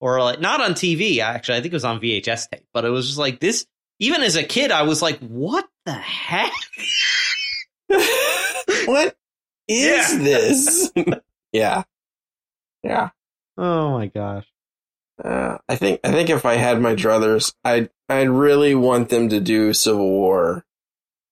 Or 0.01 0.21
like 0.23 0.41
not 0.41 0.61
on 0.61 0.73
TV, 0.73 1.19
actually. 1.21 1.57
I 1.59 1.61
think 1.63 1.73
it 1.73 1.77
was 1.77 1.85
on 1.85 2.01
VHS 2.01 2.51
tape. 2.51 2.65
But 2.75 2.85
it 2.85 2.91
was 2.91 3.07
just 3.07 3.19
like 3.19 3.41
this 3.41 3.67
even 3.99 4.23
as 4.23 4.37
a 4.37 4.45
kid, 4.45 4.71
I 4.71 4.83
was 4.83 5.01
like, 5.01 5.19
what 5.21 5.67
the 5.87 5.93
heck? 5.95 6.53
what 8.87 9.17
is 9.69 10.13
Yeah. 10.13 10.19
this? 10.23 10.93
yeah. 11.53 11.83
Yeah. 12.83 13.11
Oh 13.57 13.93
my 13.93 14.07
gosh. 14.07 14.47
Uh, 15.23 15.57
I 15.69 15.77
think 15.77 16.01
I 16.05 16.13
think 16.13 16.29
if 16.29 16.45
I 16.45 16.57
had 16.57 16.81
my 16.81 16.95
druthers, 16.95 17.55
I'd 17.65 17.89
I'd 18.09 18.29
really 18.29 18.75
want 18.75 19.09
them 19.09 19.31
to 19.31 19.41
do 19.41 19.73
Civil 19.73 20.11
War 20.11 20.65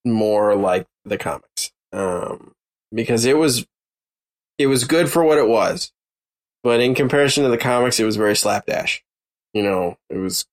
more 0.07 0.57
like 0.57 0.87
the 1.05 1.19
comics, 1.19 1.71
um, 1.93 2.53
because 2.95 3.27
it 3.27 3.37
was 3.37 3.67
it 4.59 4.69
was 4.69 4.85
good 4.85 5.11
for 5.11 5.23
what 5.23 5.37
it 5.39 5.47
was, 5.47 5.93
but 6.65 6.81
in 6.81 6.97
comparison 6.97 7.45
to 7.45 7.51
the 7.51 7.59
comics, 7.59 8.01
it 8.01 8.05
was 8.05 8.17
very 8.17 8.35
slapdash. 8.35 9.05
You 9.53 9.62
know, 9.62 9.97
it 10.11 10.17
was 10.17 10.47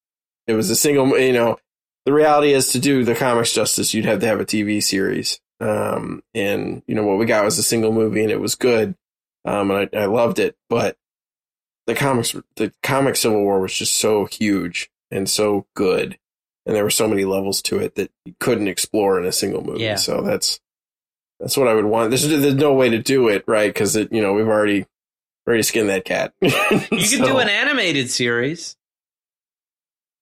it 0.46 0.54
was 0.54 0.70
a 0.70 0.76
single. 0.76 1.18
You 1.18 1.34
know, 1.34 1.58
the 2.06 2.14
reality 2.14 2.54
is 2.54 2.68
to 2.74 2.80
do 2.80 3.04
the 3.04 3.16
comics 3.16 3.52
justice, 3.54 3.96
you'd 3.96 4.06
have 4.06 4.20
to 4.20 4.28
have 4.28 4.40
a 4.40 4.46
TV 4.46 4.84
series, 4.84 5.40
um, 5.60 6.22
and 6.36 6.84
you 6.86 6.94
know 6.94 7.04
what 7.08 7.18
we 7.18 7.26
got 7.26 7.44
was 7.46 7.58
a 7.58 7.64
single 7.64 7.92
movie, 7.92 8.22
and 8.22 8.32
it 8.32 8.40
was 8.40 8.54
good, 8.54 8.94
um, 9.46 9.72
and 9.72 9.90
I, 9.96 10.02
I 10.02 10.06
loved 10.06 10.38
it, 10.38 10.56
but 10.70 10.98
the 11.88 11.96
comics 11.96 12.36
the 12.58 12.72
comic 12.84 13.16
civil 13.16 13.42
war 13.42 13.60
was 13.60 13.74
just 13.74 13.96
so 13.96 14.26
huge 14.26 14.92
and 15.10 15.28
so 15.28 15.66
good 15.76 16.18
and 16.66 16.76
there 16.76 16.84
were 16.84 16.92
so 16.92 17.08
many 17.08 17.26
levels 17.26 17.60
to 17.64 17.80
it 17.80 17.96
that 17.96 18.12
you 18.24 18.36
couldn't 18.40 18.68
explore 18.68 19.20
in 19.20 19.26
a 19.26 19.32
single 19.32 19.64
movie 19.64 19.82
Yeah. 19.84 19.96
so 19.96 20.22
that's 20.22 20.60
that's 21.40 21.58
what 21.58 21.68
i 21.68 21.74
would 21.74 21.86
want 21.86 22.12
there's, 22.12 22.26
there's 22.30 22.54
no 22.54 22.76
way 22.76 22.90
to 22.90 23.00
do 23.00 23.30
it 23.30 23.44
right 23.48 23.68
because 23.74 23.96
it 23.96 24.14
you 24.14 24.22
know 24.22 24.32
we've 24.34 24.48
already 24.48 24.86
already 25.52 25.64
skinned 25.64 25.90
that 25.90 26.06
cat 26.06 26.34
You 26.42 26.50
could 26.50 27.26
do 27.26 27.38
an 27.38 27.50
animated 27.50 28.10
series. 28.10 28.76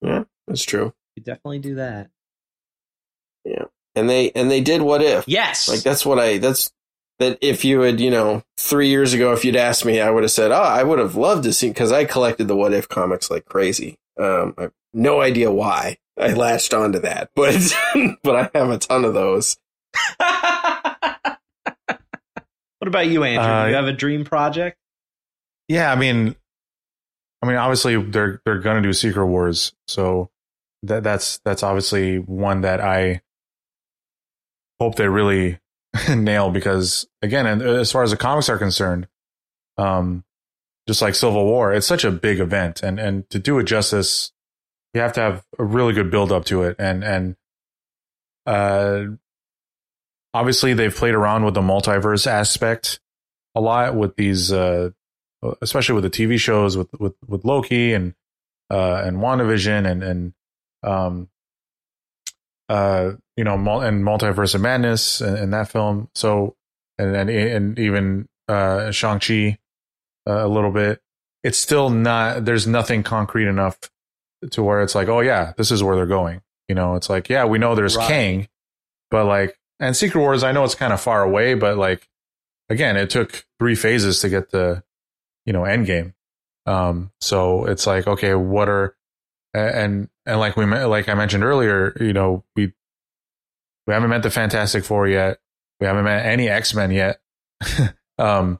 Yeah, 0.02 0.24
that's 0.48 0.64
true 0.64 0.94
You 1.16 1.24
definitely 1.24 1.60
do 1.60 1.76
that. 1.76 2.10
Yeah. 3.46 3.66
And 3.96 4.10
they 4.10 4.32
and 4.32 4.50
they 4.50 4.62
did 4.62 4.82
what 4.82 5.02
if 5.02 5.28
Yes. 5.28 5.68
like 5.70 5.82
that's 5.82 6.06
what 6.06 6.20
i 6.20 6.38
that's 6.38 6.72
that 7.20 7.38
if 7.42 7.66
you 7.66 7.82
had 7.82 8.00
you 8.00 8.10
know 8.12 8.44
three 8.58 8.88
years 8.88 9.14
ago 9.14 9.34
if 9.34 9.44
you'd 9.44 9.56
asked 9.58 9.84
me 9.86 10.00
i 10.00 10.10
would 10.10 10.24
have 10.24 10.32
said 10.32 10.52
oh 10.52 10.56
i 10.56 10.84
would 10.84 11.00
have 11.00 11.16
loved 11.16 11.44
to 11.44 11.52
see 11.54 11.68
because 11.70 11.92
i 11.92 12.06
collected 12.06 12.48
the 12.48 12.56
what 12.56 12.72
if 12.74 12.88
comics 12.88 13.30
like 13.30 13.44
crazy 13.46 13.98
um 14.18 14.54
i 14.58 14.62
have 14.64 14.72
no 14.94 15.20
idea 15.22 15.52
why 15.52 15.98
i 16.18 16.32
latched 16.34 16.74
onto 16.74 17.00
that 17.00 17.30
but 17.36 17.56
but 18.24 18.36
i 18.36 18.50
have 18.58 18.70
a 18.70 18.78
ton 18.78 19.04
of 19.04 19.14
those 19.14 19.58
what 22.80 22.88
about 22.88 23.08
you, 23.08 23.24
Andrew? 23.24 23.44
Uh, 23.44 23.64
do 23.66 23.70
you 23.72 23.76
have 23.76 23.88
a 23.88 23.94
dream 23.94 24.24
project? 24.24 24.78
Yeah, 25.70 25.92
I 25.92 25.96
mean, 25.96 26.36
I 27.42 27.48
mean, 27.48 27.56
obviously 27.56 28.02
they're 28.02 28.42
they're 28.44 28.60
gonna 28.60 28.82
do 28.82 28.92
Secret 28.92 29.28
Wars, 29.28 29.72
so 29.88 30.32
that 30.84 31.04
that's 31.04 31.40
that's 31.46 31.62
obviously 31.64 32.18
one 32.18 32.62
that 32.62 32.82
I 32.82 33.22
hope 34.80 34.96
they 34.96 35.08
really 35.08 35.60
nail 36.10 36.50
because 36.50 37.08
again, 37.22 37.46
and 37.46 37.62
as 37.62 37.92
far 37.92 38.04
as 38.04 38.12
the 38.12 38.18
comics 38.18 38.50
are 38.50 38.58
concerned, 38.58 39.08
um, 39.78 40.26
just 40.88 41.04
like 41.04 41.14
Civil 41.14 41.46
War, 41.46 41.72
it's 41.72 41.88
such 41.88 42.04
a 42.04 42.12
big 42.12 42.40
event, 42.40 42.82
and 42.82 43.00
and 43.00 43.30
to 43.30 43.38
do 43.38 43.60
it 43.60 43.66
justice, 43.66 44.32
you 44.96 45.02
have 45.02 45.14
to 45.14 45.22
have 45.22 45.46
a 45.60 45.64
really 45.64 45.94
good 45.94 46.10
build 46.10 46.32
up 46.32 46.46
to 46.46 46.64
it, 46.64 46.78
and 46.80 47.04
and 47.04 47.36
uh, 48.48 49.04
obviously 50.34 50.74
they've 50.74 50.96
played 50.96 51.14
around 51.14 51.46
with 51.46 51.54
the 51.54 51.62
multiverse 51.62 52.26
aspect 52.26 53.00
a 53.56 53.62
lot 53.62 53.96
with 53.96 54.16
these 54.16 54.52
uh 54.52 54.90
especially 55.62 55.96
with 55.96 56.04
the 56.04 56.10
TV 56.10 56.40
shows 56.40 56.78
with 56.78 56.90
with 57.00 57.16
with 57.28 57.46
Loki 57.46 57.94
and 57.94 58.14
uh 58.70 59.02
and 59.06 59.18
WandaVision 59.18 59.90
and 59.90 60.04
and 60.04 60.34
um 60.84 61.30
uh 62.68 63.12
you 63.38 63.44
know 63.44 63.54
and 63.82 64.04
Multiverse 64.04 64.56
of 64.56 64.62
Madness 64.62 65.22
and, 65.22 65.38
and 65.38 65.54
that 65.54 65.70
film. 65.72 66.10
So 66.16 66.56
and 66.98 67.16
and 67.16 67.30
and 67.30 67.80
even 67.80 68.28
uh 68.48 68.92
Shang-Chi 68.92 69.58
uh, 70.28 70.46
a 70.46 70.48
little 70.48 70.72
bit. 70.72 71.02
It's 71.44 71.58
still 71.58 71.90
not 71.90 72.46
there's 72.46 72.68
nothing 72.68 73.04
concrete 73.04 73.48
enough 73.48 73.80
to 74.52 74.64
where 74.64 74.82
it's 74.82 74.96
like 74.96 75.08
oh 75.08 75.22
yeah 75.22 75.54
this 75.58 75.72
is 75.72 75.82
where 75.82 75.96
they're 75.96 76.06
going. 76.06 76.42
You 76.68 76.76
know 76.76 76.96
it's 76.96 77.10
like 77.10 77.30
yeah 77.30 77.46
we 77.46 77.58
know 77.58 77.76
there's 77.76 77.96
Right. 77.96 78.08
Kang 78.08 78.48
but 79.10 79.26
like 79.26 79.58
and 79.80 79.96
Secret 79.96 80.20
Wars 80.20 80.44
I 80.44 80.52
know 80.52 80.64
it's 80.66 80.76
kind 80.76 80.94
of 80.94 81.00
far 81.02 81.24
away 81.24 81.54
but 81.54 81.78
like 81.78 82.08
again 82.70 82.98
it 82.98 83.10
took 83.10 83.46
three 83.58 83.76
phases 83.76 84.20
to 84.20 84.30
get 84.30 84.52
the 84.52 84.84
you 85.50 85.54
know 85.54 85.64
Endgame. 85.64 86.14
Um 86.68 87.12
so 87.20 87.66
it's 87.66 87.88
like 87.88 88.06
okay 88.06 88.36
what 88.36 88.70
are 88.70 88.96
and 89.56 90.08
and 90.28 90.40
like 90.40 90.56
we 90.56 90.66
like 90.66 91.10
I 91.10 91.16
mentioned 91.16 91.44
earlier 91.44 91.98
you 92.00 92.14
know 92.14 92.44
we 92.56 92.72
we 93.88 93.94
haven't 93.96 94.12
met 94.12 94.22
the 94.22 94.30
Fantastic 94.30 94.84
Four 94.84 95.08
yet. 95.08 95.40
We 95.80 95.88
haven't 95.88 96.04
met 96.04 96.24
any 96.24 96.48
X-Men 96.48 96.92
yet. 96.92 97.20
Um 98.20 98.60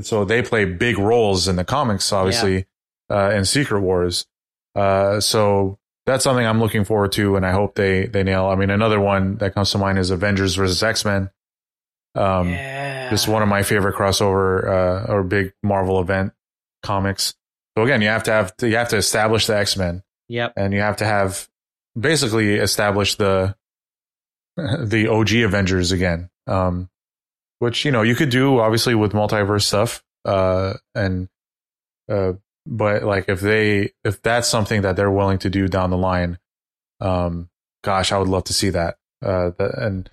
so 0.00 0.24
they 0.24 0.40
play 0.42 0.64
big 0.64 0.98
roles 0.98 1.48
in 1.48 1.56
the 1.56 1.64
comics 1.64 2.12
obviously 2.12 2.66
uh 3.10 3.30
in 3.30 3.44
Secret 3.44 3.82
Wars. 3.82 4.26
Uh 4.74 5.20
so 5.20 5.78
that's 6.06 6.24
something 6.24 6.46
I'm 6.46 6.60
looking 6.60 6.84
forward 6.84 7.12
to 7.12 7.36
and 7.36 7.46
I 7.46 7.52
hope 7.52 7.74
they 7.76 8.06
they 8.06 8.24
nail 8.24 8.46
I 8.46 8.56
mean 8.56 8.70
another 8.70 8.98
one 8.98 9.36
that 9.36 9.54
comes 9.54 9.70
to 9.72 9.78
mind 9.78 9.98
is 9.98 10.10
Avengers 10.10 10.56
versus 10.56 10.82
X-Men 10.82 11.30
um 12.16 12.48
yeah. 12.50 13.10
just 13.10 13.28
one 13.28 13.42
of 13.42 13.48
my 13.48 13.62
favorite 13.62 13.94
crossover 13.96 14.66
uh, 14.66 15.12
or 15.12 15.22
big 15.22 15.52
Marvel 15.62 16.00
event 16.00 16.32
comics. 16.82 17.34
So 17.76 17.84
again, 17.84 18.00
you 18.02 18.08
have 18.08 18.22
to 18.24 18.32
have 18.32 18.56
to, 18.58 18.68
you 18.68 18.76
have 18.76 18.88
to 18.90 18.96
establish 18.96 19.46
the 19.46 19.56
X 19.56 19.76
Men, 19.76 20.02
Yep. 20.28 20.54
and 20.56 20.72
you 20.72 20.80
have 20.80 20.96
to 20.96 21.04
have 21.04 21.48
basically 21.98 22.54
establish 22.54 23.16
the 23.16 23.54
the 24.56 25.08
OG 25.08 25.32
Avengers 25.34 25.92
again. 25.92 26.30
Um, 26.46 26.88
which 27.58 27.84
you 27.84 27.90
know 27.90 28.02
you 28.02 28.14
could 28.14 28.30
do 28.30 28.60
obviously 28.60 28.94
with 28.94 29.12
multiverse 29.12 29.62
stuff, 29.62 30.02
uh, 30.24 30.74
and 30.94 31.28
uh, 32.10 32.34
but 32.66 33.02
like 33.02 33.28
if 33.28 33.40
they 33.40 33.92
if 34.04 34.20
that's 34.22 34.48
something 34.48 34.82
that 34.82 34.96
they're 34.96 35.10
willing 35.10 35.38
to 35.38 35.50
do 35.50 35.66
down 35.68 35.90
the 35.90 35.96
line, 35.96 36.38
um, 37.00 37.48
gosh, 37.82 38.12
I 38.12 38.18
would 38.18 38.28
love 38.28 38.44
to 38.44 38.52
see 38.52 38.70
that. 38.70 38.98
Uh, 39.24 39.50
that, 39.58 39.78
and 39.78 40.10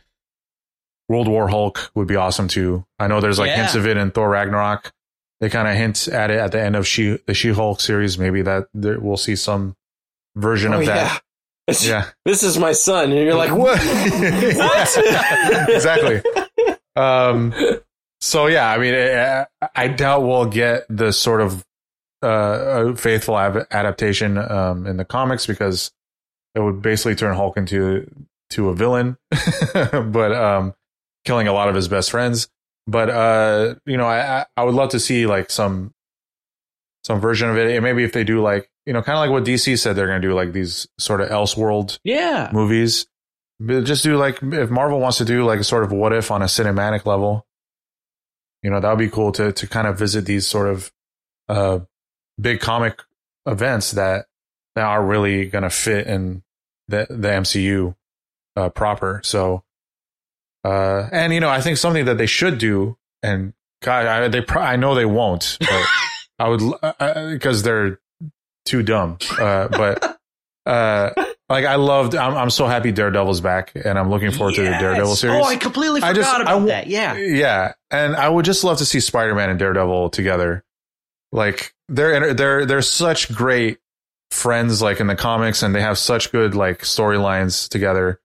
World 1.10 1.28
War 1.28 1.48
Hulk 1.48 1.92
would 1.96 2.08
be 2.08 2.16
awesome 2.16 2.48
too. 2.48 2.86
I 3.00 3.08
know 3.08 3.22
there's 3.22 3.40
like 3.40 3.50
Yeah. 3.50 3.58
hints 3.58 3.76
of 3.76 3.86
it 3.88 3.98
in 3.98 4.12
Thor 4.12 4.30
Ragnarok. 4.30 4.92
They 5.40 5.50
kind 5.50 5.68
of 5.68 5.76
hint 5.76 6.08
at 6.08 6.32
it 6.32 6.40
at 6.40 6.52
the 6.52 6.62
end 6.62 6.76
of 6.76 6.88
she 6.88 7.18
the 7.28 7.34
She 7.34 7.50
Hulk 7.52 7.82
series. 7.82 8.18
Maybe 8.18 8.42
that 8.44 8.68
there, 8.74 9.00
we'll 9.00 9.18
see 9.18 9.36
some 9.36 9.76
version 10.36 10.74
oh, 10.74 10.80
of 10.80 10.86
yeah. 10.86 11.18
that. 11.68 11.84
Yeah, 11.84 12.10
this 12.26 12.44
is 12.44 12.58
my 12.58 12.72
son 12.74 13.12
and 13.12 13.20
you're 13.20 13.36
like 13.36 13.52
what 13.56 13.80
what? 13.80 15.70
exactly. 15.70 16.22
Um. 16.96 17.54
So 18.22 18.48
yeah, 18.48 18.70
I 18.70 18.78
mean, 18.78 18.96
I, 18.96 19.46
I 19.76 19.88
doubt 19.90 20.24
we'll 20.24 20.46
get 20.46 20.86
the 20.90 21.12
sort 21.12 21.42
of 21.42 21.66
uh, 22.22 22.94
faithful 22.96 23.38
ab- 23.38 23.68
adaptation 23.70 24.38
um, 24.38 24.88
in 24.88 24.96
the 24.96 25.04
comics 25.04 25.46
because 25.46 25.92
it 26.56 26.62
would 26.62 26.82
basically 26.82 27.16
turn 27.16 27.36
Hulk 27.36 27.58
into 27.58 28.10
to 28.52 28.70
a 28.70 28.74
villain, 28.74 29.18
but 29.74 30.32
um, 30.32 30.74
killing 31.26 31.48
a 31.48 31.54
lot 31.54 31.70
of 31.70 31.76
his 31.76 31.88
best 31.88 32.12
friends. 32.12 32.48
But 32.88 33.10
uh, 33.10 33.76
you 33.86 33.98
know, 33.98 34.06
I 34.08 34.46
I- 34.58 34.64
would 34.64 34.76
love 34.76 34.90
to 34.90 35.00
see 35.00 35.26
like 35.26 35.50
some 35.50 35.94
some 37.06 37.20
version 37.20 37.50
of 37.50 37.58
it. 37.58 37.72
And 37.76 37.84
maybe 37.84 38.04
if 38.04 38.14
they 38.14 38.24
do 38.24 38.42
like 38.42 38.70
you 38.86 38.92
know, 38.92 39.02
kind 39.02 39.18
of 39.18 39.22
like 39.22 39.30
what 39.32 39.46
DC 39.46 39.80
said 39.80 39.96
they're 39.96 40.08
going 40.08 40.22
to 40.22 40.28
do, 40.28 40.34
like 40.34 40.52
these 40.52 40.88
sort 41.00 41.22
of 41.22 41.30
Elseworld 41.30 41.98
Yeah. 42.04 42.50
movies. 42.52 43.08
But 43.60 43.86
just 43.86 44.04
do 44.04 44.18
like 44.18 44.40
if 44.44 44.70
Marvel 44.70 45.00
wants 45.00 45.20
to 45.20 45.26
do 45.26 45.46
like 45.46 45.60
a 45.62 45.64
sort 45.64 45.86
of 45.86 45.92
what 45.94 46.12
if 46.12 46.32
on 46.32 46.42
a 46.42 46.46
cinematic 46.46 47.06
level, 47.06 47.46
you 48.62 48.70
know, 48.70 48.80
that 48.82 48.90
would 48.90 49.00
be 49.00 49.10
cool 49.10 49.32
to 49.34 49.54
to 49.54 49.68
kind 49.68 49.88
of 49.88 49.98
visit 49.98 50.26
these 50.26 50.46
sort 50.46 50.68
of 50.68 50.92
uh 51.48 51.80
big 52.42 52.60
comic 52.60 53.02
events 53.46 53.92
that 53.92 54.26
that 54.76 54.84
are 54.84 55.06
really 55.06 55.46
gonna 55.46 55.70
fit 55.70 56.08
in 56.08 56.44
the 56.90 57.08
the 57.10 57.30
MCU 57.30 57.96
uh 58.58 58.70
proper. 58.70 59.22
So 59.24 59.64
uh 60.64 61.10
and 61.12 61.34
you 61.34 61.40
know, 61.40 61.50
I 61.50 61.62
think 61.62 61.78
something 61.78 62.06
that 62.06 62.18
they 62.18 62.26
should 62.28 62.58
do 62.58 62.98
and 63.22 63.54
God, 63.82 64.06
I, 64.06 64.28
they 64.30 64.42
pro- 64.42 64.62
I 64.62 64.78
know 64.78 64.96
they 64.96 65.06
won't, 65.06 65.58
but 65.60 65.86
I 66.40 66.48
would 66.48 67.32
because 67.34 67.64
they're 67.64 68.00
too 68.66 68.82
dumb. 68.82 69.18
Uh, 69.38 69.68
but 69.68 70.18
uh, 70.66 71.10
like 71.50 71.66
I 71.66 71.76
loved. 71.76 72.16
I'm 72.16 72.34
I'm 72.36 72.50
so 72.50 72.66
happy 72.66 72.94
Daredevil's 72.94 73.42
back, 73.42 73.74
and 73.76 74.00
I'm 74.00 74.10
looking 74.10 74.32
forward 74.32 74.56
to 74.56 74.62
the 74.62 74.70
Daredevil 74.70 75.16
series. 75.18 75.44
Oh, 75.44 75.44
I 75.46 75.58
completely 75.58 76.02
I 76.02 76.10
forgot 76.10 76.16
just- 76.16 76.36
about 76.42 76.46
w- 76.52 76.68
that. 76.70 76.88
Yeah. 76.88 77.18
yeah, 77.18 77.74
and 77.92 78.16
I 78.16 78.30
would 78.30 78.46
just 78.46 78.64
love 78.64 78.78
to 78.78 78.86
see 78.86 79.02
Spider 79.02 79.36
Man 79.36 79.50
and 79.50 79.60
Daredevil 79.60 80.12
together. 80.12 80.64
Like 81.34 81.74
they're 81.90 82.34
they're 82.34 82.66
they're 82.66 82.82
such 82.82 83.34
great 83.36 83.80
friends 84.32 84.82
like 84.82 85.00
in 85.02 85.08
the 85.08 85.16
comics 85.16 85.62
and 85.62 85.76
they 85.76 85.82
have 85.82 85.98
such 85.98 86.32
good 86.32 86.56
like 86.56 86.84
storylines 86.84 87.68
together. 87.68 88.20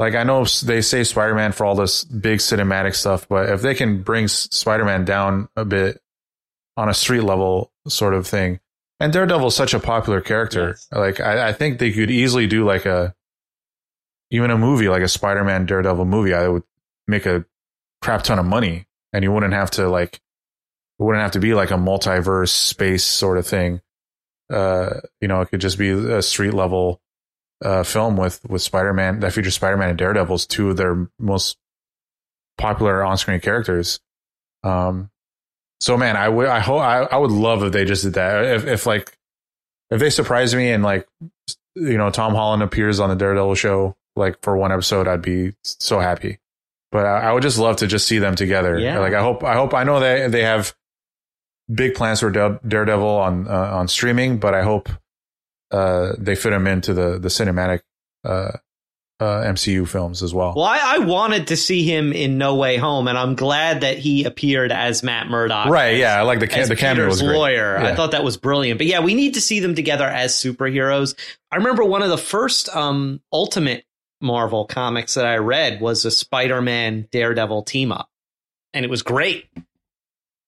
Like 0.00 0.14
I 0.14 0.22
know 0.22 0.46
they 0.64 0.80
say 0.80 1.04
Spider-Man 1.04 1.52
for 1.52 1.66
all 1.66 1.74
this 1.74 2.04
big 2.04 2.38
cinematic 2.38 2.94
stuff, 2.94 3.28
but 3.28 3.50
if 3.50 3.60
they 3.60 3.74
can 3.74 4.02
bring 4.02 4.28
Spider-Man 4.28 5.04
down 5.04 5.50
a 5.56 5.66
bit 5.66 6.00
on 6.78 6.88
a 6.88 6.94
street 6.94 7.20
level 7.20 7.70
sort 7.86 8.14
of 8.14 8.26
thing, 8.26 8.60
and 8.98 9.12
Daredevil's 9.12 9.54
such 9.54 9.74
a 9.74 9.78
popular 9.78 10.22
character, 10.22 10.68
Yes. 10.68 10.88
like 10.90 11.20
I, 11.20 11.48
I 11.48 11.52
think 11.52 11.78
they 11.78 11.92
could 11.92 12.10
easily 12.10 12.46
do 12.46 12.64
like 12.64 12.86
a 12.86 13.14
even 14.30 14.50
a 14.50 14.56
movie 14.56 14.88
like 14.88 15.02
a 15.02 15.08
Spider-Man 15.08 15.66
Daredevil 15.66 16.06
movie. 16.06 16.32
I 16.32 16.48
would 16.48 16.62
make 17.06 17.26
a 17.26 17.44
crap 18.00 18.22
ton 18.22 18.38
of 18.38 18.46
money, 18.46 18.86
and 19.12 19.22
you 19.22 19.30
wouldn't 19.30 19.52
have 19.52 19.70
to 19.72 19.86
like 19.90 20.14
it 20.14 21.02
wouldn't 21.02 21.20
have 21.22 21.32
to 21.32 21.40
be 21.40 21.52
like 21.52 21.72
a 21.72 21.74
multiverse 21.74 22.48
space 22.48 23.04
sort 23.04 23.36
of 23.36 23.46
thing. 23.46 23.82
Uh, 24.50 25.00
you 25.20 25.28
know, 25.28 25.42
it 25.42 25.50
could 25.50 25.60
just 25.60 25.76
be 25.76 25.90
a 25.90 26.22
street 26.22 26.54
level 26.54 27.02
uh, 27.64 27.82
film 27.82 28.16
with 28.16 28.40
with 28.48 28.62
Spider 28.62 28.92
Man 28.92 29.20
that 29.20 29.32
features 29.32 29.54
Spider 29.54 29.76
Man 29.76 29.90
and 29.90 29.98
Daredevil's 29.98 30.46
two 30.46 30.70
of 30.70 30.76
their 30.76 31.08
most 31.18 31.58
popular 32.58 33.04
on 33.04 33.18
screen 33.18 33.40
characters. 33.40 34.00
Um, 34.62 35.10
so 35.80 35.96
man, 35.96 36.16
I 36.16 36.28
would 36.28 36.48
I 36.48 36.60
hope 36.60 36.80
I, 36.80 37.02
I 37.02 37.16
would 37.16 37.30
love 37.30 37.62
if 37.62 37.72
they 37.72 37.84
just 37.84 38.04
did 38.04 38.14
that. 38.14 38.44
If 38.44 38.66
if 38.66 38.86
like 38.86 39.16
if 39.90 40.00
they 40.00 40.10
surprise 40.10 40.54
me 40.54 40.70
and 40.70 40.82
like 40.82 41.08
you 41.74 41.98
know 41.98 42.10
Tom 42.10 42.34
Holland 42.34 42.62
appears 42.62 43.00
on 43.00 43.08
the 43.08 43.16
Daredevil 43.16 43.54
show 43.54 43.96
like 44.16 44.40
for 44.42 44.56
one 44.56 44.72
episode, 44.72 45.08
I'd 45.08 45.22
be 45.22 45.54
so 45.62 46.00
happy. 46.00 46.38
But 46.92 47.06
I, 47.06 47.28
I 47.28 47.32
would 47.32 47.42
just 47.42 47.58
love 47.58 47.76
to 47.76 47.86
just 47.86 48.06
see 48.06 48.18
them 48.18 48.34
together. 48.34 48.78
Yeah. 48.78 48.98
Like 48.98 49.14
I 49.14 49.22
hope 49.22 49.44
I 49.44 49.54
hope 49.54 49.74
I 49.74 49.84
know 49.84 50.00
they 50.00 50.28
they 50.28 50.42
have 50.42 50.74
big 51.72 51.94
plans 51.94 52.20
for 52.20 52.30
Daredevil 52.30 53.06
on 53.06 53.48
uh, 53.48 53.70
on 53.72 53.88
streaming, 53.88 54.38
but 54.38 54.54
I 54.54 54.62
hope 54.62 54.88
uh, 55.70 56.12
they 56.18 56.34
fit 56.34 56.52
him 56.52 56.66
into 56.66 56.92
the 56.94 57.18
the 57.18 57.28
cinematic 57.28 57.80
uh, 58.24 58.52
uh, 59.20 59.42
MCU 59.44 59.86
films 59.86 60.22
as 60.22 60.32
well. 60.32 60.54
Well, 60.56 60.64
I, 60.64 60.94
I 60.96 60.98
wanted 61.00 61.48
to 61.48 61.56
see 61.56 61.84
him 61.84 62.12
in 62.12 62.38
No 62.38 62.56
Way 62.56 62.78
Home, 62.78 63.06
and 63.06 63.18
I'm 63.18 63.34
glad 63.34 63.82
that 63.82 63.98
he 63.98 64.24
appeared 64.24 64.72
as 64.72 65.02
Matt 65.02 65.28
Murdock. 65.28 65.66
right? 65.68 65.96
Yeah, 65.98 66.18
I 66.18 66.22
like 66.22 66.40
the 66.40 66.48
ca- 66.48 66.64
the 66.66 66.74
cameo 66.76 67.06
was 67.06 67.20
great. 67.20 67.36
lawyer. 67.36 67.76
I 67.76 67.94
thought 67.94 68.12
that 68.12 68.24
was 68.24 68.36
brilliant. 68.38 68.78
But 68.78 68.86
yeah, 68.86 69.00
we 69.00 69.14
need 69.14 69.34
to 69.34 69.40
see 69.42 69.60
them 69.60 69.74
together 69.74 70.06
as 70.06 70.32
superheroes. 70.34 71.14
I 71.52 71.56
remember 71.56 71.84
one 71.84 72.00
of 72.02 72.08
the 72.08 72.16
first 72.18 72.74
um, 72.74 73.20
Ultimate 73.32 73.84
Marvel 74.22 74.64
comics 74.64 75.14
that 75.14 75.26
I 75.26 75.36
read 75.36 75.80
was 75.82 76.04
a 76.06 76.10
Spider-Man 76.10 77.08
Daredevil 77.12 77.64
team 77.64 77.92
up, 77.92 78.08
and 78.72 78.84
it 78.86 78.90
was 78.90 79.02
great. 79.02 79.46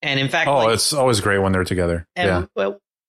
And 0.01 0.19
in 0.19 0.29
fact, 0.29 0.49
Oh, 0.49 0.57
like, 0.59 0.75
it's 0.75 0.93
always 0.93 1.21
great 1.21 1.39
when 1.39 1.53
they're 1.53 1.63
together. 1.65 2.07
and, 2.17 2.49
yeah. 2.57 2.65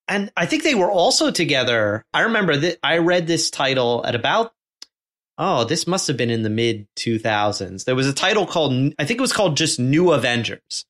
Well, 0.07 0.17
and 0.17 0.31
I 0.35 0.45
think 0.45 0.63
they 0.63 0.75
were 0.75 0.91
also 0.91 1.31
together. 1.31 2.05
I 2.13 2.21
remember 2.21 2.55
that 2.57 2.79
I 2.83 2.97
read 2.97 3.27
this 3.27 3.49
title 3.49 4.05
at 4.05 4.15
about 4.15 4.53
oh, 5.37 5.63
this 5.63 5.87
must 5.87 6.07
have 6.07 6.17
been 6.17 6.29
in 6.29 6.43
the 6.43 6.49
mid 6.49 6.87
2000s. 6.95 7.85
There 7.85 7.95
was 7.95 8.07
a 8.07 8.13
title 8.13 8.45
called 8.45 8.93
I 8.99 9.05
think 9.05 9.17
it 9.17 9.21
was 9.21 9.33
called 9.33 9.57
just 9.57 9.79
New 9.79 10.11
Avengers. 10.11 10.85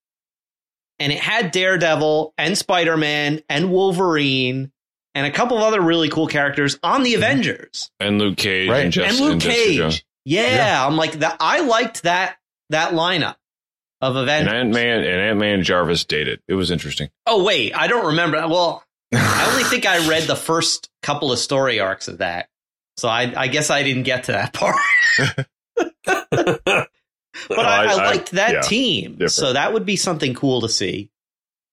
And 1.00 1.12
it 1.12 1.20
had 1.20 1.52
Daredevil 1.52 2.34
and 2.38 2.58
Spider-Man 2.58 3.42
and 3.50 3.72
Wolverine 3.72 4.72
and 5.16 5.26
a 5.26 5.32
couple 5.32 5.58
of 5.58 5.64
other 5.64 5.82
really 5.82 6.08
cool 6.08 6.28
characters 6.28 6.80
on 6.84 7.04
the 7.04 7.14
mm-hmm. 7.14 7.24
Avengers. 7.24 7.92
And 8.00 8.20
Luke 8.20 8.38
Cage 8.38 8.70
Right. 8.70 8.84
and, 8.84 8.94
Jess, 8.94 9.12
and 9.12 9.20
Luke 9.20 9.40
Jessica 9.40 9.64
Cage. 9.66 9.78
Jones. 9.78 10.04
Yeah, 10.26 10.86
I'm 10.86 10.96
like 10.96 11.14
that 11.14 11.38
I 11.40 11.62
liked 11.62 12.04
that 12.04 12.38
that 12.70 12.94
lineup 12.94 13.36
of 14.02 14.16
Avengers. 14.16 14.54
And 14.54 14.72
Avengers. 14.72 14.78
Ant 14.78 14.88
Man 14.88 15.00
and 15.00 15.22
Ant 15.22 15.40
Man 15.40 15.54
and 15.56 15.64
Jarvis 15.64 16.06
dated. 16.06 16.42
It 16.48 16.54
was 16.54 16.72
interesting. 16.72 17.10
Oh 17.26 17.44
wait, 17.44 17.76
I 17.76 17.88
don't 17.88 18.06
remember. 18.08 18.48
Well, 18.48 18.84
I 19.16 19.50
only 19.52 19.64
think 19.64 19.86
I 19.86 20.08
read 20.08 20.24
the 20.24 20.36
first 20.36 20.90
couple 21.02 21.32
of 21.32 21.40
story 21.40 21.80
arcs 21.80 22.08
of 22.08 22.20
that, 22.20 22.50
so 22.98 23.08
I, 23.08 23.34
I 23.36 23.48
guess 23.48 23.70
I 23.70 23.84
didn't 23.84 24.04
get 24.04 24.26
to 24.26 24.34
that 24.34 24.54
part. 24.54 24.76
But 27.48 27.60
I, 27.60 27.86
I, 27.86 27.96
liked 27.96 28.32
that 28.32 28.54
yeah, 28.54 28.62
team, 28.62 29.12
different. 29.14 29.32
so 29.32 29.54
that 29.54 29.74
would 29.74 29.86
be 29.86 29.96
something 29.96 30.34
cool 30.34 30.62
to 30.62 30.70
see 30.70 31.10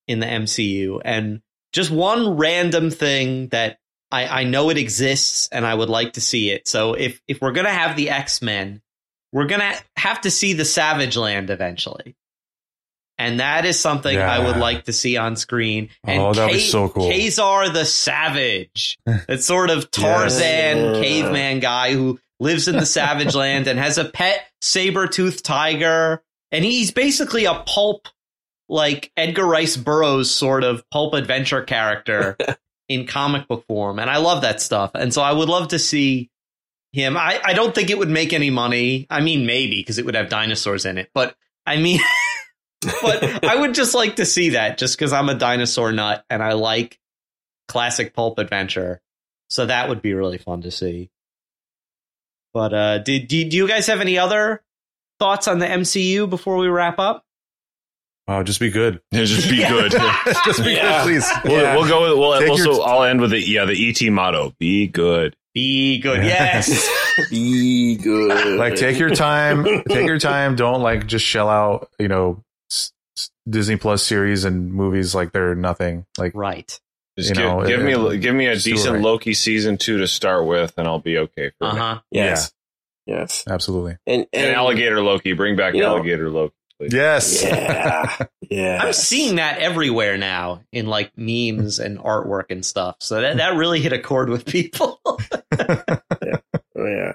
in 0.09 0.21
the 0.21 0.27
MCU. 0.27 1.01
And 1.05 1.43
just 1.73 1.91
one 1.91 2.37
random 2.37 2.91
thing 2.91 3.49
that 3.49 3.79
I, 4.11 4.41
I 4.41 4.45
know 4.45 4.71
it 4.71 4.79
exists, 4.79 5.49
and 5.53 5.67
I 5.67 5.75
would 5.75 5.91
like 5.91 6.15
to 6.15 6.21
see 6.21 6.51
it. 6.51 6.67
So 6.67 6.95
if 6.95 7.21
if 7.29 7.41
we're 7.41 7.53
gonna 7.53 7.69
have 7.69 7.97
the 7.97 8.11
X 8.11 8.43
Men, 8.43 8.81
we're 9.33 9.47
gonna 9.47 9.75
have 9.97 10.23
to 10.23 10.31
see 10.31 10.55
the 10.55 10.65
Savage 10.65 11.17
Land 11.17 11.51
eventually. 11.51 12.17
And 13.21 13.39
that 13.41 13.67
is 13.67 13.79
something 13.79 14.17
I 14.19 14.39
would 14.47 14.57
like 14.57 14.85
to 14.87 14.95
see 14.95 15.19
on 15.19 15.37
screen. 15.37 15.91
And 16.05 16.23
Oh, 16.23 16.33
that'd 16.33 16.55
be 16.55 16.61
so 16.61 16.89
cool. 16.89 17.11
Ka-Zar 17.11 17.69
the 17.69 17.85
Savage, 17.85 18.99
that 19.07 19.43
sort 19.43 19.69
of 19.69 19.91
Tarzan 19.91 20.95
Yes. 20.95 21.03
caveman 21.05 21.61
guy 21.61 21.93
who 21.93 22.19
lives 22.41 22.67
in 22.67 22.77
the 22.77 22.87
Savage 22.87 23.35
Land 23.37 23.67
and 23.67 23.79
has 23.79 23.99
a 23.99 24.07
pet 24.07 24.47
saber-toothed 24.63 25.45
tiger. 25.45 26.23
And 26.51 26.65
he's 26.65 26.93
basically 26.93 27.45
a 27.45 27.55
pulp, 27.67 28.09
like 28.71 29.13
Edgar 29.19 29.45
Rice 29.45 29.77
Burroughs 29.77 30.31
sort 30.31 30.65
of 30.65 30.83
pulp 30.91 31.13
adventure 31.13 31.63
character 31.63 32.39
in 32.89 33.07
comic 33.07 33.47
book 33.49 33.67
form. 33.69 33.99
And 33.99 34.09
I 34.09 34.17
love 34.17 34.41
that 34.43 34.63
stuff. 34.63 34.93
And 34.95 35.13
so 35.13 35.21
I 35.21 35.33
would 35.33 35.51
love 35.51 35.69
to 35.69 35.79
see 35.79 36.31
him. 36.93 37.19
I, 37.19 37.39
I 37.45 37.53
don't 37.53 37.75
think 37.75 37.91
it 37.91 37.99
would 37.99 38.09
make 38.09 38.33
any 38.33 38.49
money. 38.49 39.07
I 39.11 39.21
mean, 39.21 39.45
maybe 39.45 39.77
because 39.77 39.99
it 39.99 40.07
would 40.07 40.15
have 40.15 40.31
dinosaurs 40.31 40.87
in 40.87 40.97
it. 40.97 41.11
But 41.13 41.37
I 41.67 41.77
mean, 41.77 42.01
but 43.03 43.45
I 43.45 43.57
would 43.57 43.75
just 43.75 43.95
like 43.95 44.17
to 44.17 44.25
see 44.27 44.51
that 44.51 44.79
just 44.79 44.97
because 44.99 45.13
I'm 45.13 45.29
a 45.29 45.35
dinosaur 45.35 45.93
nut 45.93 46.25
and 46.31 46.43
I 46.43 46.53
like 46.55 46.99
classic 47.69 48.15
pulp 48.15 48.39
adventure. 48.39 49.01
So 49.49 49.67
that 49.67 49.89
would 49.89 50.01
be 50.03 50.15
really 50.15 50.39
fun 50.39 50.63
to 50.63 50.71
see. 50.71 51.11
But 52.55 52.75
uh, 52.75 52.99
did, 52.99 53.29
do, 53.29 53.49
do 53.49 53.57
you 53.57 53.69
guys 53.69 53.87
have 53.87 54.01
any 54.01 54.19
other 54.19 54.63
thoughts 55.19 55.47
on 55.49 55.59
the 55.59 55.67
MCU 55.67 56.29
before 56.29 56.57
we 56.57 56.69
wrap 56.69 56.99
up? 56.99 57.25
Wow, 58.29 58.43
just 58.45 58.61
be 58.61 58.71
good. 58.71 59.01
Just 59.13 59.51
be 59.51 59.57
Yeah. 59.57 59.71
good. 59.71 59.93
Just 60.45 60.63
be 60.65 60.73
Yeah. 60.73 60.99
good, 60.99 61.03
please. 61.03 61.29
We'll, 61.45 61.61
Yeah. 61.63 61.75
we'll 61.77 61.89
go 61.89 62.03
with, 62.11 62.19
we'll, 62.19 62.39
Take 62.39 62.51
also, 62.51 62.75
your- 62.75 62.87
I'll 62.89 63.03
end 63.03 63.21
with 63.21 63.31
the, 63.31 63.41
yeah, 63.45 63.65
the 63.65 63.89
ET 63.89 64.09
motto. 64.13 64.55
Be 64.61 64.87
good. 64.87 65.35
Be 65.53 65.99
good. 65.99 66.25
Yes. 66.25 66.89
Be 67.31 67.97
good. 67.97 68.57
like 68.59 68.77
take 68.77 68.99
your 68.99 69.11
time 69.11 69.65
take 69.89 70.07
your 70.07 70.19
time 70.19 70.55
don't 70.57 70.81
like 70.81 71.07
just 71.07 71.25
shell 71.25 71.49
out 71.51 71.91
you 71.99 72.09
know 72.09 72.31
s- 72.31 72.39
s- 72.39 72.50
disney 73.51 73.77
plus 73.77 74.03
series 74.03 74.45
and 74.45 74.73
movies 74.73 75.15
like 75.15 75.33
they're 75.33 75.55
nothing 75.55 76.07
like 76.19 76.33
right. 76.35 76.79
Just 77.19 77.31
You 77.31 77.35
give, 77.35 77.45
know, 77.45 77.67
give 77.67 77.81
uh, 77.81 78.09
me, 78.11 78.19
give 78.19 78.35
me 78.35 78.47
a 78.47 78.55
just 78.55 78.65
do 78.67 78.71
it 78.73 78.75
decent 78.77 78.95
right. 78.95 79.03
Loki 79.03 79.35
season 79.35 79.77
two 79.79 79.99
to 79.99 80.07
start 80.07 80.47
with 80.47 80.73
and 80.79 80.87
I'll 80.87 81.01
be 81.01 81.19
okay 81.19 81.51
Uh 81.61 81.71
huh. 81.75 82.01
yes. 82.11 82.53
Yes. 83.07 83.45
absolutely 83.49 83.97
And, 84.07 84.27
and, 84.33 84.47
And 84.47 84.55
alligator 84.57 85.03
Loki. 85.03 85.33
Bring 85.33 85.57
back 85.57 85.75
You 85.75 85.81
know- 85.83 85.97
alligator 85.97 86.31
Loki. 86.31 86.55
please. 86.79 86.93
yes 86.95 87.43
Yeah. 87.43 88.17
Yeah. 88.51 88.81
I'm 88.83 88.93
seeing 88.93 89.37
that 89.37 89.59
everywhere 89.61 90.17
now 90.19 90.63
in 90.73 90.87
like 90.87 91.13
memes 91.17 91.79
and 91.79 91.99
artwork 92.01 92.45
and 92.51 92.65
stuff. 92.65 92.97
So 93.01 93.21
that, 93.21 93.37
that 93.37 93.55
really 93.57 93.81
hit 93.81 93.93
a 93.93 93.99
chord 94.01 94.29
with 94.29 94.45
people. 94.47 95.01
Oh, 96.77 96.87
yeah. 96.87 97.13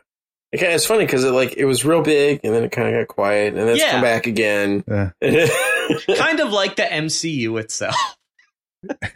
It 0.51 0.59
kinda, 0.59 0.75
it's 0.75 0.85
funny 0.85 1.05
because 1.05 1.23
it 1.23 1.31
like 1.31 1.55
it 1.57 1.65
was 1.65 1.83
real 1.83 2.01
big 2.03 2.41
and 2.43 2.53
then 2.53 2.63
it 2.63 2.71
kind 2.71 2.87
of 2.87 2.93
got 3.07 3.13
quiet 3.13 3.49
and 3.49 3.57
then 3.57 3.67
it's 3.69 3.79
Yeah. 3.81 3.91
come 3.91 4.01
back 4.01 4.27
again. 4.27 4.83
Yeah. 4.87 5.09
kind 6.17 6.39
of 6.39 6.51
like 6.51 6.75
the 6.75 6.83
MCU 6.83 7.59
itself. 7.59 7.95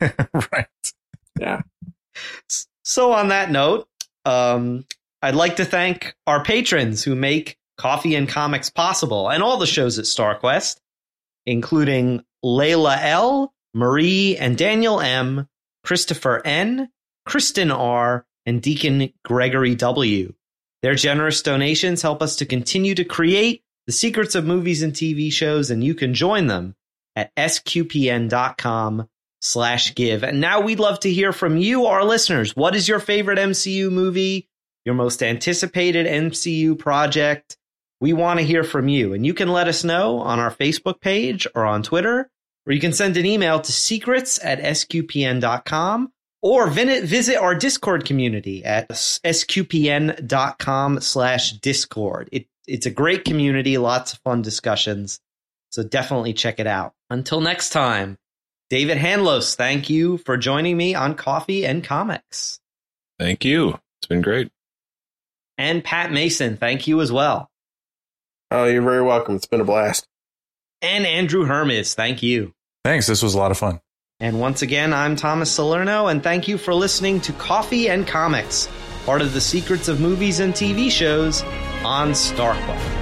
right 0.51 0.67
Yeah. 1.39 1.61
So 2.83 3.13
on 3.13 3.27
that 3.27 3.51
note, 3.51 3.87
um, 4.25 4.85
I'd 5.21 5.35
like 5.35 5.57
to 5.57 5.65
thank 5.65 6.15
our 6.25 6.43
patrons 6.43 7.03
who 7.03 7.15
make 7.15 7.57
Coffee 7.77 8.15
and 8.15 8.27
Comics 8.27 8.69
possible 8.69 9.29
and 9.29 9.43
all 9.43 9.57
the 9.57 9.67
shows 9.67 9.99
at 9.99 10.05
StarQuest, 10.05 10.77
including 11.45 12.23
Layla 12.43 12.97
L, 13.01 13.53
Marie 13.73 14.37
and 14.37 14.57
Daniel 14.57 14.99
M, 14.99 15.47
Christopher 15.83 16.41
N, 16.45 16.89
Kristen 17.25 17.71
R, 17.71 18.25
and 18.45 18.61
Deacon 18.61 19.13
Gregory 19.23 19.75
W. 19.75 20.33
Their 20.81 20.95
generous 20.95 21.41
donations 21.41 22.01
help 22.01 22.21
us 22.21 22.37
to 22.37 22.45
continue 22.45 22.95
to 22.95 23.03
create 23.03 23.63
the 23.89 23.93
secrets 23.93 24.35
of 24.35 24.45
movies 24.45 24.83
and 24.83 24.93
TV 24.93 25.33
shows, 25.33 25.71
and 25.71 25.83
you 25.83 25.95
can 25.95 26.13
join 26.13 26.45
them 26.45 26.75
at 27.15 27.33
sqpn.com 27.35 29.09
slash 29.41 29.95
give. 29.95 30.23
And 30.23 30.39
now 30.39 30.61
we'd 30.61 30.79
love 30.79 30.99
to 30.99 31.11
hear 31.11 31.33
from 31.33 31.57
you, 31.57 31.87
our 31.87 32.03
listeners. 32.03 32.55
What 32.55 32.75
is 32.75 32.87
your 32.87 32.99
favorite 32.99 33.39
MCU 33.39 33.91
movie? 33.91 34.47
Your 34.85 34.93
most 34.93 35.23
anticipated 35.23 36.05
MCU 36.05 36.77
project? 36.77 37.57
We 37.99 38.13
want 38.13 38.39
to 38.39 38.45
hear 38.45 38.63
from 38.63 38.89
you. 38.89 39.15
And 39.15 39.25
you 39.25 39.33
can 39.33 39.47
let 39.47 39.67
us 39.67 39.83
know 39.83 40.19
on 40.19 40.37
our 40.37 40.51
Facebook 40.51 41.01
page 41.01 41.47
or 41.55 41.65
on 41.65 41.81
Twitter, 41.81 42.29
or 42.67 42.73
you 42.73 42.79
can 42.79 42.93
send 42.93 43.17
an 43.17 43.25
email 43.25 43.59
to 43.59 43.71
secrets 43.71 44.39
at 44.45 44.59
sqpn.com 44.59 46.11
or 46.43 46.67
visit, 46.67 47.37
our 47.37 47.55
Discord 47.55 48.05
community 48.05 48.63
at 48.63 48.87
sqpn.com 48.89 50.21
slash 51.01 51.53
discord. 51.53 52.29
It, 52.31 52.45
it's 52.69 52.85
a 52.85 52.91
great 52.91 53.25
community, 53.25 53.77
lots 53.77 54.13
of 54.13 54.19
fun 54.19 54.41
discussions. 54.41 55.19
So 55.71 55.83
definitely 55.83 56.33
check 56.33 56.59
it 56.59 56.67
out. 56.67 56.93
Until 57.09 57.41
next 57.41 57.71
time, 57.71 58.17
David 58.69 58.97
Handlos, 58.97 59.55
thank 59.55 59.89
you 59.89 60.19
for 60.19 60.37
joining 60.37 60.77
me 60.77 60.95
on 60.95 61.15
Coffee 61.15 61.65
and 61.65 61.83
Comics. 61.83 62.59
Thank 63.17 63.43
you. 63.43 63.79
It's 63.99 64.07
been 64.07 64.21
great. 64.21 64.51
And 65.57 65.83
Pat 65.83 66.11
Mason, 66.11 66.57
thank 66.57 66.87
you 66.87 67.01
as 67.01 67.11
well. 67.11 67.49
Oh, 68.51 68.65
you're 68.65 68.81
very 68.81 69.03
welcome. 69.03 69.35
It's 69.35 69.47
been 69.47 69.61
a 69.61 69.65
blast. 69.65 70.07
And 70.81 71.05
Andrew 71.05 71.45
Hermiz, 71.45 71.95
thank 71.95 72.23
you. 72.23 72.53
Thanks. 72.85 73.07
This 73.07 73.21
was 73.21 73.33
a 73.33 73.37
lot 73.37 73.51
of 73.51 73.57
fun. 73.57 73.81
And 74.21 74.39
once 74.39 74.61
again, 74.61 74.93
I'm 74.93 75.15
Thomas 75.15 75.51
Salerno, 75.51 76.07
and 76.07 76.21
thank 76.21 76.47
you 76.47 76.57
for 76.57 76.73
listening 76.73 77.21
to 77.21 77.33
Coffee 77.33 77.89
and 77.89 78.07
Comics, 78.07 78.69
part 79.05 79.21
of 79.21 79.33
the 79.33 79.41
Secrets 79.41 79.87
of 79.87 79.99
Movies 79.99 80.39
and 80.39 80.53
TV 80.53 80.91
Shows 80.91 81.43
on 81.85 82.11
StarQuest. 82.11 82.99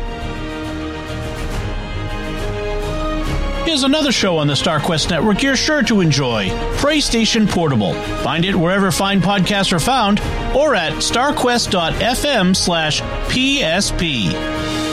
Here's 3.68 3.84
another 3.84 4.14
show 4.14 4.38
on 4.38 4.48
the 4.48 4.54
StarQuest 4.54 5.10
Network 5.10 5.44
you're 5.44 5.58
sure 5.58 5.84
to 5.84 6.00
enjoy 6.00 6.48
PlayStation 6.78 7.50
Portable. 7.50 7.94
Find 8.24 8.46
it 8.46 8.56
wherever 8.56 8.92
fine 8.92 9.20
podcasts 9.20 9.74
are 9.74 9.80
found 9.80 10.22
or 10.56 10.74
at 10.74 10.94
starquest.fm 10.94 12.56
slash 12.56 13.02
PSP. 13.02 14.87